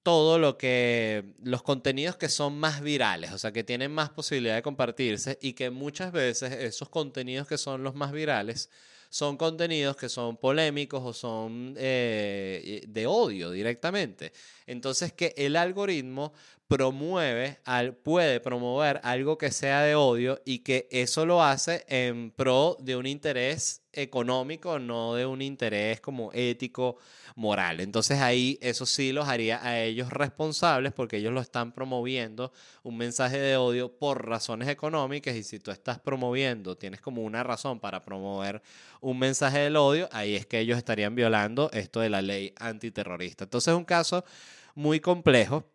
todo 0.04 0.38
lo 0.38 0.58
que 0.58 1.24
los 1.44 1.64
contenidos 1.64 2.18
que 2.18 2.30
son 2.30 2.60
más 2.60 2.82
virales, 2.82 3.32
o 3.32 3.38
sea, 3.38 3.54
que 3.54 3.64
tienen 3.64 3.92
más 3.92 4.10
posibilidad 4.10 4.56
de 4.56 4.62
compartirse 4.62 5.40
y 5.42 5.54
que 5.54 5.70
muchas 5.70 6.12
veces 6.12 6.52
esos 6.52 6.90
contenidos 6.90 7.48
que 7.48 7.58
son 7.58 7.84
los 7.84 7.96
más 7.96 8.12
virales 8.12 8.70
son 9.10 9.38
contenidos 9.38 9.96
que 9.96 10.10
son 10.10 10.38
polémicos 10.38 11.04
o 11.06 11.14
son 11.14 11.76
eh, 11.78 12.84
de 12.88 13.08
odio 13.08 13.52
directamente. 13.52 14.34
Entonces 14.66 15.14
que 15.14 15.34
el 15.38 15.56
algoritmo 15.56 16.34
promueve, 16.74 17.60
al, 17.66 17.96
puede 17.96 18.40
promover 18.40 19.00
algo 19.04 19.38
que 19.38 19.52
sea 19.52 19.84
de 19.84 19.94
odio 19.94 20.42
y 20.44 20.60
que 20.60 20.88
eso 20.90 21.24
lo 21.24 21.44
hace 21.44 21.86
en 21.88 22.32
pro 22.32 22.78
de 22.80 22.96
un 22.96 23.06
interés 23.06 23.84
económico, 23.92 24.80
no 24.80 25.14
de 25.14 25.28
un 25.28 25.44
interés 25.44 26.02
como 26.02 26.32
ético 26.34 26.98
moral. 27.36 27.80
Entonces 27.80 28.22
ahí 28.22 28.58
eso 28.60 28.88
sí 28.88 29.12
los 29.12 29.28
haría 29.28 29.64
a 29.64 29.82
ellos 29.82 30.10
responsables 30.10 30.94
porque 30.94 31.18
ellos 31.18 31.32
lo 31.32 31.42
están 31.42 31.74
promoviendo 31.74 32.52
un 32.82 32.98
mensaje 32.98 33.38
de 33.38 33.56
odio 33.56 33.96
por 33.96 34.28
razones 34.28 34.68
económicas 34.68 35.36
y 35.36 35.44
si 35.44 35.60
tú 35.60 35.70
estás 35.70 36.00
promoviendo, 36.00 36.76
tienes 36.76 37.02
como 37.02 37.22
una 37.22 37.44
razón 37.44 37.80
para 37.80 38.02
promover 38.02 38.64
un 39.00 39.20
mensaje 39.20 39.60
del 39.60 39.76
odio, 39.76 40.10
ahí 40.12 40.36
es 40.36 40.48
que 40.48 40.60
ellos 40.60 40.80
estarían 40.80 41.14
violando 41.14 41.70
esto 41.72 42.00
de 42.00 42.10
la 42.10 42.24
ley 42.24 42.52
antiterrorista. 42.58 43.44
Entonces 43.44 43.72
es 43.72 43.78
un 43.78 43.86
caso 43.86 44.26
muy 44.74 45.00
complejo 45.00 45.66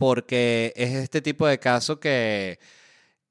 porque 0.00 0.72
es 0.76 0.94
este 0.94 1.20
tipo 1.20 1.46
de 1.46 1.58
caso 1.58 2.00
que 2.00 2.58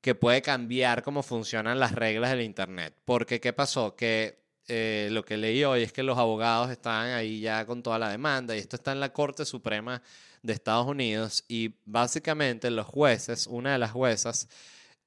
que 0.02 0.16
puede 0.16 0.42
cambiar 0.42 1.04
cómo 1.04 1.24
funcionan 1.24 1.80
las 1.80 1.94
reglas 1.94 2.32
del 2.32 2.42
Internet. 2.42 2.94
Porque, 3.06 3.40
¿qué 3.40 3.54
pasó? 3.54 3.96
Que 3.96 4.40
eh, 4.68 5.10
lo 5.12 5.26
que 5.26 5.38
leí 5.38 5.64
hoy 5.64 5.84
es 5.84 5.92
que 5.92 6.04
los 6.04 6.18
abogados 6.18 6.70
están 6.70 7.08
ahí 7.10 7.42
ya 7.42 7.66
con 7.66 7.82
toda 7.84 8.00
la 8.00 8.10
demanda 8.10 8.56
y 8.56 8.60
esto 8.60 8.76
está 8.76 8.92
en 8.92 9.00
la 9.00 9.12
Corte 9.12 9.46
Suprema 9.46 10.02
de 10.44 10.54
Estados 10.54 10.88
Unidos 10.88 11.44
y 11.48 11.76
básicamente 11.86 12.70
los 12.70 12.86
jueces, 12.86 13.48
una 13.48 13.74
de 13.74 13.80
las 13.80 13.92
juezas, 13.92 14.48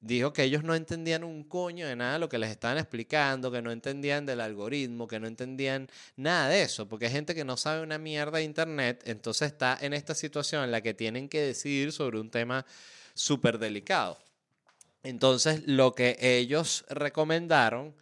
dijo 0.02 0.32
que 0.32 0.42
ellos 0.42 0.64
no 0.64 0.74
entendían 0.74 1.24
un 1.24 1.44
coño 1.44 1.86
de 1.86 1.96
nada 1.96 2.14
de 2.14 2.18
lo 2.18 2.28
que 2.28 2.38
les 2.38 2.50
estaban 2.50 2.76
explicando, 2.76 3.50
que 3.50 3.62
no 3.62 3.70
entendían 3.70 4.26
del 4.26 4.40
algoritmo, 4.40 5.06
que 5.06 5.20
no 5.20 5.28
entendían 5.28 5.88
nada 6.16 6.48
de 6.48 6.62
eso, 6.62 6.88
porque 6.88 7.06
hay 7.06 7.12
gente 7.12 7.34
que 7.34 7.44
no 7.44 7.56
sabe 7.56 7.82
una 7.82 7.98
mierda 7.98 8.38
de 8.38 8.44
Internet, 8.44 9.02
entonces 9.06 9.52
está 9.52 9.78
en 9.80 9.94
esta 9.94 10.14
situación 10.14 10.64
en 10.64 10.72
la 10.72 10.82
que 10.82 10.92
tienen 10.92 11.28
que 11.28 11.40
decidir 11.40 11.92
sobre 11.92 12.18
un 12.20 12.30
tema 12.30 12.66
súper 13.14 13.58
delicado. 13.58 14.18
Entonces, 15.04 15.62
lo 15.66 15.94
que 15.94 16.16
ellos 16.20 16.84
recomendaron 16.88 17.94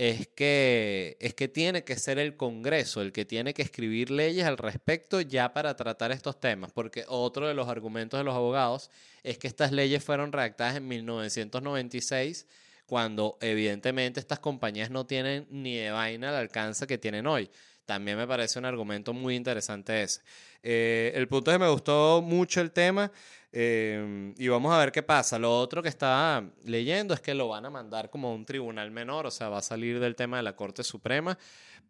es 0.00 0.28
que, 0.28 1.18
es 1.20 1.34
que 1.34 1.46
tiene 1.46 1.84
que 1.84 1.94
ser 1.96 2.18
el 2.18 2.34
Congreso 2.34 3.02
el 3.02 3.12
que 3.12 3.26
tiene 3.26 3.52
que 3.52 3.60
escribir 3.60 4.10
leyes 4.10 4.46
al 4.46 4.56
respecto 4.56 5.20
ya 5.20 5.52
para 5.52 5.76
tratar 5.76 6.10
estos 6.10 6.40
temas, 6.40 6.72
porque 6.72 7.04
otro 7.06 7.46
de 7.46 7.52
los 7.52 7.68
argumentos 7.68 8.18
de 8.18 8.24
los 8.24 8.34
abogados 8.34 8.90
es 9.22 9.36
que 9.36 9.46
estas 9.46 9.72
leyes 9.72 10.02
fueron 10.02 10.32
redactadas 10.32 10.76
en 10.76 10.88
1996, 10.88 12.46
cuando 12.86 13.36
evidentemente 13.42 14.20
estas 14.20 14.38
compañías 14.38 14.88
no 14.88 15.04
tienen 15.04 15.46
ni 15.50 15.76
de 15.76 15.90
vaina 15.90 16.30
el 16.30 16.36
alcance 16.36 16.86
que 16.86 16.96
tienen 16.96 17.26
hoy. 17.26 17.50
También 17.90 18.16
me 18.16 18.24
parece 18.24 18.56
un 18.56 18.66
argumento 18.66 19.12
muy 19.12 19.34
interesante 19.34 20.04
ese. 20.04 20.20
Eh, 20.62 21.10
el 21.12 21.26
punto 21.26 21.50
es 21.50 21.56
que 21.56 21.64
me 21.64 21.68
gustó 21.68 22.22
mucho 22.22 22.60
el 22.60 22.70
tema. 22.70 23.10
Em, 23.50 24.32
y 24.38 24.46
vamos 24.46 24.72
a 24.72 24.78
ver 24.78 24.92
qué 24.92 25.02
pasa. 25.02 25.40
Lo 25.40 25.58
otro 25.58 25.82
que 25.82 25.88
estaba 25.88 26.44
leyendo 26.62 27.14
es 27.14 27.20
que 27.20 27.34
lo 27.34 27.48
van 27.48 27.66
a 27.66 27.70
mandar 27.70 28.08
como 28.08 28.28
a 28.28 28.32
un 28.32 28.46
tribunal 28.46 28.92
menor, 28.92 29.26
o 29.26 29.30
sea, 29.32 29.48
va 29.48 29.58
a 29.58 29.62
salir 29.62 29.98
del 29.98 30.14
tema 30.14 30.36
de 30.36 30.44
la 30.44 30.54
Corte 30.54 30.84
Suprema, 30.84 31.36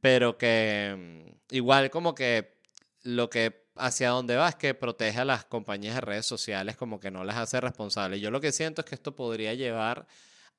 pero 0.00 0.38
que 0.38 0.86
em, 0.86 1.34
igual 1.50 1.90
como 1.90 2.14
que 2.14 2.54
lo 3.02 3.28
que 3.28 3.66
hacia 3.76 4.08
dónde 4.08 4.36
va 4.36 4.48
es 4.48 4.54
que 4.54 4.72
protege 4.72 5.20
a 5.20 5.26
las 5.26 5.44
compañías 5.44 5.96
de 5.96 6.00
redes 6.00 6.24
sociales, 6.24 6.78
como 6.78 6.98
que 6.98 7.10
no 7.10 7.24
las 7.24 7.36
hace 7.36 7.60
responsables. 7.60 8.22
Yo 8.22 8.30
lo 8.30 8.40
que 8.40 8.52
siento 8.52 8.80
es 8.80 8.86
que 8.86 8.94
esto 8.94 9.14
podría 9.14 9.52
llevar 9.52 10.06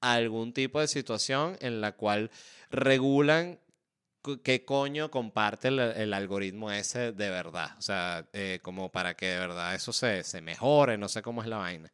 a 0.02 0.14
algún 0.14 0.54
tipo 0.54 0.80
de 0.80 0.88
situación 0.88 1.58
en 1.62 1.82
la 1.82 1.94
cual 1.94 2.30
regulan 2.70 3.58
qué 4.44 4.66
coño 4.66 5.12
comparte 5.12 5.70
el, 5.70 6.14
algoritmo 6.14 6.72
ese 6.72 7.12
de 7.12 7.30
verdad. 7.30 7.76
O 7.78 7.82
sea, 7.82 8.28
eh, 8.34 8.60
como 8.62 8.92
para 8.92 9.16
que 9.16 9.28
de 9.28 9.40
verdad 9.40 9.76
eso 9.76 9.94
se, 9.94 10.24
se, 10.24 10.42
mejore, 10.42 10.98
no 10.98 11.10
sé 11.10 11.22
cómo 11.22 11.42
es 11.42 11.48
la 11.48 11.58
vaina. 11.58 11.92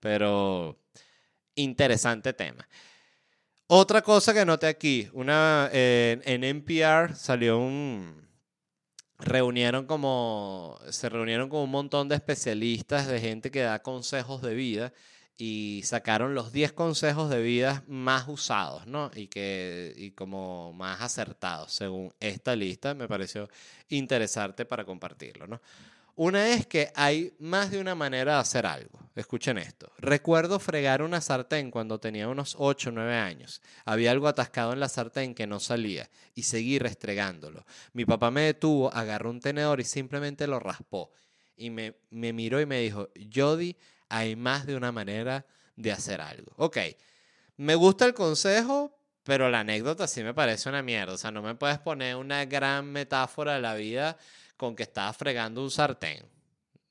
Pero 0.00 0.78
interesante 1.54 2.32
tema. 2.32 2.66
Otra 3.68 4.02
cosa 4.02 4.32
que 4.32 4.44
noté 4.44 4.68
aquí, 4.68 5.08
una, 5.12 5.68
eh, 5.72 6.20
en 6.24 6.44
NPR 6.44 7.14
salió 7.16 7.58
un... 7.58 8.24
Reunieron 9.18 9.86
como, 9.86 10.78
se 10.90 11.08
reunieron 11.08 11.48
con 11.48 11.60
un 11.60 11.70
montón 11.70 12.08
de 12.08 12.16
especialistas, 12.16 13.08
de 13.08 13.18
gente 13.18 13.50
que 13.50 13.62
da 13.62 13.82
consejos 13.82 14.42
de 14.42 14.54
vida 14.54 14.92
y 15.38 15.82
sacaron 15.84 16.34
los 16.34 16.52
10 16.52 16.72
consejos 16.72 17.28
de 17.28 17.42
vida 17.42 17.84
más 17.86 18.26
usados, 18.28 18.86
¿no? 18.86 19.10
Y, 19.14 19.26
que, 19.26 19.92
y 19.96 20.12
como 20.12 20.72
más 20.72 21.02
acertados, 21.02 21.72
según 21.72 22.12
esta 22.20 22.56
lista, 22.56 22.94
me 22.94 23.06
pareció 23.06 23.48
interesante 23.88 24.64
para 24.64 24.84
compartirlo, 24.84 25.46
¿no? 25.46 25.60
Una 26.18 26.48
es 26.48 26.66
que 26.66 26.90
hay 26.94 27.34
más 27.38 27.70
de 27.70 27.78
una 27.78 27.94
manera 27.94 28.34
de 28.34 28.40
hacer 28.40 28.64
algo. 28.64 28.98
Escuchen 29.14 29.58
esto. 29.58 29.92
Recuerdo 29.98 30.58
fregar 30.58 31.02
una 31.02 31.20
sartén 31.20 31.70
cuando 31.70 32.00
tenía 32.00 32.26
unos 32.26 32.56
8 32.58 32.88
o 32.88 32.92
9 32.92 33.16
años. 33.16 33.60
Había 33.84 34.12
algo 34.12 34.26
atascado 34.26 34.72
en 34.72 34.80
la 34.80 34.88
sartén 34.88 35.34
que 35.34 35.46
no 35.46 35.60
salía 35.60 36.08
y 36.34 36.44
seguí 36.44 36.78
restregándolo. 36.78 37.66
Mi 37.92 38.06
papá 38.06 38.30
me 38.30 38.40
detuvo, 38.40 38.90
agarró 38.94 39.28
un 39.28 39.40
tenedor 39.40 39.78
y 39.80 39.84
simplemente 39.84 40.46
lo 40.46 40.58
raspó. 40.58 41.10
Y 41.54 41.68
me, 41.68 41.96
me 42.08 42.32
miró 42.32 42.62
y 42.62 42.66
me 42.66 42.80
dijo, 42.80 43.10
Jody, 43.34 43.76
hay 44.08 44.36
más 44.36 44.66
de 44.66 44.76
una 44.76 44.92
manera 44.92 45.46
de 45.76 45.92
hacer 45.92 46.20
algo. 46.20 46.52
Ok, 46.56 46.78
me 47.56 47.74
gusta 47.74 48.04
el 48.04 48.14
consejo, 48.14 48.98
pero 49.22 49.48
la 49.50 49.60
anécdota 49.60 50.06
sí 50.06 50.22
me 50.22 50.34
parece 50.34 50.68
una 50.68 50.82
mierda. 50.82 51.14
O 51.14 51.18
sea, 51.18 51.30
no 51.30 51.42
me 51.42 51.54
puedes 51.54 51.78
poner 51.78 52.16
una 52.16 52.44
gran 52.44 52.86
metáfora 52.86 53.54
de 53.54 53.60
la 53.60 53.74
vida 53.74 54.16
con 54.56 54.76
que 54.76 54.84
estás 54.84 55.16
fregando 55.16 55.62
un 55.62 55.70
sartén. 55.70 56.24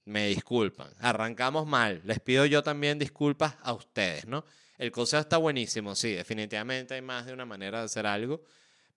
Me 0.05 0.27
disculpan. 0.27 0.89
Arrancamos 0.99 1.65
mal. 1.65 2.01
Les 2.03 2.19
pido 2.19 2.45
yo 2.45 2.61
también 2.61 2.99
disculpas 2.99 3.55
a 3.61 3.73
ustedes, 3.73 4.27
¿no? 4.27 4.45
El 4.77 4.91
consejo 4.91 5.21
está 5.21 5.37
buenísimo, 5.37 5.95
sí, 5.95 6.11
definitivamente 6.11 6.95
hay 6.95 7.01
más 7.01 7.25
de 7.25 7.33
una 7.33 7.45
manera 7.45 7.79
de 7.79 7.85
hacer 7.85 8.05
algo, 8.05 8.43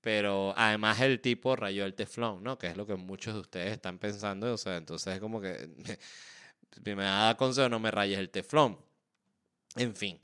pero 0.01 0.53
además 0.57 1.01
el 1.01 1.21
tipo 1.21 1.55
rayó 1.55 1.85
el 1.85 1.95
teflón, 1.95 2.43
¿no? 2.43 2.59
Que 2.59 2.69
es 2.69 2.77
lo 2.77 2.85
que 2.85 2.97
muchos 2.97 3.35
de 3.35 3.41
ustedes 3.41 3.73
están 3.73 3.99
pensando, 3.99 4.53
o 4.53 4.59
sea, 4.59 4.77
entonces 4.77 5.15
es 5.15 5.21
como 5.21 5.41
que 5.41 5.71
me 6.85 7.05
da 7.05 7.37
consejo, 7.37 7.69
no 7.69 7.79
me 7.79 7.91
rayes 7.91 8.19
el 8.19 8.31
teflón. 8.31 8.79
En 9.77 9.95
fin. 9.95 10.21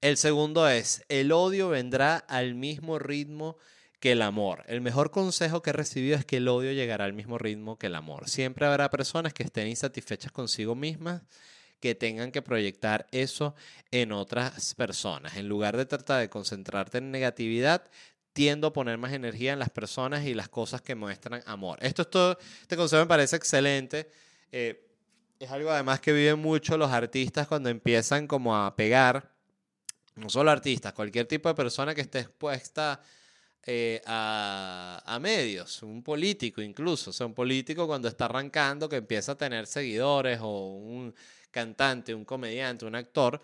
El 0.00 0.16
segundo 0.16 0.68
es, 0.68 1.04
el 1.08 1.32
odio 1.32 1.70
vendrá 1.70 2.16
al 2.16 2.54
mismo 2.54 2.98
ritmo 2.98 3.56
que 4.00 4.12
el 4.12 4.22
amor. 4.22 4.64
El 4.68 4.80
mejor 4.80 5.10
consejo 5.10 5.60
que 5.60 5.70
he 5.70 5.72
recibido 5.72 6.16
es 6.16 6.24
que 6.24 6.36
el 6.36 6.48
odio 6.48 6.72
llegará 6.72 7.04
al 7.04 7.12
mismo 7.12 7.36
ritmo 7.36 7.78
que 7.78 7.88
el 7.88 7.96
amor. 7.96 8.28
Siempre 8.28 8.66
habrá 8.66 8.90
personas 8.90 9.34
que 9.34 9.42
estén 9.42 9.66
insatisfechas 9.66 10.30
consigo 10.30 10.76
mismas, 10.76 11.22
que 11.80 11.94
tengan 11.94 12.30
que 12.30 12.42
proyectar 12.42 13.08
eso 13.10 13.54
en 13.90 14.12
otras 14.12 14.74
personas. 14.74 15.36
En 15.36 15.48
lugar 15.48 15.76
de 15.76 15.86
tratar 15.86 16.20
de 16.20 16.30
concentrarte 16.30 16.98
en 16.98 17.10
negatividad, 17.10 17.90
tiendo 18.32 18.68
a 18.68 18.72
poner 18.72 18.98
más 18.98 19.12
energía 19.12 19.52
en 19.52 19.58
las 19.58 19.70
personas 19.70 20.24
y 20.24 20.34
las 20.34 20.48
cosas 20.48 20.80
que 20.80 20.94
muestran 20.94 21.42
amor. 21.46 21.78
Esto 21.82 22.02
es 22.02 22.10
todo, 22.10 22.38
este 22.62 22.76
consejo 22.76 23.02
me 23.02 23.08
parece 23.08 23.34
excelente. 23.34 24.08
Eh, 24.52 24.87
es 25.38 25.50
algo 25.50 25.70
además 25.70 26.00
que 26.00 26.12
viven 26.12 26.38
mucho 26.38 26.76
los 26.76 26.90
artistas 26.90 27.46
cuando 27.46 27.68
empiezan 27.68 28.26
como 28.26 28.56
a 28.56 28.74
pegar, 28.74 29.30
no 30.16 30.28
solo 30.28 30.50
artistas, 30.50 30.92
cualquier 30.92 31.26
tipo 31.26 31.48
de 31.48 31.54
persona 31.54 31.94
que 31.94 32.00
esté 32.00 32.20
expuesta 32.20 33.00
eh, 33.62 34.02
a, 34.06 35.02
a, 35.04 35.18
medios, 35.20 35.82
un 35.82 36.02
político 36.02 36.60
incluso, 36.60 37.10
o 37.10 37.12
sea, 37.12 37.26
un 37.26 37.34
político 37.34 37.86
cuando 37.86 38.08
está 38.08 38.24
arrancando, 38.24 38.88
que 38.88 38.96
empieza 38.96 39.32
a 39.32 39.38
tener 39.38 39.66
seguidores, 39.66 40.40
o 40.42 40.74
un 40.74 41.14
cantante, 41.50 42.14
un 42.14 42.24
comediante, 42.24 42.84
un 42.84 42.94
actor, 42.94 43.40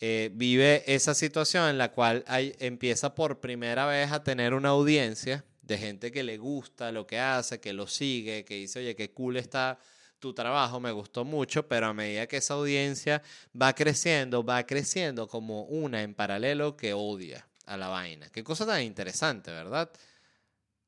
eh, 0.00 0.30
vive 0.32 0.82
esa 0.86 1.14
situación 1.14 1.68
en 1.68 1.78
la 1.78 1.92
cual 1.92 2.24
hay, 2.26 2.54
empieza 2.58 3.14
por 3.14 3.40
primera 3.40 3.86
vez 3.86 4.10
a 4.12 4.24
tener 4.24 4.54
una 4.54 4.70
audiencia 4.70 5.44
de 5.62 5.78
gente 5.78 6.10
que 6.10 6.22
le 6.22 6.38
gusta 6.38 6.90
lo 6.90 7.06
que 7.06 7.18
hace, 7.18 7.60
que 7.60 7.72
lo 7.72 7.86
sigue, 7.86 8.44
que 8.44 8.56
dice, 8.56 8.80
oye, 8.80 8.96
qué 8.96 9.12
cool 9.12 9.36
está 9.36 9.78
tu 10.20 10.34
trabajo 10.34 10.78
me 10.78 10.92
gustó 10.92 11.24
mucho, 11.24 11.66
pero 11.66 11.86
a 11.86 11.94
medida 11.94 12.26
que 12.26 12.36
esa 12.36 12.54
audiencia 12.54 13.22
va 13.60 13.74
creciendo, 13.74 14.44
va 14.44 14.64
creciendo 14.64 15.26
como 15.26 15.62
una 15.64 16.02
en 16.02 16.14
paralelo 16.14 16.76
que 16.76 16.92
odia 16.92 17.48
a 17.66 17.76
la 17.76 17.88
vaina. 17.88 18.28
Qué 18.30 18.44
cosa 18.44 18.66
tan 18.66 18.82
interesante, 18.82 19.50
¿verdad? 19.50 19.90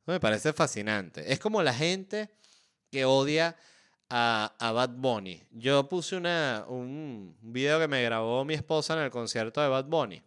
Me 0.06 0.20
parece 0.20 0.52
fascinante. 0.52 1.32
Es 1.32 1.38
como 1.38 1.62
la 1.62 1.72
gente 1.72 2.30
que 2.90 3.04
odia 3.04 3.56
a, 4.10 4.54
a 4.58 4.72
Bad 4.72 4.90
Bunny. 4.90 5.42
Yo 5.50 5.88
puse 5.88 6.16
una, 6.16 6.66
un 6.68 7.36
video 7.40 7.80
que 7.80 7.88
me 7.88 8.02
grabó 8.02 8.44
mi 8.44 8.54
esposa 8.54 8.94
en 8.94 9.00
el 9.00 9.10
concierto 9.10 9.62
de 9.62 9.68
Bad 9.68 9.86
Bunny. 9.86 10.22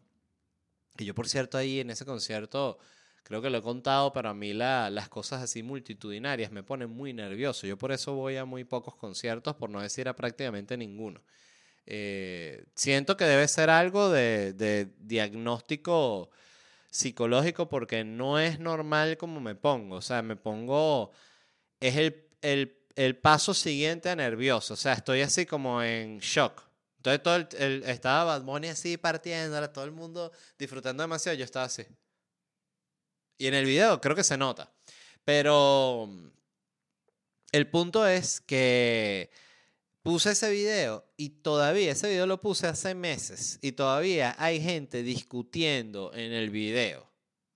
Y 0.97 1.06
yo, 1.06 1.14
por 1.14 1.28
cierto, 1.28 1.58
ahí 1.58 1.82
en 1.82 1.91
ese 1.91 2.06
concierto 2.06 2.80
creo 3.26 3.41
que 3.41 3.49
lo 3.49 3.57
he 3.57 3.61
contado, 3.61 4.13
pero 4.13 4.30
a 4.30 4.34
mí 4.36 4.53
las 4.53 5.09
cosas 5.09 5.41
así 5.41 5.63
multitudinarias 5.63 6.51
me 6.51 6.61
ponen 6.61 6.91
muy 6.91 7.11
nervioso. 7.11 7.65
Yo 7.65 7.76
por 7.76 7.91
eso 7.91 8.13
voy 8.13 8.38
a 8.38 8.45
muy 8.45 8.63
pocos 8.65 8.95
conciertos, 8.95 9.55
por 9.55 9.69
no 9.71 9.82
decir 9.82 10.07
a 10.07 10.15
prácticamente 10.15 10.78
ninguno. 10.78 11.21
Eh, 11.88 12.65
siento 12.76 13.17
que 13.17 13.26
debe 13.26 13.47
ser 13.47 13.71
algo 13.71 14.11
de, 14.11 14.89
diagnóstico 14.99 16.30
psicológico 16.91 17.67
porque 17.67 18.03
no 18.03 18.39
es 18.39 18.59
normal 18.59 19.17
como 19.17 19.41
me 19.41 19.55
pongo. 19.55 19.95
O 19.97 20.01
sea, 20.01 20.21
me 20.21 20.36
pongo... 20.36 21.11
Es 21.80 21.97
el, 22.41 23.17
paso 23.23 23.55
siguiente 23.55 24.09
a 24.09 24.15
nervioso. 24.15 24.76
O 24.76 24.78
sea, 24.78 24.93
estoy 24.93 25.21
así 25.21 25.47
como 25.47 25.82
en 25.82 26.19
shock. 26.19 26.61
Entonces 26.97 27.23
todo 27.23 27.36
el, 27.38 27.84
estaba 27.86 28.23
Bad 28.26 28.43
Bunny 28.43 28.67
así 28.67 28.97
partiendo, 28.97 29.67
todo 29.71 29.86
el 29.86 29.91
mundo 29.91 30.32
disfrutando 30.59 31.01
demasiado. 31.01 31.36
Yo 31.38 31.43
estaba 31.43 31.65
así. 31.65 31.86
Y 33.38 33.47
en 33.47 33.53
el 33.53 33.65
video 33.65 33.99
creo 34.01 34.15
que 34.15 34.23
se 34.23 34.38
nota. 34.38 34.71
Pero 35.23 36.09
el 37.51 37.69
punto 37.69 38.07
es 38.07 38.41
que 38.41 39.29
puse 40.03 40.31
ese 40.31 40.51
video 40.51 41.03
y 41.17 41.29
todavía, 41.29 41.91
ese 41.91 42.09
video 42.09 42.27
lo 42.27 42.39
puse 42.39 42.67
hace 42.67 42.93
meses 42.93 43.57
y 43.61 43.71
todavía 43.71 44.36
hay 44.38 44.61
gente 44.61 45.01
discutiendo 45.01 46.13
en 46.13 46.31
el 46.31 46.51
video. 46.51 47.09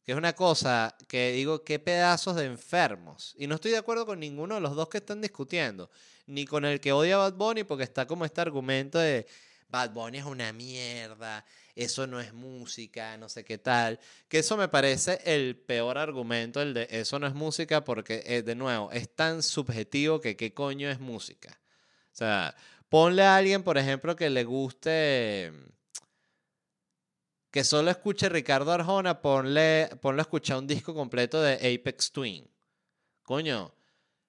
Que 0.04 0.14
es 0.14 0.18
una 0.18 0.34
cosa 0.34 0.98
que 1.08 1.32
digo, 1.34 1.64
qué 1.64 1.78
pedazos 1.78 2.36
de 2.36 2.46
enfermos. 2.46 3.36
Y 3.38 3.46
no 3.46 3.56
estoy 3.56 3.70
de 3.72 3.78
acuerdo 3.78 4.08
con 4.08 4.20
ninguno 4.20 4.56
de 4.56 4.62
los 4.62 4.76
dos 4.76 4.90
que 4.90 4.98
están 4.98 5.22
discutiendo. 5.22 5.92
Ni 6.26 6.46
con 6.46 6.66
el 6.66 6.80
que 6.80 6.92
odia 6.92 7.16
a 7.16 7.30
Bad 7.30 7.34
Bunny 7.34 7.64
porque 7.64 7.84
está 7.84 8.08
como 8.08 8.26
este 8.26 8.42
argumento 8.42 8.98
de 8.98 9.28
Bad 9.70 9.92
Bunny 9.92 10.18
es 10.18 10.26
una 10.26 10.52
mierda, 10.52 11.46
eso 11.84 12.08
no 12.08 12.20
es 12.20 12.34
música, 12.34 13.18
no 13.18 13.30
sé 13.30 13.46
qué 13.46 13.58
tal. 13.58 14.00
Que 14.28 14.40
eso 14.40 14.58
me 14.58 14.68
parece 14.68 15.22
el 15.26 15.56
peor 15.56 15.98
argumento, 15.98 16.62
el 16.62 16.74
de 16.74 16.88
eso 16.92 17.20
no 17.20 17.28
es 17.28 17.34
música, 17.34 17.84
porque, 17.84 18.24
eh, 18.26 18.42
de 18.44 18.56
nuevo, 18.56 18.92
es 18.92 19.14
tan 19.16 19.42
subjetivo 19.44 20.20
que 20.22 20.36
qué 20.36 20.54
coño 20.54 20.90
es 20.90 21.00
música. 21.00 21.60
O 22.12 22.16
sea, 22.16 22.56
ponle 22.90 23.24
a 23.24 23.38
alguien, 23.38 23.64
por 23.64 23.78
ejemplo, 23.78 24.16
que 24.16 24.30
le 24.30 24.44
guste 24.44 25.52
que 27.52 27.64
solo 27.64 27.90
escuche 27.90 28.30
Ricardo 28.30 28.72
Arjona, 28.72 29.22
ponle, 29.22 29.90
ponle 30.02 30.22
a 30.22 30.24
escuchar 30.24 30.58
un 30.58 30.68
disco 30.68 30.94
completo 30.94 31.42
de 31.42 31.56
Apex 31.56 32.12
Twin. 32.12 32.48
Coño, 33.24 33.74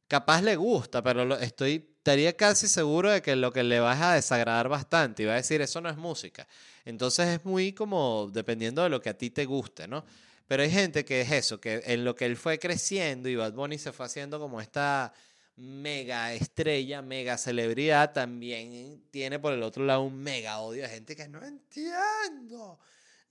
capaz 0.09 0.43
le 0.43 0.57
gusta, 0.57 1.03
pero 1.03 1.25
lo, 1.25 1.39
estoy 1.39 1.90
estaría 2.01 2.35
casi 2.35 2.67
seguro 2.67 3.11
de 3.11 3.21
que 3.21 3.37
lo 3.37 3.53
que 3.53 3.63
le 3.63 3.79
vas 3.79 4.01
a 4.01 4.15
desagradar 4.15 4.71
bastante 4.71 5.23
y 5.23 5.27
va 5.27 5.35
a 5.35 5.37
decir, 5.37 5.61
eso 5.61 5.83
no 5.83 5.91
es 5.91 5.99
música. 5.99 6.49
Entonces 6.87 7.29
es 7.29 7.45
muy 7.45 7.75
como 7.75 8.31
dependiendo 8.33 8.83
de 8.83 8.89
lo 8.89 9.03
que 9.03 9.11
a 9.11 9.19
ti 9.19 9.29
te 9.29 9.45
guste, 9.45 9.87
¿no? 9.87 10.03
Pero 10.49 10.63
hay 10.63 10.71
gente 10.71 11.05
que 11.05 11.21
es 11.21 11.31
eso, 11.31 11.61
que 11.61 11.83
en 11.85 12.05
lo 12.07 12.17
que 12.17 12.25
él 12.25 12.39
fue 12.39 12.59
creciendo 12.59 13.29
y 13.29 13.37
Bad 13.37 13.53
Bunny 13.53 13.77
se 13.77 13.93
fue 13.93 14.07
haciendo 14.07 14.41
como 14.41 14.63
esta 14.63 15.13
mega 15.57 16.33
estrella, 16.33 17.03
mega 17.03 17.37
celebridad, 17.37 18.15
también 18.15 19.03
tiene 19.11 19.39
por 19.39 19.53
el 19.53 19.63
otro 19.63 19.85
lado 19.85 20.01
un 20.01 20.17
mega 20.17 20.59
odio 20.61 20.83
de 20.85 20.89
gente 20.89 21.15
que 21.15 21.29
no 21.29 21.45
entiendo, 21.45 22.79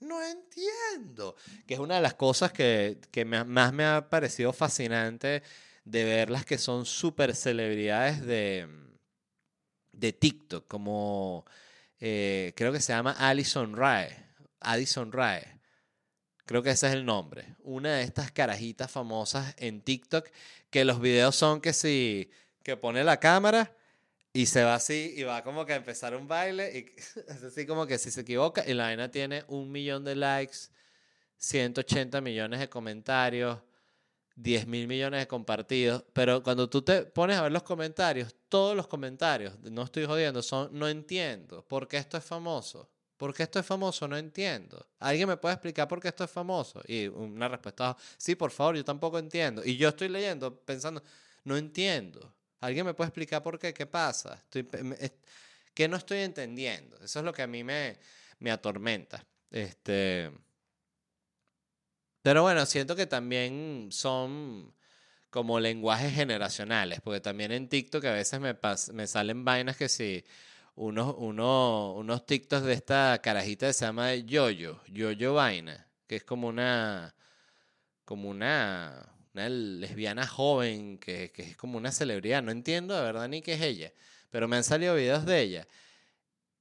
no 0.02 0.22
entiendo. 0.24 1.36
Que 1.66 1.74
es 1.74 1.80
una 1.80 1.96
de 1.96 2.02
las 2.02 2.14
cosas 2.14 2.52
que, 2.52 3.00
que 3.10 3.26
más 3.26 3.74
me 3.74 3.84
ha 3.84 4.08
parecido 4.08 4.54
fascinante 4.54 5.42
de 5.86 6.04
ver 6.04 6.30
las 6.30 6.46
que 6.46 6.58
son 6.58 6.86
súper 6.86 7.36
celebridades 7.36 8.26
de, 8.26 8.68
de 9.92 10.14
TikTok, 10.14 10.68
como 10.68 11.46
eh, 12.00 12.54
creo 12.56 12.72
que 12.72 12.82
se 12.82 12.94
llama 12.94 13.12
Alison 13.12 13.76
Rae. 13.76 14.30
Addison 14.62 15.12
Rae. 15.12 15.60
Creo 16.46 16.64
que 16.64 16.72
ese 16.72 16.88
es 16.88 16.94
el 16.94 17.06
nombre. 17.06 17.56
Una 17.60 17.96
de 17.96 18.04
estas 18.04 18.32
carajitas 18.32 18.90
famosas 18.92 19.54
en 19.58 19.82
TikTok 19.82 20.28
que 20.70 20.86
los 20.86 21.00
videos 21.00 21.36
son 21.36 21.62
que 21.62 21.74
si 21.74 22.32
que 22.64 22.76
pone 22.76 23.04
la 23.04 23.20
cámara 23.20 23.76
y 24.34 24.46
se 24.48 24.64
va 24.64 24.76
así 24.76 25.14
y 25.16 25.24
va 25.24 25.44
como 25.44 25.66
que 25.66 25.74
a 25.74 25.78
empezar 25.78 26.16
un 26.16 26.28
baile 26.28 26.78
y 26.78 26.96
es 27.28 27.44
así 27.44 27.66
como 27.66 27.88
que 27.88 27.98
si 27.98 28.12
se 28.12 28.22
equivoca 28.22 28.64
y 28.68 28.74
la 28.74 28.86
vaina 28.86 29.10
tiene 29.12 29.44
un 29.48 29.72
millón 29.72 30.04
de 30.04 30.16
likes, 30.16 30.70
180 31.38 32.20
millones 32.22 32.60
de 32.60 32.70
comentarios, 32.70 33.60
10 34.42 34.68
mil 34.68 34.88
millones 34.88 35.20
de 35.20 35.28
compartidos, 35.28 36.04
pero 36.14 36.42
cuando 36.42 36.70
tú 36.70 36.82
te 36.82 37.04
pones 37.04 37.38
a 37.38 37.44
ver 37.44 37.52
los 37.52 37.64
comentarios, 37.64 38.34
todos 38.48 38.76
los 38.76 38.88
comentarios, 38.88 39.60
no 39.60 39.84
estoy 39.84 40.06
jodiendo, 40.06 40.42
son 40.42 40.70
no 40.72 40.88
entiendo, 40.88 41.66
¿por 41.68 41.88
qué 41.88 41.98
esto 41.98 42.18
es 42.18 42.24
famoso? 42.24 42.90
¿Por 43.18 43.34
qué 43.34 43.44
esto 43.44 43.60
es 43.60 43.66
famoso? 43.66 44.08
No 44.08 44.16
entiendo. 44.16 44.88
¿Alguien 44.98 45.28
me 45.28 45.36
puede 45.36 45.56
explicar 45.56 45.90
por 45.90 46.00
qué 46.00 46.08
esto 46.08 46.24
es 46.24 46.32
famoso? 46.32 46.82
Y 46.88 47.08
una 47.08 47.50
respuesta, 47.50 47.98
sí, 48.18 48.36
por 48.36 48.50
favor, 48.50 48.78
yo 48.78 48.86
tampoco 48.86 49.20
entiendo. 49.20 49.62
Y 49.66 49.76
yo 49.76 49.90
estoy 49.90 50.08
leyendo 50.08 50.58
pensando, 50.58 51.04
no 51.44 51.58
entiendo. 51.58 52.34
¿Alguien 52.62 52.86
me 52.86 52.94
puede 52.94 53.10
explicar 53.10 53.44
por 53.44 53.60
qué? 53.60 53.74
¿Qué 53.74 53.86
pasa? 53.86 54.36
Estoy, 54.36 54.66
¿Qué 55.74 55.90
no 55.90 55.98
estoy 55.98 56.20
entendiendo? 56.20 56.96
Eso 57.04 57.20
es 57.20 57.26
lo 57.26 57.34
que 57.34 57.42
a 57.42 57.48
mí 57.48 57.62
me, 57.62 57.98
me 58.40 58.52
atormenta. 58.52 59.26
Este, 59.52 60.32
pero 62.22 62.44
bueno, 62.44 62.66
siento 62.66 62.96
que 62.96 63.08
también 63.08 63.90
son 63.92 64.74
como 65.30 65.60
lenguajes 65.60 66.14
generacionales, 66.14 67.02
porque 67.02 67.22
también 67.22 67.52
en 67.52 67.70
TikTok 67.70 68.04
a 68.06 68.14
veces 68.14 68.40
me, 68.40 68.58
me 68.94 69.08
salen 69.08 69.46
vainas 69.46 69.78
que 69.78 69.90
si 69.90 70.24
unos, 70.76 71.16
unos, 71.18 71.98
unos 71.98 72.26
TikToks 72.26 72.64
de 72.64 72.74
esta 72.74 73.20
carajita 73.22 73.68
que 73.68 73.74
se 73.74 73.86
llama 73.86 74.16
Yoyo, 74.16 74.82
Yoyo 74.88 75.34
Vaina, 75.34 75.88
que 76.08 76.18
es 76.18 76.24
como 76.24 76.48
una, 76.48 77.16
como 78.06 78.30
una, 78.30 79.14
una 79.34 79.50
lesbiana 79.50 80.26
joven, 80.26 80.98
que, 80.98 81.32
que 81.32 81.44
es 81.44 81.58
como 81.58 81.78
una 81.78 81.92
celebridad, 81.92 82.42
no 82.42 82.52
entiendo 82.52 82.96
de 82.96 83.02
verdad 83.02 83.28
ni 83.28 83.42
qué 83.42 83.54
es 83.54 83.62
ella, 83.62 83.94
pero 84.30 84.48
me 84.48 84.58
han 84.58 84.64
salido 84.64 84.96
videos 84.96 85.26
de 85.26 85.42
ella 85.42 85.68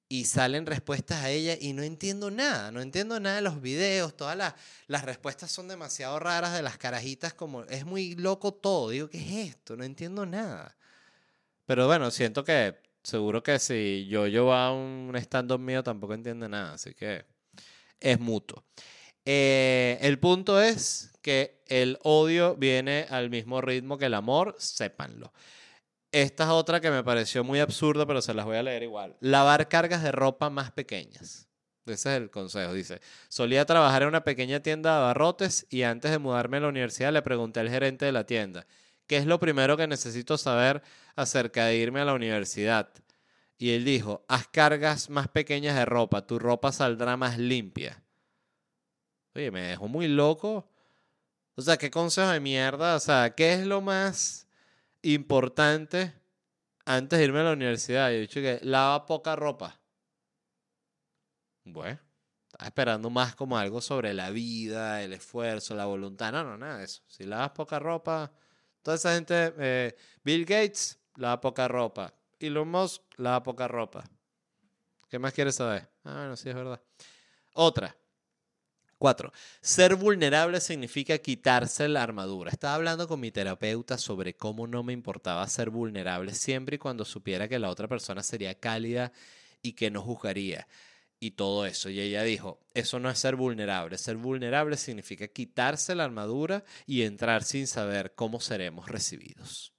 y 0.09 0.25
salen 0.25 0.67
respuestas 0.67 1.23
a 1.25 1.31
ella 1.31 1.57
y 1.61 1.73
no 1.75 1.83
entiendo 1.83 2.31
nada, 2.31 2.71
no 2.71 2.81
entiendo 2.81 3.21
nada 3.21 3.37
de 3.37 3.43
los 3.43 3.61
videos, 3.61 4.17
todas 4.17 4.37
las, 4.37 4.55
las 4.87 5.05
respuestas 5.05 5.51
son 5.51 5.69
demasiado 5.69 6.19
raras 6.19 6.55
de 6.55 6.63
las 6.63 6.79
carajitas, 6.79 7.35
como 7.35 7.65
es 7.65 7.85
muy 7.85 8.15
loco 8.15 8.55
todo, 8.55 8.91
digo, 8.91 9.09
¿qué 9.11 9.19
es 9.19 9.51
esto? 9.51 9.77
No 9.77 9.85
entiendo 9.85 10.25
nada. 10.25 10.77
Pero 11.67 11.87
bueno, 11.87 12.11
siento 12.11 12.43
que 12.45 12.77
seguro 13.03 13.43
que 13.43 13.59
si 13.59 14.07
yo, 14.09 14.27
yo 14.27 14.47
va 14.47 14.69
a 14.69 14.73
un 14.73 15.15
stand-up 15.17 15.61
mío 15.61 15.83
tampoco 15.83 16.15
entiende 16.15 16.49
nada, 16.49 16.75
así 16.75 16.95
que 16.95 17.27
es 18.01 18.19
mutuo. 18.19 18.65
Eh, 19.25 19.99
el 20.01 20.19
punto 20.19 20.63
es 20.63 21.13
que 21.21 21.63
el 21.67 21.99
odio 22.03 22.57
viene 22.57 23.07
al 23.11 23.29
mismo 23.29 23.61
ritmo 23.61 23.99
que 23.99 24.07
el 24.07 24.15
amor, 24.15 24.57
sépanlo. 24.59 25.33
Esta 26.11 26.45
es 26.45 26.51
otra 26.51 26.81
que 26.81 26.91
me 26.91 27.05
pareció 27.05 27.45
muy 27.45 27.61
absurda, 27.61 28.07
pero 28.07 28.23
se 28.23 28.33
las 28.33 28.47
voy 28.47 28.57
a 28.57 28.63
leer 28.63 28.83
igual. 28.83 29.17
Lavar 29.21 29.69
cargas 29.69 30.03
de 30.03 30.11
ropa 30.11 30.49
más 30.49 30.71
pequeñas. 30.71 31.49
Ese 31.85 32.11
es 32.11 32.23
el 32.23 32.31
consejo. 32.31 32.73
Dice, 32.73 33.01
solía 33.29 33.65
trabajar 33.67 34.03
en 34.03 34.09
una 34.09 34.25
pequeña 34.25 34.61
tienda 34.61 34.91
de 34.91 34.97
abarrotes 34.99 35.67
y 35.71 35.83
antes 35.83 36.11
de 36.11 36.19
mudarme 36.19 36.59
a 36.59 36.61
la 36.61 36.69
universidad 36.69 37.13
le 37.13 37.23
pregunté 37.23 37.61
al 37.61 37.69
gerente 37.69 38.07
de 38.07 38.13
la 38.13 38.25
tienda, 38.25 38.67
¿qué 39.07 39.19
es 39.19 39.27
lo 39.27 39.39
primero 39.39 39.77
que 39.77 39.87
necesito 39.87 40.39
saber 40.39 40.83
acerca 41.17 41.67
de 41.67 41.77
irme 41.77 42.01
a 42.01 42.05
la 42.05 42.15
universidad? 42.15 42.91
Y 43.59 43.71
él 43.73 43.85
dijo, 43.85 44.25
haz 44.29 44.49
cargas 44.49 45.11
más 45.11 45.29
pequeñas 45.29 45.77
de 45.77 45.85
ropa, 45.85 46.27
tu 46.27 46.39
ropa 46.39 46.73
saldrá 46.73 47.17
más 47.17 47.39
limpia. 47.39 48.03
Oye, 49.35 49.51
me 49.51 49.63
dejó 49.63 49.89
muy 49.89 50.09
loco. 50.09 50.71
O 51.55 51.63
sea, 51.63 51.77
¿qué 51.77 51.91
consejo 51.91 52.29
de 52.29 52.41
mierda? 52.41 52.95
O 52.95 53.01
sea, 53.01 53.35
¿qué 53.35 53.55
es 53.55 53.67
lo 53.67 53.81
más 53.81 54.48
importante 55.15 56.15
antes 56.85 57.19
de 57.19 57.25
irme 57.25 57.41
a 57.41 57.45
la 57.45 57.53
universidad. 57.53 58.11
Yo 58.11 58.17
he 58.17 58.21
dicho 58.21 58.41
que 58.41 58.61
lava 58.63 59.07
poca 59.07 59.37
ropa. 59.37 59.81
Bueno, 61.65 62.01
estaba 62.47 62.67
esperando 62.67 63.11
más 63.11 63.35
como 63.35 63.59
algo 63.59 63.81
sobre 63.81 64.15
la 64.15 64.31
vida, 64.31 65.03
el 65.03 65.13
esfuerzo, 65.13 65.75
la 65.75 65.85
voluntad. 65.85 66.33
No, 66.33 66.45
no, 66.45 66.57
nada 66.57 66.79
de 66.79 66.85
eso. 66.85 67.03
Si 67.07 67.25
lavas 67.25 67.51
poca 67.51 67.79
ropa, 67.79 68.33
toda 68.83 68.97
esa 68.97 69.15
gente, 69.15 69.53
eh, 69.59 69.97
Bill 70.25 70.45
Gates, 70.45 70.99
lava 71.17 71.41
poca 71.41 71.69
ropa. 71.69 72.15
Elon 72.41 72.69
Musk, 72.69 73.03
lava 73.17 73.43
poca 73.43 73.69
ropa. 73.69 74.05
¿Qué 75.09 75.19
más 75.19 75.33
quieres 75.33 75.57
saber? 75.57 75.89
Ah, 76.05 76.15
bueno, 76.15 76.37
sí, 76.37 76.49
es 76.49 76.55
verdad. 76.55 76.81
Otra. 77.55 77.95
Cuatro, 78.99 79.33
ser 79.61 79.95
vulnerable 79.95 80.61
significa 80.61 81.19
quitarse 81.19 81.87
la 81.87 82.03
armadura. 82.03 82.51
Estaba 82.51 82.75
hablando 82.75 83.07
con 83.07 83.21
mi 83.21 83.31
terapeuta 83.31 83.97
sobre 83.97 84.35
cómo 84.35 84.67
no 84.67 84.83
me 84.83 84.93
importaba 84.93 85.47
ser 85.47 85.71
vulnerable 85.71 86.35
siempre 86.35 86.77
y 86.77 86.79
cuando 86.79 87.05
supiera 87.05 87.47
que 87.47 87.61
la 87.61 87.71
otra 87.71 87.87
persona 87.87 88.25
sería 88.25 88.59
cálida 88.59 89.13
y 89.63 89.75
que 89.75 89.93
no 89.93 90.03
juzgaría 90.03 90.67
y 91.21 91.33
todo 91.33 91.65
eso. 91.65 91.91
Y 91.91 92.01
ella 92.01 92.25
dijo, 92.25 92.61
eso 92.75 92.99
no 92.99 93.09
es 93.09 93.21
ser 93.21 93.37
vulnerable. 93.37 93.99
Ser 93.99 94.17
vulnerable 94.17 94.77
significa 94.77 95.29
quitarse 95.29 95.95
la 95.95 96.05
armadura 96.05 96.65
y 96.85 97.03
entrar 97.03 97.45
sin 97.45 97.69
saber 97.69 98.15
cómo 98.17 98.41
seremos 98.41 98.89
recibidos. 98.89 99.73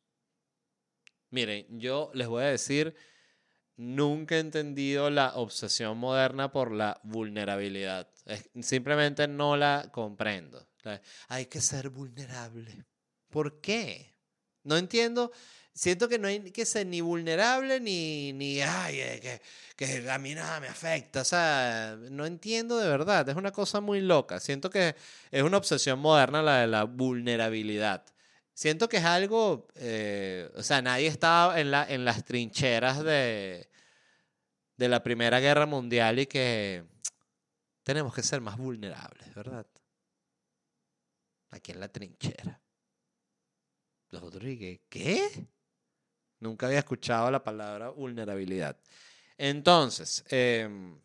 Miren, 1.30 1.67
yo 1.78 2.09
les 2.13 2.28
voy 2.28 2.43
a 2.43 2.47
decir, 2.47 2.95
nunca 3.80 4.36
he 4.36 4.39
entendido 4.39 5.09
la 5.09 5.34
obsesión 5.36 5.97
moderna 5.97 6.51
por 6.51 6.71
la 6.71 6.99
vulnerabilidad 7.03 8.07
simplemente 8.61 9.27
no 9.27 9.57
la 9.57 9.89
comprendo. 9.91 10.67
Hay 11.27 11.45
que 11.47 11.61
ser 11.61 11.89
vulnerable. 11.89 12.86
¿Por 13.30 13.61
qué? 13.61 14.13
No 14.63 14.77
entiendo. 14.77 15.32
Siento 15.73 16.09
que 16.09 16.19
no 16.19 16.27
hay 16.27 16.51
que 16.51 16.65
ser 16.65 16.88
ni 16.88 16.99
vulnerable 16.99 17.80
ni, 17.80 18.34
ni 18.34 18.61
ay, 18.61 18.99
eh, 18.99 19.19
que, 19.21 19.41
que 19.86 20.09
a 20.09 20.17
mí 20.17 20.34
nada 20.34 20.59
me 20.59 20.67
afecta. 20.67 21.21
O 21.21 21.25
sea, 21.25 21.97
no 22.09 22.25
entiendo 22.25 22.77
de 22.77 22.89
verdad. 22.89 23.27
Es 23.30 23.36
una 23.36 23.51
cosa 23.51 23.80
muy 23.80 24.01
loca. 24.01 24.39
Siento 24.39 24.69
que 24.69 24.95
es 25.32 25.43
una 25.43 25.57
obsesión 25.57 25.99
moderna 25.99 26.41
la 26.41 26.61
de 26.61 26.67
la 26.67 26.84
vulnerabilidad. 26.84 28.03
Siento 28.53 28.89
que 28.89 28.97
es 28.97 29.05
algo, 29.05 29.67
eh, 29.75 30.51
o 30.55 30.63
sea, 30.63 30.82
nadie 30.82 31.07
estaba 31.07 31.61
en, 31.61 31.71
la, 31.71 31.86
en 31.88 32.03
las 32.03 32.25
trincheras 32.25 33.01
de, 33.03 33.68
de 34.80 34.88
la 34.88 35.03
Primera 35.03 35.41
Guerra 35.41 35.65
Mundial 35.65 36.19
y 36.19 36.25
que 36.25 36.86
tenemos 37.84 38.13
que 38.15 38.23
ser 38.23 38.39
más 38.39 38.57
vulnerables, 38.57 39.36
¿verdad? 39.36 39.67
Aquí 41.49 41.73
en 41.73 41.82
la 41.82 41.89
trinchera. 41.89 42.61
Los 44.09 44.23
otros 44.23 44.43
¿qué? 44.88 45.47
Nunca 46.39 46.67
había 46.67 46.80
escuchado 46.80 47.30
la 47.30 47.43
palabra 47.43 47.89
vulnerabilidad. 47.89 48.80
Entonces, 49.38 50.23
em, 50.30 50.97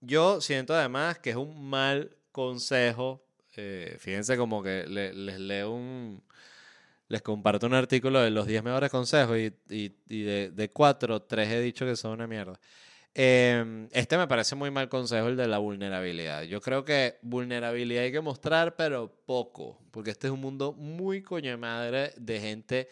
yo 0.00 0.42
siento 0.42 0.74
además 0.74 1.18
que 1.18 1.30
es 1.30 1.36
un 1.36 1.70
mal 1.70 2.14
consejo. 2.30 3.26
Eh, 3.56 3.96
fíjense 3.98 4.36
como 4.36 4.62
que 4.62 4.86
les 4.86 5.40
leo 5.40 5.70
un... 5.70 6.22
Les 7.08 7.22
comparto 7.22 7.66
un 7.66 7.74
artículo 7.74 8.20
de 8.20 8.30
los 8.30 8.46
10 8.46 8.64
mejores 8.64 8.90
consejos 8.90 9.38
y, 9.38 9.88
de, 10.06 10.50
de 10.50 10.70
4, 10.70 11.22
3 11.22 11.48
he 11.48 11.60
dicho 11.60 11.84
que 11.84 11.96
son 11.96 12.12
una 12.12 12.26
mierda. 12.26 12.58
Eh, 13.18 13.88
este 13.92 14.18
me 14.18 14.28
parece 14.28 14.54
muy 14.56 14.70
mal 14.70 14.90
consejo, 14.90 15.28
el 15.28 15.38
de 15.38 15.48
la 15.48 15.56
vulnerabilidad. 15.56 16.42
Yo 16.42 16.60
creo 16.60 16.84
que 16.84 17.16
vulnerabilidad 17.22 18.04
hay 18.04 18.12
que 18.12 18.20
mostrar, 18.20 18.76
pero 18.76 19.10
poco, 19.24 19.80
porque 19.90 20.10
este 20.10 20.26
es 20.26 20.32
un 20.34 20.40
mundo 20.42 20.74
muy 20.74 21.22
coño 21.22 21.56
madre 21.56 22.12
de 22.18 22.40
gente 22.40 22.88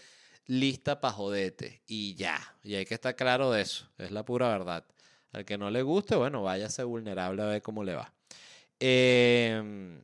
lista 0.47 0.99
para 0.99 1.13
jodete 1.13 1.83
y 1.87 2.15
ya. 2.15 2.41
Y 2.63 2.75
hay 2.75 2.87
que 2.87 2.95
estar 2.95 3.15
claro 3.17 3.51
de 3.51 3.61
eso, 3.61 3.87
es 3.99 4.13
la 4.13 4.25
pura 4.25 4.49
verdad. 4.49 4.87
Al 5.33 5.45
que 5.45 5.59
no 5.59 5.71
le 5.71 5.83
guste, 5.83 6.17
bueno, 6.17 6.43
váyase 6.43 6.85
vulnerable 6.85 7.43
a 7.43 7.47
ver 7.47 7.61
cómo 7.61 7.85
le 7.85 7.95
va. 7.95 8.11
Eh, 8.81 10.01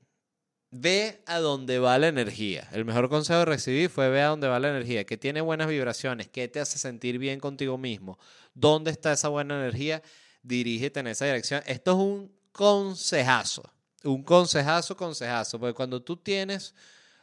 ve 0.71 1.23
a 1.27 1.39
dónde 1.39 1.79
va 1.79 1.99
la 1.99 2.09
energía. 2.09 2.69
El 2.73 2.85
mejor 2.85 3.09
consejo 3.09 3.41
que 3.41 3.47
recibí 3.47 3.89
fue 3.89 4.09
ve 4.09 4.23
a 4.23 4.29
dónde 4.29 4.49
va 4.49 4.61
la 4.61 4.71
energía, 4.71 5.05
que 5.05 5.17
tiene 5.17 5.41
buenas 5.41 5.69
vibraciones, 5.69 6.29
que 6.29 6.49
te 6.49 6.61
hace 6.61 6.79
sentir 6.79 7.19
bien 7.19 7.41
contigo 7.41 7.77
mismo. 7.79 8.19
¿Dónde 8.55 8.91
está 8.91 9.13
esa 9.13 9.29
buena 9.29 9.57
energía? 9.57 10.03
Dirígete 10.43 11.01
en 11.01 11.09
esa 11.09 11.27
dirección. 11.27 11.63
Esto 11.67 11.93
es 11.93 11.97
un 11.97 12.33
consejazo, 12.53 13.63
un 14.05 14.23
consejazo, 14.23 14.97
consejazo, 14.97 15.59
porque 15.59 15.75
cuando 15.75 16.03
tú 16.03 16.17
tienes 16.17 16.75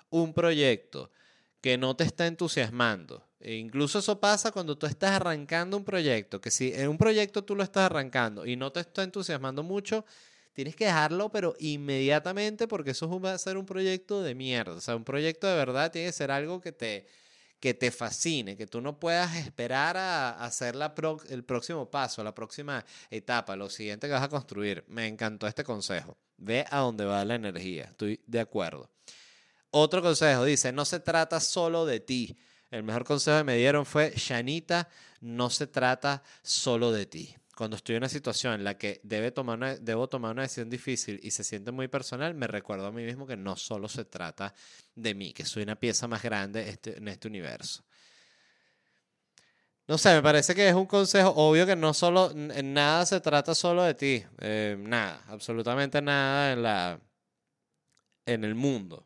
un 0.10 0.34
proyecto 0.34 1.12
que 1.62 1.78
no 1.78 1.96
te 1.96 2.04
está 2.04 2.28
entusiasmando, 2.28 3.24
e 3.40 3.56
incluso 3.56 4.00
eso 4.00 4.20
pasa 4.20 4.52
cuando 4.52 4.78
tú 4.78 4.86
estás 4.88 5.12
arrancando 5.12 5.78
un 5.78 5.86
proyecto, 5.86 6.42
que 6.42 6.52
si 6.52 6.74
en 6.74 6.90
un 6.90 6.98
proyecto 6.98 7.44
tú 7.44 7.56
lo 7.56 7.64
estás 7.64 7.86
arrancando 7.86 8.46
y 8.46 8.56
no 8.56 8.72
te 8.72 8.80
está 8.80 9.04
entusiasmando 9.04 9.64
mucho, 9.64 10.06
tienes 10.58 10.76
que 10.76 10.86
dejarlo, 10.86 11.30
pero 11.30 11.56
inmediatamente, 11.60 12.68
porque 12.68 12.90
eso 12.90 13.08
va 13.20 13.34
a 13.34 13.38
ser 13.38 13.58
un 13.58 13.66
proyecto 13.68 14.24
de 14.24 14.34
mierda. 14.34 14.74
O 14.74 14.82
sea, 14.82 14.96
un 14.96 15.04
proyecto 15.04 15.46
de 15.46 15.56
verdad 15.56 15.92
tiene 15.92 16.08
que 16.08 16.14
ser 16.14 16.32
algo 16.32 16.60
que 16.60 16.72
te, 16.72 17.06
que 17.60 17.76
te 17.76 17.92
fascine, 17.92 18.58
que 18.58 18.66
tú 18.66 18.82
no 18.82 19.00
puedas 19.00 19.36
esperar 19.36 19.98
a, 19.98 20.32
hacer 20.44 20.76
la 20.76 20.96
el 21.30 21.44
próximo 21.44 21.92
paso, 21.92 22.24
la 22.24 22.34
próxima 22.34 22.84
etapa, 23.12 23.56
lo 23.56 23.70
siguiente 23.70 24.08
que 24.08 24.14
vas 24.14 24.24
a 24.24 24.30
construir. 24.30 24.84
Me 24.88 25.06
encantó 25.06 25.46
este 25.46 25.64
consejo. 25.64 26.18
Ve 26.38 26.66
a 26.72 26.80
dónde 26.80 27.06
va 27.06 27.24
la 27.24 27.36
energía. 27.36 27.84
Estoy 27.84 28.20
de 28.26 28.40
acuerdo. 28.40 28.90
Otro 29.70 30.02
consejo 30.02 30.44
dice, 30.44 30.72
no 30.72 30.86
se 30.86 31.00
trata 31.00 31.40
solo 31.40 31.86
de 31.86 32.00
ti. 32.00 32.36
El 32.72 32.82
mejor 32.82 33.04
consejo 33.04 33.38
que 33.38 33.44
me 33.44 33.58
dieron 33.58 33.86
fue, 33.86 34.12
Shanita, 34.16 34.90
no 35.22 35.52
se 35.52 35.68
trata 35.68 36.24
solo 36.42 36.92
de 36.92 37.06
ti 37.06 37.36
cuando 37.58 37.76
estoy 37.76 37.96
en 37.96 38.02
una 38.04 38.10
situación 38.10 38.54
en 38.54 38.64
la 38.64 38.78
que 38.78 39.02
debe 39.04 39.32
tomar 39.32 39.80
debo 39.80 40.08
tomar 40.08 40.32
una 40.32 40.44
decisión 40.44 40.70
difícil 40.70 41.20
y 41.24 41.32
se 41.32 41.44
siente 41.44 41.72
muy 41.72 41.88
personal, 41.88 42.36
me 42.36 42.46
recuerdo 42.46 42.86
a 42.86 42.92
mí 42.92 43.04
mismo 43.04 43.26
que 43.26 43.36
no 43.36 43.56
solo 43.56 43.90
se 43.90 44.06
trata 44.06 44.54
de 44.94 45.16
mí, 45.16 45.34
que 45.34 45.44
soy 45.44 45.64
una 45.64 45.76
pieza 45.76 46.08
más 46.08 46.22
grande 46.22 46.70
este, 46.70 47.00
en 47.00 47.08
este 47.08 47.28
universo. 47.28 47.84
No 49.88 49.98
sé, 49.98 50.14
me 50.14 50.22
parece 50.22 50.54
que 50.54 50.70
es 50.70 50.76
un 50.76 50.86
consejo 50.86 51.34
obvio 51.36 51.66
que 51.66 51.76
no 51.76 51.96
solo, 51.96 52.30
en 52.32 52.74
nada 52.74 53.08
se 53.08 53.20
trata 53.22 53.56
solo 53.56 53.82
de 53.84 53.96
ti, 53.96 54.24
eh, 54.40 54.76
nada, 54.80 55.24
absolutamente 55.28 56.00
nada 56.00 56.52
en, 56.52 56.62
la, 56.62 57.00
en 58.28 58.44
el 58.44 58.54
mundo. 58.54 59.04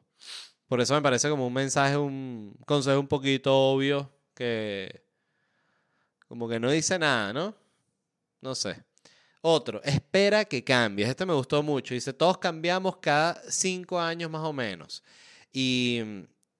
Por 0.67 0.81
eso 0.81 0.93
me 0.93 1.01
parece 1.01 1.29
como 1.29 1.47
un 1.47 1.53
mensaje, 1.53 1.95
un 1.95 2.57
consejo 2.65 2.99
un 2.99 3.07
poquito 3.07 3.55
obvio 3.55 4.11
que 4.33 5.05
como 6.27 6.49
que 6.49 6.59
no 6.59 6.69
dice 6.69 6.99
nada, 6.99 7.31
¿no? 7.31 7.61
No 8.41 8.55
sé. 8.55 8.83
Otro, 9.41 9.81
espera 9.83 10.45
que 10.45 10.63
cambies. 10.63 11.09
Este 11.09 11.25
me 11.25 11.33
gustó 11.33 11.63
mucho. 11.63 11.93
Dice, 11.93 12.13
todos 12.13 12.37
cambiamos 12.37 12.97
cada 12.97 13.41
cinco 13.49 13.99
años 13.99 14.29
más 14.29 14.43
o 14.43 14.53
menos. 14.53 15.03
Y, 15.51 15.99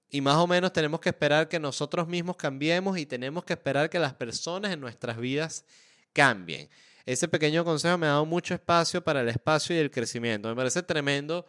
y, 0.09 0.21
más 0.21 0.38
o 0.38 0.47
menos 0.47 0.73
tenemos 0.73 0.99
que 0.99 1.09
esperar 1.09 1.47
que 1.47 1.59
nosotros 1.59 2.07
mismos 2.07 2.36
cambiemos 2.36 2.97
y 2.97 3.05
tenemos 3.05 3.43
que 3.45 3.53
esperar 3.53 3.89
que 3.89 3.99
las 3.99 4.13
personas 4.13 4.73
en 4.73 4.79
nuestras 4.79 5.17
vidas 5.17 5.63
cambien. 6.11 6.69
Ese 7.05 7.27
pequeño 7.27 7.63
consejo 7.63 7.97
me 7.97 8.07
ha 8.07 8.11
dado 8.11 8.25
mucho 8.25 8.53
espacio 8.53 9.03
para 9.03 9.21
el 9.21 9.29
espacio 9.29 9.75
y 9.75 9.79
el 9.79 9.91
crecimiento. 9.91 10.49
Me 10.49 10.55
parece 10.55 10.84
tremendo 10.84 11.45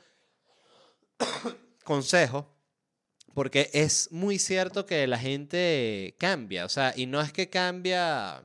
consejo 1.85 2.49
porque 3.35 3.70
es 3.72 4.11
muy 4.12 4.39
cierto 4.39 4.85
que 4.87 5.07
la 5.07 5.18
gente 5.18 6.14
cambia. 6.18 6.64
O 6.66 6.68
sea, 6.68 6.93
y 6.97 7.07
no 7.07 7.20
es 7.20 7.33
que 7.33 7.49
cambia 7.49 8.43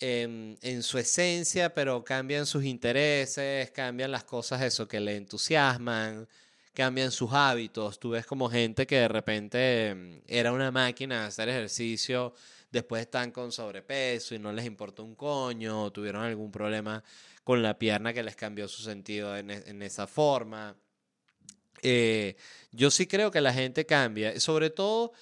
en, 0.00 0.82
su 0.82 0.98
esencia, 0.98 1.72
pero 1.72 2.04
cambian 2.04 2.46
sus 2.46 2.64
intereses, 2.64 3.70
cambian 3.70 4.10
las 4.10 4.24
cosas 4.24 4.62
eso 4.62 4.88
que 4.88 5.00
le 5.00 5.16
entusiasman, 5.16 6.28
cambian 6.72 7.10
sus 7.10 7.32
hábitos. 7.32 7.98
Tú 7.98 8.10
ves 8.10 8.26
como 8.26 8.50
gente 8.50 8.86
que 8.86 8.96
de 8.96 9.08
repente 9.08 9.88
em, 9.88 10.20
era 10.26 10.52
una 10.52 10.70
máquina 10.70 11.22
de 11.22 11.26
hacer 11.28 11.48
ejercicio, 11.48 12.34
después 12.70 13.02
están 13.02 13.30
con 13.30 13.52
sobrepeso 13.52 14.34
y 14.34 14.38
no 14.38 14.52
les 14.52 14.66
importa 14.66 15.02
un 15.02 15.14
coño, 15.14 15.84
o 15.84 15.92
tuvieron 15.92 16.22
algún 16.22 16.50
problema 16.50 17.02
con 17.44 17.62
la 17.62 17.78
pierna 17.78 18.12
que 18.12 18.22
les 18.22 18.36
cambió 18.36 18.68
su 18.68 18.82
sentido 18.82 19.36
en, 19.36 19.50
e, 19.50 19.86
esa 19.86 20.06
forma. 20.06 20.76
Eh, 21.82 22.36
yo 22.72 22.90
sí 22.90 23.06
creo 23.06 23.30
que 23.30 23.40
la 23.40 23.52
gente 23.52 23.84
cambia, 23.86 24.40
sobre 24.40 24.70
todo 24.70 25.12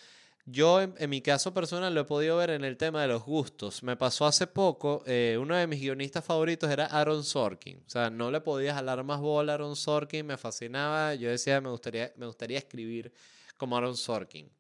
yo, 0.45 0.81
en, 0.81 1.11
mi 1.11 1.21
caso 1.23 1.55
personal, 1.55 1.95
lo 1.95 2.01
he 2.01 2.05
podido 2.05 2.37
ver 2.37 2.51
en 2.51 2.65
el 2.65 2.77
tema 2.77 3.03
de 3.03 3.09
los 3.09 3.23
gustos. 3.23 3.85
Me 3.85 3.97
pasó 3.97 4.27
hace 4.27 4.49
poco, 4.49 5.05
eh, 5.07 5.39
uno 5.41 5.55
de 5.55 5.69
mis 5.69 5.81
guionistas 5.81 6.25
favoritos 6.25 6.69
era 6.69 6.87
Aaron 6.87 7.23
Sorkin. 7.23 7.81
O 7.87 7.91
sea, 7.91 8.11
no 8.11 8.31
le 8.31 8.41
podía 8.41 8.75
jalar 8.75 9.05
más 9.05 9.21
bola 9.21 9.53
a 9.53 9.55
Aaron 9.55 9.77
Sorkin, 9.77 10.27
me 10.27 10.37
fascinaba. 10.37 11.15
Yo 11.15 11.31
decía, 11.31 11.61
me 11.61 11.71
gustaría, 11.71 12.13
me 12.17 12.27
gustaría 12.27 12.59
escribir 12.59 13.13
como 13.57 13.77
Aaron 13.77 13.97
Sorkin. 13.97 14.51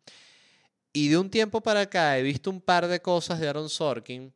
Y 0.93 1.09
de 1.09 1.19
un 1.19 1.31
tiempo 1.31 1.61
para 1.61 1.81
acá 1.81 2.17
he 2.17 2.23
visto 2.23 2.51
un 2.51 2.61
par 2.61 2.87
de 2.87 3.03
cosas 3.03 3.41
de 3.41 3.49
Aaron 3.49 3.69
Sorkin. 3.69 4.33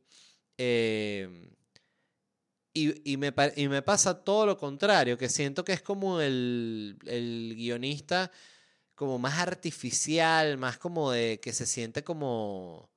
Eh, 0.59 1.53
y, 2.75 3.13
y, 3.13 3.17
me, 3.17 3.33
y, 3.57 3.69
me, 3.69 3.83
pasa 3.83 4.25
todo 4.25 4.47
lo 4.47 4.59
contrario, 4.59 5.17
que 5.17 5.29
siento 5.29 5.65
que 5.65 5.73
es 5.73 5.83
como 5.83 6.21
el, 6.21 6.99
el 7.07 7.55
guionista 7.57 8.33
como 8.97 9.19
más 9.19 9.39
artificial, 9.39 10.59
más 10.59 10.79
como 10.79 11.13
de 11.13 11.39
que 11.41 11.53
se 11.53 11.67
siente 11.67 12.03
como 12.03 12.91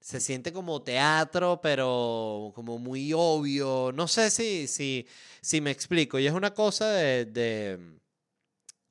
se 0.00 0.20
siente 0.20 0.52
como 0.52 0.82
teatro, 0.82 1.60
pero 1.62 2.52
como 2.54 2.78
muy 2.78 3.12
obvio. 3.14 3.92
No 3.94 4.08
sé 4.08 4.30
si, 4.30 4.66
si, 4.66 5.06
si 5.40 5.60
me 5.60 5.70
explico. 5.70 6.18
Y 6.18 6.26
es 6.26 6.32
una 6.32 6.54
cosa 6.54 6.90
de, 6.92 7.78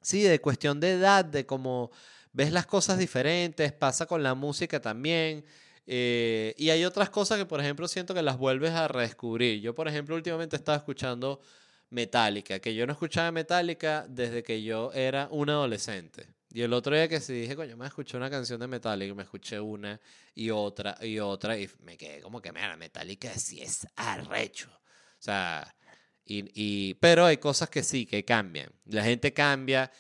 sí, 0.02 0.22
de 0.22 0.40
cuestión 0.40 0.80
de 0.80 0.92
edad, 0.92 1.26
de 1.26 1.46
cómo 1.46 1.92
ves 2.34 2.52
las 2.52 2.68
cosas 2.68 3.00
diferentes, 3.00 3.74
pasa 3.74 4.06
con 4.06 4.22
la 4.24 4.36
música 4.36 4.82
también. 4.82 5.46
Eh, 5.88 6.54
y 6.58 6.70
hay 6.70 6.86
otras 6.86 7.10
cosas 7.10 7.38
que, 7.40 7.46
por 7.46 7.62
ejemplo, 7.62 7.88
siento 7.88 8.14
que 8.14 8.22
las 8.22 8.38
vuelves 8.38 8.72
a 8.72 8.88
redescubrir. 8.88 9.62
Yo, 9.62 9.74
por 9.74 9.88
ejemplo, 9.88 10.16
últimamente 10.16 10.56
estaba 10.56 10.78
escuchando 10.78 11.42
Metallica, 11.90 12.60
que 12.60 12.76
yo 12.76 12.86
no 12.86 12.94
escuchaba 12.94 13.32
Metallica 13.32 14.06
desde 14.10 14.44
que 14.44 14.62
yo 14.64 14.92
era 14.94 15.28
un 15.32 15.50
adolescente. 15.50 16.28
Y 16.52 16.62
el 16.62 16.74
otro 16.74 16.96
día 16.96 17.08
que 17.08 17.20
sí 17.20 17.34
dije, 17.34 17.56
coño, 17.56 17.78
me 17.78 17.88
escuché 17.88 18.18
una 18.18 18.30
canción 18.30 18.60
de 18.60 18.68
Metallica, 18.68 19.14
me 19.14 19.24
escuché 19.24 19.60
una 19.60 20.00
y 20.34 20.50
otra 20.50 20.98
y 21.02 21.20
otra, 21.20 21.58
y 21.58 21.70
me 21.84 21.98
quedé 21.98 22.22
como 22.22 22.42
que, 22.42 22.52
mira, 22.52 22.76
Metallica 22.78 23.30
sí 23.38 23.62
es 23.62 23.86
arrecho. 23.96 24.70
O 24.70 25.22
sea, 25.22 25.76
y, 26.26 26.46
y, 26.54 26.94
pero 26.96 27.26
hay 27.26 27.38
cosas 27.38 27.70
que 27.70 27.84
sí, 27.84 28.06
que 28.06 28.26
cambian. 28.26 28.72
La 28.86 29.04
gente 29.04 29.34
cambia 29.34 29.92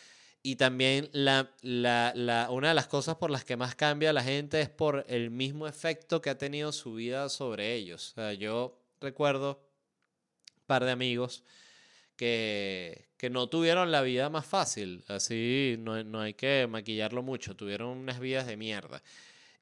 y 0.44 0.56
también 0.56 1.10
la, 1.12 1.52
la, 1.62 2.14
la, 2.16 2.50
una 2.50 2.70
de 2.70 2.74
las 2.74 2.88
cosas 2.88 3.18
por 3.18 3.30
las 3.30 3.44
que 3.44 3.58
más 3.58 3.76
cambia 3.76 4.14
la 4.14 4.24
gente 4.24 4.62
es 4.62 4.70
por 4.70 5.06
el 5.10 5.30
mismo 5.30 5.68
efecto 5.68 6.22
que 6.22 6.30
ha 6.30 6.38
tenido 6.38 6.72
su 6.72 6.94
vida 6.94 7.30
sobre 7.30 7.74
ellos. 7.76 8.12
O 8.12 8.16
sea, 8.16 8.34
yo 8.34 8.80
recuerdo 9.02 9.60
un 10.56 10.66
par 10.66 10.86
de 10.86 10.92
amigos 10.92 11.44
que, 12.18 13.08
que 13.18 13.30
no 13.30 13.48
tuvieron 13.48 13.92
la 13.92 14.02
vida 14.02 14.30
más 14.30 14.46
fácil. 14.46 15.06
Así 15.08 15.78
no, 15.80 16.04
no 16.04 16.22
hay 16.22 16.34
que 16.34 16.68
maquillarlo 16.70 17.24
mucho. 17.24 17.56
Tuvieron 17.56 17.90
unas 17.90 18.20
vidas 18.20 18.48
de 18.48 18.58
mierda. 18.58 19.02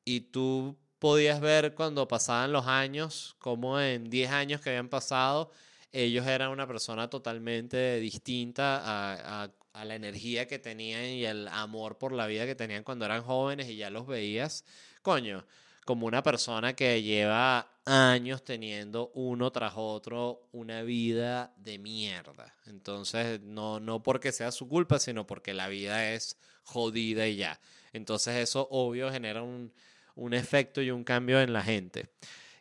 Y 0.04 0.22
tú 0.22 0.78
podías 1.00 1.42
ver 1.42 1.76
cuando 1.76 2.08
pasaban 2.08 2.52
los 2.52 2.68
años, 2.68 3.36
como 3.40 3.80
en 3.80 4.10
10 4.10 4.32
años 4.32 4.62
que 4.62 4.70
habían 4.72 4.90
pasado, 4.90 5.52
ellos 5.92 6.26
eran 6.28 6.50
una 6.50 6.68
persona 6.68 7.10
totalmente 7.10 8.00
distinta 8.00 8.82
a, 8.84 9.52
a, 9.74 9.86
la 9.86 9.96
energía 9.96 10.48
que 10.48 10.58
tenían 10.60 11.06
y 11.06 11.26
el 11.26 11.48
amor 11.50 11.98
por 11.98 12.12
la 12.14 12.28
vida 12.28 12.46
que 12.46 12.56
tenían 12.56 12.84
cuando 12.84 13.06
eran 13.06 13.24
jóvenes 13.24 13.70
y 13.70 13.76
ya 13.78 13.90
los 13.90 14.08
veías. 14.08 14.66
Coño, 15.02 15.46
como 15.86 16.08
una 16.08 16.24
persona 16.24 16.76
que 16.76 17.02
lleva 17.04 17.70
años 17.86 18.44
teniendo 18.44 19.12
uno 19.14 19.52
tras 19.52 19.74
otro 19.76 20.50
una 20.52 20.82
vida 20.82 21.54
de 21.58 21.78
mierda. 21.78 22.56
Entonces, 22.66 23.40
no, 23.42 23.80
no 23.80 24.02
porque 24.02 24.32
sea 24.32 24.52
su 24.52 24.68
culpa, 24.68 24.98
sino 24.98 25.28
porque 25.28 25.54
la 25.54 25.68
vida 25.68 26.12
es 26.12 26.38
jodida 26.64 27.28
y 27.28 27.38
ya. 27.38 27.60
Entonces, 27.94 28.36
eso 28.38 28.68
obvio 28.72 29.12
genera 29.12 29.44
un, 29.44 29.72
un 30.16 30.34
efecto 30.34 30.82
y 30.82 30.90
un 30.90 31.04
cambio 31.04 31.40
en 31.40 31.54
la 31.54 31.62
gente. 31.62 32.10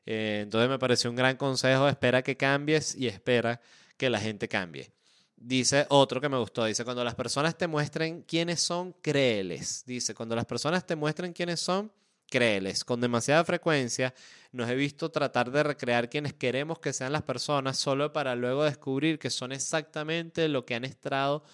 Eh, 0.05 0.41
entonces, 0.43 0.68
me 0.68 0.79
pareció 0.79 1.09
un 1.09 1.16
gran 1.16 1.39
consejo. 1.39 1.89
Espera 1.89 2.22
que 2.22 2.37
cambies 2.37 2.95
y 2.95 3.09
espera 3.09 3.61
que 3.97 4.11
la 4.11 4.20
gente 4.20 4.49
cambie. 4.49 4.93
Dice 5.37 5.87
otro 5.89 6.20
que 6.20 6.29
me 6.29 6.39
gustó, 6.39 6.64
dice, 6.64 6.85
cuando 6.85 7.05
las 7.05 7.14
personas 7.14 7.57
te 7.57 7.66
muestren 7.66 8.22
quiénes 8.22 8.61
son, 8.61 8.95
créeles. 9.01 9.83
Dice, 9.87 10.14
cuando 10.14 10.37
las 10.37 10.45
personas 10.45 10.87
te 10.87 10.97
muestren 10.97 11.33
quiénes 11.33 11.61
son, 11.61 11.91
créeles, 12.35 12.82
con 12.82 13.01
demasiada 13.01 13.45
frecuencia 13.45 14.12
nos 14.51 14.68
he 14.68 14.74
visto 14.74 15.09
tratar 15.12 15.53
de 15.53 15.62
recrear 15.62 16.11
quienes 16.11 16.32
queremos 16.32 16.80
que 16.80 16.93
sean 16.93 17.12
las 17.12 17.22
personas 17.22 17.78
solo 17.78 18.12
para 18.12 18.35
luego 18.35 18.64
descubrir 18.64 19.20
que 19.20 19.30
son 19.30 19.53
exactamente 19.53 20.49
lo 20.49 20.66
que 20.66 20.74
han 20.74 20.85
estado 20.85 21.45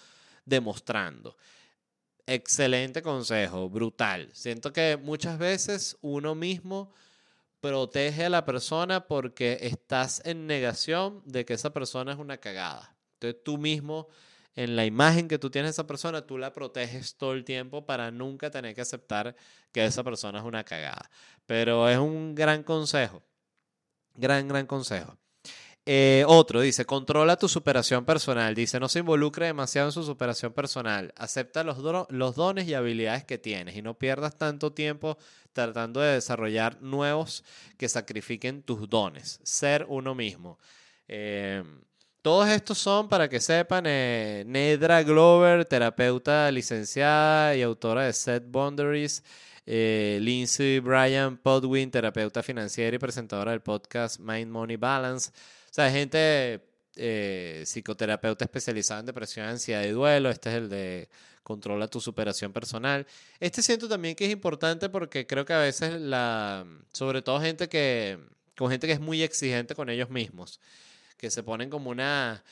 demostrando. 0.43 1.37
Excelente 2.25 3.03
consejo, 3.03 3.69
brutal. 3.69 4.31
Siento 4.33 4.73
que 4.73 4.97
muchas 4.97 5.37
veces 5.37 5.99
uno 6.01 6.33
mismo 6.33 6.91
protege 7.59 8.25
a 8.25 8.29
la 8.29 8.43
persona 8.43 9.05
porque 9.05 9.59
estás 9.61 10.23
en 10.25 10.47
negación 10.47 11.21
de 11.25 11.45
que 11.45 11.53
esa 11.53 11.71
persona 11.71 12.13
es 12.13 12.17
una 12.17 12.39
cagada. 12.39 12.95
Entonces 13.19 13.43
tú 13.43 13.59
mismo, 13.59 14.07
en 14.55 14.75
la 14.75 14.85
imagen 14.85 15.27
que 15.27 15.39
tú 15.39 15.49
tienes 15.49 15.69
de 15.69 15.81
esa 15.81 15.87
persona, 15.87 16.25
tú 16.25 16.37
la 16.37 16.53
proteges 16.53 17.15
todo 17.15 17.33
el 17.33 17.45
tiempo 17.45 17.85
para 17.85 18.11
nunca 18.11 18.51
tener 18.51 18.75
que 18.75 18.81
aceptar 18.81 19.35
que 19.71 19.85
esa 19.85 20.03
persona 20.03 20.39
es 20.39 20.45
una 20.45 20.63
cagada. 20.63 21.09
Pero 21.45 21.87
es 21.87 21.97
un 21.97 22.35
gran 22.35 22.63
consejo. 22.63 23.23
Gran, 24.15 24.47
gran 24.47 24.65
consejo. 24.67 25.17
Eh, 25.85 26.23
otro 26.27 26.61
dice, 26.61 26.85
controla 26.85 27.37
tu 27.37 27.47
superación 27.47 28.05
personal. 28.05 28.53
Dice, 28.53 28.79
no 28.79 28.87
se 28.87 28.99
involucre 28.99 29.47
demasiado 29.47 29.87
en 29.87 29.93
su 29.93 30.03
superación 30.03 30.53
personal. 30.53 31.13
Acepta 31.15 31.63
los, 31.63 31.77
los 32.09 32.35
dones 32.35 32.67
y 32.67 32.73
habilidades 32.73 33.23
que 33.23 33.37
tienes 33.37 33.75
y 33.75 33.81
no 33.81 33.97
pierdas 33.97 34.37
tanto 34.37 34.73
tiempo 34.73 35.17
tratando 35.53 36.01
de 36.01 36.13
desarrollar 36.13 36.81
nuevos 36.81 37.43
que 37.77 37.89
sacrifiquen 37.89 38.63
tus 38.63 38.89
dones. 38.89 39.39
Ser 39.43 39.85
uno 39.89 40.13
mismo. 40.13 40.59
Eh, 41.07 41.63
todos 42.21 42.49
estos 42.49 42.77
son, 42.77 43.09
para 43.09 43.27
que 43.29 43.39
sepan, 43.39 43.85
eh, 43.87 44.43
Nedra 44.47 45.03
Glover, 45.03 45.65
terapeuta 45.65 46.51
licenciada 46.51 47.55
y 47.55 47.61
autora 47.61 48.05
de 48.05 48.13
Set 48.13 48.43
Boundaries. 48.47 49.23
Lindsay 49.65 50.79
Bryan 50.79 51.37
Podwin, 51.37 51.91
terapeuta 51.91 52.43
financiera 52.43 52.95
y 52.95 52.99
presentadora 52.99 53.51
del 53.51 53.61
podcast 53.61 54.19
Mind 54.19 54.51
Money 54.51 54.75
Balance. 54.75 55.31
O 55.31 55.73
sea, 55.73 55.89
gente 55.89 56.61
eh, 56.97 57.63
psicoterapeuta 57.65 58.43
especializada 58.43 58.99
en 58.99 59.05
depresión, 59.05 59.45
ansiedad 59.45 59.83
y 59.83 59.91
duelo. 59.91 60.29
Este 60.29 60.49
es 60.49 60.55
el 60.55 60.69
de 60.69 61.09
controla 61.43 61.87
tu 61.87 62.01
superación 62.01 62.53
personal. 62.53 63.07
Este 63.39 63.61
siento 63.61 63.87
también 63.87 64.15
que 64.15 64.25
es 64.25 64.31
importante 64.31 64.89
porque 64.89 65.25
creo 65.25 65.45
que 65.45 65.53
a 65.53 65.59
veces 65.59 65.99
la, 65.99 66.65
sobre 66.91 67.21
todo 67.21 67.39
gente 67.39 67.69
que, 67.69 68.19
con 68.57 68.69
gente 68.69 68.87
que 68.87 68.93
es 68.93 68.99
muy 68.99 69.23
exigente 69.23 69.73
con 69.73 69.89
ellos 69.89 70.09
mismos, 70.09 70.59
que 71.21 71.31
se 71.31 71.43
ponen 71.43 71.69
como 71.69 71.89
una, 71.89 72.43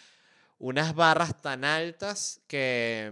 unas 0.60 0.96
barras 0.96 1.42
tan 1.42 1.66
altas 1.66 2.42
que, 2.48 3.12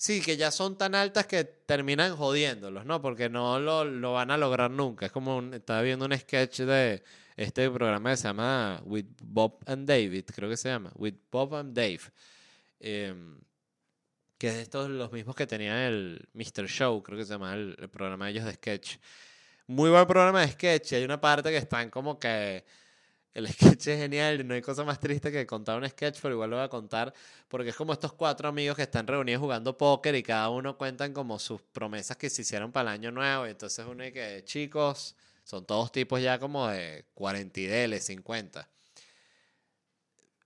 Sí, 0.00 0.20
que 0.20 0.36
ya 0.36 0.52
son 0.52 0.78
tan 0.78 0.94
altas 0.94 1.26
que 1.26 1.42
terminan 1.42 2.16
jodiéndolos, 2.16 2.86
¿no? 2.86 3.02
Porque 3.02 3.28
no 3.28 3.58
lo, 3.58 3.84
lo 3.84 4.12
van 4.12 4.30
a 4.30 4.36
lograr 4.36 4.70
nunca. 4.70 5.06
Es 5.06 5.12
como, 5.12 5.40
estaba 5.52 5.82
viendo 5.82 6.04
un 6.06 6.16
sketch 6.16 6.60
de 6.60 7.02
este 7.38 7.70
programa 7.70 8.10
que 8.10 8.16
se 8.16 8.28
llama 8.28 8.82
With 8.84 9.06
Bob 9.22 9.58
and 9.66 9.88
David, 9.88 10.24
creo 10.34 10.48
que 10.48 10.56
se 10.56 10.68
llama, 10.68 10.92
With 10.96 11.14
Bob 11.30 11.54
and 11.54 11.74
Dave, 11.74 12.00
em, 12.80 13.40
que 14.38 14.48
es 14.48 14.54
estos 14.56 14.90
los 14.90 15.12
mismos 15.12 15.36
que 15.36 15.46
tenía 15.46 15.88
el 15.88 16.28
Mr. 16.32 16.66
Show, 16.68 17.02
creo 17.02 17.18
que 17.18 17.24
se 17.24 17.32
llama 17.34 17.54
el, 17.54 17.76
programa 17.90 18.26
de 18.26 18.32
ellos 18.32 18.44
de 18.44 18.54
sketch. 18.54 18.96
Muy 19.68 19.90
buen 19.90 20.06
programa 20.06 20.40
de 20.42 20.48
sketch, 20.52 20.94
hay 20.94 21.04
una 21.04 21.20
parte 21.20 21.50
que 21.50 21.58
están 21.58 21.90
como 21.90 22.18
que 22.18 22.64
el 23.38 23.48
sketch 23.48 23.88
es 23.88 23.98
genial, 23.98 24.46
no 24.46 24.54
hay 24.54 24.62
cosa 24.62 24.84
más 24.84 24.98
triste 25.00 25.30
que 25.30 25.46
contar 25.46 25.78
un 25.78 25.88
sketch, 25.88 26.18
pero 26.20 26.34
igual 26.34 26.50
lo 26.50 26.56
voy 26.56 26.64
a 26.64 26.68
contar 26.68 27.12
porque 27.48 27.70
es 27.70 27.76
como 27.76 27.92
estos 27.92 28.12
cuatro 28.12 28.48
amigos 28.48 28.76
que 28.76 28.82
están 28.82 29.06
reunidos 29.06 29.40
jugando 29.40 29.76
póker 29.76 30.14
y 30.14 30.22
cada 30.22 30.48
uno 30.50 30.76
cuentan 30.76 31.12
como 31.12 31.38
sus 31.38 31.62
promesas 31.62 32.16
que 32.16 32.28
se 32.30 32.42
hicieron 32.42 32.72
para 32.72 32.90
el 32.90 33.00
año 33.00 33.10
nuevo 33.10 33.46
y 33.46 33.50
entonces 33.50 33.84
uno 33.86 34.02
dice 34.02 34.12
que 34.12 34.44
chicos, 34.44 35.14
son 35.44 35.64
todos 35.64 35.90
tipos 35.92 36.20
ya 36.20 36.38
como 36.38 36.68
de 36.68 37.06
40 37.14 37.60
y 37.60 38.00
50. 38.00 38.68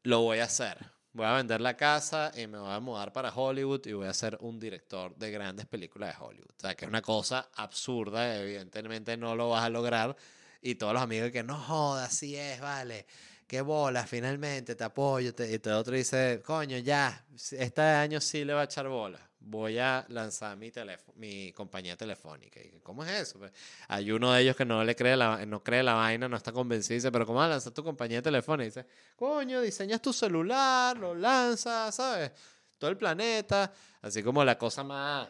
Lo 0.05 0.21
voy 0.21 0.39
a 0.39 0.45
hacer. 0.45 0.79
Voy 1.15 1.27
a 1.27 1.33
vender 1.35 1.61
la 1.61 1.77
casa 1.77 2.33
y 2.37 2.47
me 2.47 2.59
voy 2.59 2.71
a 2.71 2.81
mudar 2.81 3.13
para 3.13 3.35
Hollywood 3.35 3.87
y 3.87 3.93
voy 3.93 4.07
a 4.07 4.15
ser 4.15 4.39
un 4.41 4.59
director 4.59 5.15
de 5.17 5.31
grandes 5.31 5.67
películas 5.67 6.17
de 6.17 6.25
Hollywood. 6.25 6.51
O 6.57 6.61
sea, 6.61 6.75
que 6.75 6.85
es 6.85 6.89
una 6.89 7.03
cosa 7.03 7.51
absurda, 7.55 8.39
evidentemente 8.39 9.17
no 9.17 9.35
lo 9.37 9.51
vas 9.51 9.65
a 9.65 9.69
lograr. 9.69 10.17
Y 10.63 10.77
todos 10.77 10.95
los 10.95 11.03
amigos 11.03 11.31
que 11.31 11.43
no 11.43 11.59
jodas, 11.59 12.09
así 12.13 12.37
es, 12.37 12.61
vale. 12.61 13.07
Qué 13.47 13.61
bola, 13.61 14.07
finalmente 14.07 14.75
te 14.75 14.85
apoyo. 14.85 15.35
y 15.39 15.59
todo 15.59 15.79
otro 15.79 15.95
dice, 15.95 16.41
coño, 16.45 16.79
ya, 16.79 17.27
este 17.51 17.83
año 17.83 18.21
sí 18.21 18.45
le 18.45 18.55
va 18.55 18.63
a 18.63 18.65
echar 18.65 18.89
bola 18.89 19.21
voy 19.45 19.79
a 19.79 20.05
lanzar 20.09 20.57
mi, 20.57 20.73
mi 21.17 21.53
compañía 21.53 21.97
telefónica. 21.97 22.61
Y, 22.61 22.81
¿Cómo 22.81 23.05
es 23.05 23.11
eso? 23.11 23.39
Pues, 23.39 23.53
hay 23.89 24.11
uno 24.11 24.33
de 24.33 24.43
ellos 24.43 24.57
que 24.57 24.65
no 24.65 24.83
le 24.85 24.95
cree 24.95 25.17
la, 25.17 25.45
no 25.47 25.63
cree 25.63 25.83
la 25.83 25.95
vaina, 25.95 26.29
no 26.29 26.37
está 26.37 26.53
convencido. 26.53 26.95
Dice, 26.95 27.13
pero 27.13 27.27
¿cómo 27.27 27.39
vas 27.39 27.47
a 27.47 27.51
lanzar 27.51 27.73
tu 27.73 27.83
compañía 27.83 28.23
telefónica? 28.23 28.65
Dice, 28.65 28.87
coño, 29.17 29.61
diseñas 29.61 30.01
tu 30.01 30.13
celular, 30.13 30.97
lo 30.97 31.15
lanzas, 31.15 31.95
¿sabes? 31.95 32.33
Todo 32.79 32.91
el 32.91 32.97
planeta. 32.97 33.73
Así 34.01 34.23
como 34.23 34.45
la 34.45 34.59
cosa 34.59 34.83
más, 34.85 35.29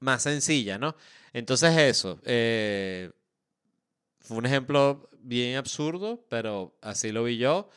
más 0.00 0.22
sencilla, 0.22 0.78
¿no? 0.78 0.94
Entonces 1.32 1.76
eso. 1.76 2.20
Eh, 2.24 3.10
fue 4.20 4.36
un 4.36 4.46
ejemplo 4.46 5.08
bien 5.20 5.56
absurdo, 5.56 6.24
pero 6.28 6.76
así 6.80 7.12
lo 7.12 7.24
vi 7.24 7.38
yo. 7.38 7.68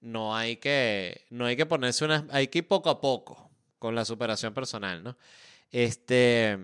No 0.00 0.36
hay 0.36 0.56
que, 0.56 1.24
no 1.30 1.46
hay 1.46 1.56
que 1.56 1.66
ponerse 1.66 2.04
una, 2.04 2.26
hay 2.30 2.48
que 2.48 2.58
ir 2.58 2.68
poco 2.68 2.90
a 2.90 3.00
poco 3.00 3.50
con 3.78 3.94
la 3.94 4.04
superación 4.04 4.52
personal, 4.52 5.02
¿no? 5.02 5.16
Este, 5.70 6.58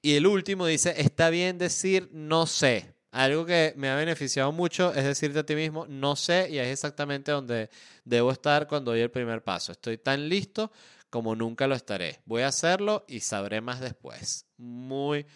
y 0.00 0.16
el 0.16 0.26
último 0.26 0.66
dice, 0.66 0.94
está 0.96 1.30
bien 1.30 1.58
decir 1.58 2.08
no 2.12 2.46
sé. 2.46 2.94
Algo 3.12 3.44
que 3.44 3.74
me 3.76 3.90
ha 3.90 3.94
beneficiado 3.94 4.50
mucho 4.52 4.94
es 4.94 5.04
decirte 5.04 5.40
a 5.40 5.46
ti 5.46 5.54
mismo, 5.54 5.86
no 5.86 6.16
sé, 6.16 6.48
y 6.50 6.58
es 6.58 6.68
exactamente 6.68 7.30
donde 7.30 7.68
debo 8.04 8.32
estar 8.32 8.66
cuando 8.66 8.92
doy 8.92 9.00
el 9.00 9.10
primer 9.10 9.44
paso. 9.44 9.70
Estoy 9.70 9.98
tan 9.98 10.30
listo 10.30 10.72
como 11.10 11.36
nunca 11.36 11.66
lo 11.66 11.74
estaré. 11.74 12.20
Voy 12.24 12.40
a 12.40 12.48
hacerlo 12.48 13.04
y 13.06 13.20
sabré 13.20 13.60
más 13.60 13.80
después. 13.80 14.46
Muy, 14.56 15.26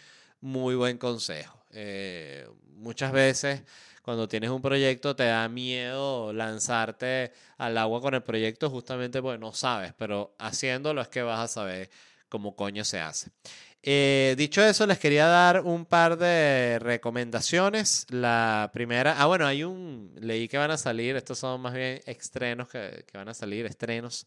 muy 0.41 0.75
buen 0.75 0.97
consejo. 0.97 1.66
Eh, 1.79 2.49
muchas 2.77 3.13
veces 3.13 3.63
cuando 4.01 4.29
tienes 4.29 4.49
un 4.49 4.63
proyecto 4.63 5.15
te 5.15 5.25
da 5.25 5.47
miedo 5.49 6.33
lanzarte 6.33 7.33
al 7.59 7.77
agua 7.77 8.01
con 8.01 8.15
el 8.15 8.23
proyecto 8.23 8.71
justamente 8.71 9.21
porque 9.21 9.39
no 9.39 9.53
sabes, 9.53 9.93
pero 9.99 10.35
haciéndolo 10.39 11.03
es 11.03 11.09
que 11.09 11.23
vas 11.23 11.41
a 11.41 11.49
saber 11.49 11.91
cómo 12.31 12.57
coño 12.57 12.83
se 12.83 13.01
hace. 13.01 13.31
Eh, 13.83 14.35
dicho 14.39 14.65
eso, 14.65 14.87
les 14.87 14.99
quería 14.99 15.27
dar 15.27 15.61
un 15.61 15.85
par 15.85 16.17
de 16.17 16.79
recomendaciones. 16.81 18.07
La 18.09 18.71
primera, 18.73 19.21
ah, 19.21 19.27
bueno, 19.27 19.47
hay 19.47 19.63
un, 19.63 20.13
leí 20.19 20.49
que 20.49 20.57
van 20.59 20.71
a 20.71 20.79
salir, 20.79 21.15
estos 21.17 21.39
son 21.39 21.61
más 21.61 21.75
bien 21.75 22.01
estrenos 22.07 22.69
que, 22.69 23.05
que 23.07 23.19
van 23.19 23.29
a 23.29 23.35
salir, 23.35 23.67
estrenos. 23.67 24.27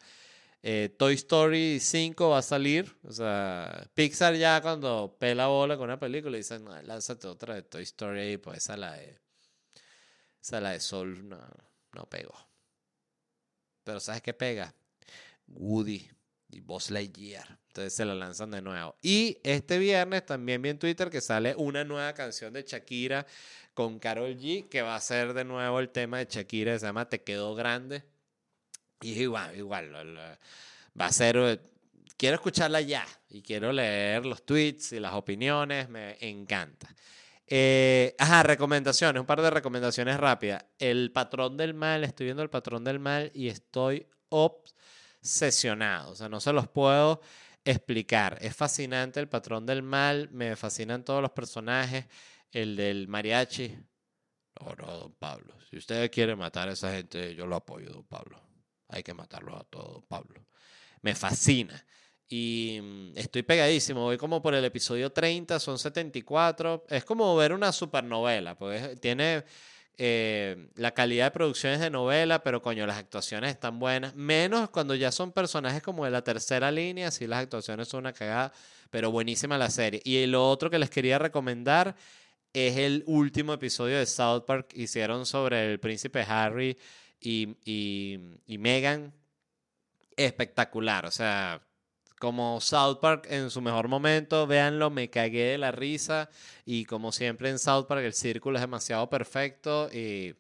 Eh, 0.61 0.93
Toy 0.97 1.13
Story 1.13 1.79
5 1.79 2.29
va 2.29 2.39
a 2.39 2.41
salir. 2.41 2.95
O 3.03 3.11
sea, 3.11 3.87
Pixar 3.93 4.35
ya 4.35 4.61
cuando 4.61 5.15
pela 5.19 5.47
bola 5.47 5.77
con 5.77 5.85
una 5.85 5.99
película 5.99 6.37
dicen, 6.37 6.65
no, 6.65 6.81
lánzate 6.81 7.27
otra 7.27 7.55
de 7.55 7.63
Toy 7.63 7.83
Story 7.83 8.19
ahí, 8.19 8.37
pues 8.37 8.57
esa 8.59 8.77
la 8.77 8.93
de 8.93 9.19
Sala 10.41 10.71
de 10.71 10.79
Sol 10.79 11.27
no, 11.27 11.39
no 11.93 12.05
pegó. 12.09 12.35
Pero 13.83 13.99
¿sabes 13.99 14.21
qué 14.21 14.33
pega? 14.33 14.73
Woody 15.47 16.09
y 16.49 16.59
Buzz 16.59 16.91
Lightyear. 16.91 17.59
Entonces 17.67 17.93
se 17.93 18.05
la 18.05 18.15
lanzan 18.15 18.51
de 18.51 18.61
nuevo. 18.61 18.95
Y 19.01 19.39
este 19.43 19.77
viernes 19.77 20.25
también 20.25 20.61
vi 20.61 20.69
en 20.69 20.79
Twitter 20.79 21.09
que 21.09 21.21
sale 21.21 21.55
una 21.55 21.83
nueva 21.83 22.13
canción 22.13 22.53
de 22.53 22.63
Shakira 22.63 23.25
con 23.73 23.99
Carol 23.99 24.35
G, 24.37 24.67
que 24.69 24.81
va 24.81 24.95
a 24.95 25.01
ser 25.01 25.33
de 25.33 25.45
nuevo 25.45 25.79
el 25.79 25.89
tema 25.89 26.19
de 26.19 26.27
Shakira, 26.29 26.77
se 26.77 26.85
llama 26.85 27.07
Te 27.07 27.21
quedó 27.23 27.55
grande. 27.55 28.03
Y 29.01 29.21
igual, 29.21 29.55
igual, 29.55 30.17
va 30.99 31.05
a 31.05 31.11
ser, 31.11 31.37
eh, 31.37 31.59
quiero 32.17 32.35
escucharla 32.35 32.81
ya 32.81 33.05
y 33.29 33.41
quiero 33.41 33.71
leer 33.71 34.25
los 34.25 34.45
tweets 34.45 34.93
y 34.93 34.99
las 34.99 35.13
opiniones, 35.13 35.89
me 35.89 36.17
encanta. 36.19 36.93
Eh, 37.51 38.15
ajá, 38.19 38.43
recomendaciones, 38.43 39.19
un 39.19 39.25
par 39.25 39.41
de 39.41 39.49
recomendaciones 39.49 40.17
rápidas. 40.17 40.63
El 40.77 41.11
patrón 41.11 41.57
del 41.57 41.73
mal, 41.73 42.03
estoy 42.03 42.25
viendo 42.25 42.43
el 42.43 42.49
patrón 42.49 42.83
del 42.83 42.99
mal 42.99 43.31
y 43.33 43.47
estoy 43.47 44.05
obsesionado. 44.29 46.11
O 46.11 46.15
sea, 46.15 46.29
no 46.29 46.39
se 46.39 46.53
los 46.53 46.67
puedo 46.67 47.21
explicar. 47.65 48.37
Es 48.41 48.55
fascinante 48.55 49.19
el 49.19 49.27
patrón 49.27 49.65
del 49.65 49.81
mal, 49.81 50.29
me 50.31 50.55
fascinan 50.55 51.03
todos 51.03 51.21
los 51.23 51.31
personajes. 51.31 52.05
El 52.51 52.75
del 52.75 53.07
mariachi. 53.07 53.75
No, 54.59 54.75
no, 54.75 54.97
don 54.97 55.13
Pablo. 55.13 55.53
Si 55.69 55.77
usted 55.77 56.11
quiere 56.11 56.35
matar 56.35 56.69
a 56.69 56.73
esa 56.73 56.91
gente, 56.91 57.33
yo 57.35 57.47
lo 57.47 57.55
apoyo, 57.55 57.89
don 57.91 58.03
Pablo. 58.03 58.48
Hay 58.89 59.03
que 59.03 59.13
matarlo 59.13 59.55
a 59.57 59.63
todos, 59.63 60.03
Pablo. 60.07 60.45
Me 61.01 61.15
fascina. 61.15 61.85
Y 62.27 62.79
mm, 62.81 63.17
estoy 63.17 63.43
pegadísimo, 63.43 64.01
voy 64.01 64.17
como 64.17 64.41
por 64.41 64.53
el 64.53 64.65
episodio 64.65 65.11
30, 65.11 65.59
son 65.59 65.79
74. 65.79 66.85
Es 66.89 67.05
como 67.05 67.35
ver 67.35 67.53
una 67.53 67.71
supernovela, 67.71 68.55
porque 68.57 68.97
tiene 68.97 69.43
eh, 69.97 70.69
la 70.75 70.93
calidad 70.93 71.25
de 71.25 71.31
producciones 71.31 71.79
de 71.79 71.89
novela, 71.89 72.43
pero 72.43 72.61
coño, 72.61 72.85
las 72.85 72.97
actuaciones 72.97 73.51
están 73.51 73.79
buenas. 73.79 74.15
Menos 74.15 74.69
cuando 74.69 74.95
ya 74.95 75.11
son 75.11 75.31
personajes 75.31 75.81
como 75.81 76.05
de 76.05 76.11
la 76.11 76.23
tercera 76.23 76.71
línea, 76.71 77.11
si 77.11 77.27
las 77.27 77.43
actuaciones 77.43 77.87
son 77.87 78.01
una 78.01 78.13
cagada. 78.13 78.53
Pero 78.91 79.11
buenísima 79.11 79.57
la 79.57 79.69
serie. 79.69 80.01
Y 80.03 80.25
lo 80.25 80.49
otro 80.49 80.69
que 80.69 80.79
les 80.79 80.89
quería 80.89 81.19
recomendar 81.19 81.95
es 82.53 82.77
el 82.77 83.03
último 83.07 83.53
episodio 83.53 83.97
de 83.97 84.05
South 84.05 84.45
Park. 84.45 84.71
Hicieron 84.73 85.25
sobre 85.25 85.71
el 85.71 85.79
príncipe 85.79 86.21
Harry 86.21 86.77
y, 87.19 87.57
y, 87.65 88.57
Meghan. 88.57 89.13
Espectacular. 90.15 91.05
O 91.05 91.11
sea, 91.11 91.61
como 92.19 92.59
South 92.61 92.99
Park 92.99 93.27
en 93.29 93.49
su 93.49 93.61
mejor 93.61 93.87
momento, 93.87 94.47
véanlo, 94.47 94.89
me 94.89 95.09
cagué 95.09 95.51
de 95.51 95.57
la 95.57 95.71
risa. 95.71 96.29
Y 96.65 96.85
como 96.85 97.11
siempre 97.11 97.49
en 97.49 97.59
South 97.59 97.85
Park, 97.87 98.01
el 98.03 98.13
círculo 98.13 98.57
es 98.57 98.61
demasiado 98.61 99.09
perfecto 99.09 99.89
y 99.91 100.35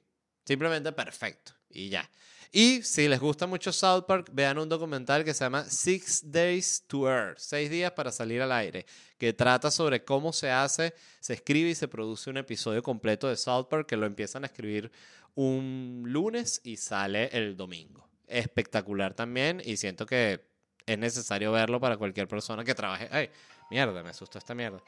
simplemente 0.45 0.91
perfecto. 0.91 1.53
Y 1.69 1.89
ya. 1.89 2.09
Y 2.51 2.81
si 2.81 3.07
les 3.07 3.19
gusta 3.19 3.45
mucho 3.45 3.71
South 3.71 4.05
Park, 4.07 4.29
vean 4.33 4.57
un 4.57 4.67
documental 4.67 5.23
que 5.23 5.35
se 5.35 5.43
llama 5.43 5.65
Six 5.65 6.31
Days 6.31 6.83
to 6.87 7.07
Air, 7.07 7.35
seis 7.37 7.69
días 7.69 7.91
para 7.91 8.11
salir 8.11 8.41
al 8.41 8.51
aire, 8.51 8.87
que 9.19 9.33
trata 9.33 9.69
sobre 9.69 10.03
cómo 10.03 10.33
se 10.33 10.49
hace, 10.49 10.95
se 11.19 11.33
escribe 11.33 11.69
y 11.69 11.75
se 11.75 11.87
produce 11.87 12.29
un 12.31 12.37
episodio 12.37 12.81
completo 12.81 13.27
de 13.27 13.37
South 13.37 13.67
Park 13.69 13.87
que 13.87 13.97
lo 13.97 14.07
empiezan 14.07 14.43
a 14.43 14.47
escribir 14.47 14.91
un 15.35 16.03
lunes 16.07 16.59
y 16.63 16.77
sale 16.77 17.29
el 17.33 17.55
domingo. 17.55 18.09
Espectacular 18.25 19.13
también 19.13 19.61
y 19.63 19.77
siento 19.77 20.07
que 20.07 20.41
es 20.87 20.97
necesario 20.97 21.51
verlo 21.51 21.79
para 21.79 21.97
cualquier 21.97 22.27
persona 22.27 22.63
que 22.63 22.73
trabaje. 22.73 23.07
Ay, 23.11 23.29
mierda, 23.69 24.01
me 24.01 24.09
asustó 24.09 24.39
esta 24.39 24.55
mierda. 24.55 24.83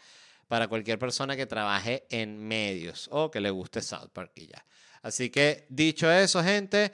Para 0.48 0.68
cualquier 0.68 0.98
persona 0.98 1.36
que 1.36 1.46
trabaje 1.46 2.06
en 2.10 2.40
medios 2.40 3.08
o 3.12 3.30
que 3.30 3.40
le 3.40 3.52
guste 3.52 3.84
South 3.84 4.10
Park 4.12 4.32
y 4.36 4.48
ya. 4.48 4.66
Así 5.04 5.30
que 5.30 5.68
dicho 5.70 6.12
eso, 6.12 6.44
gente. 6.44 6.92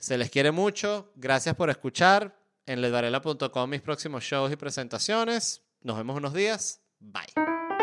Se 0.00 0.18
les 0.18 0.30
quiere 0.30 0.50
mucho. 0.50 1.12
Gracias 1.14 1.54
por 1.54 1.70
escuchar. 1.70 2.36
En 2.66 2.80
ledvarela.com 2.80 3.70
mis 3.70 3.80
próximos 3.80 4.24
shows 4.24 4.50
y 4.52 4.56
presentaciones. 4.56 5.62
Nos 5.82 5.96
vemos 5.96 6.16
unos 6.16 6.34
días. 6.34 6.80
Bye. 6.98 7.79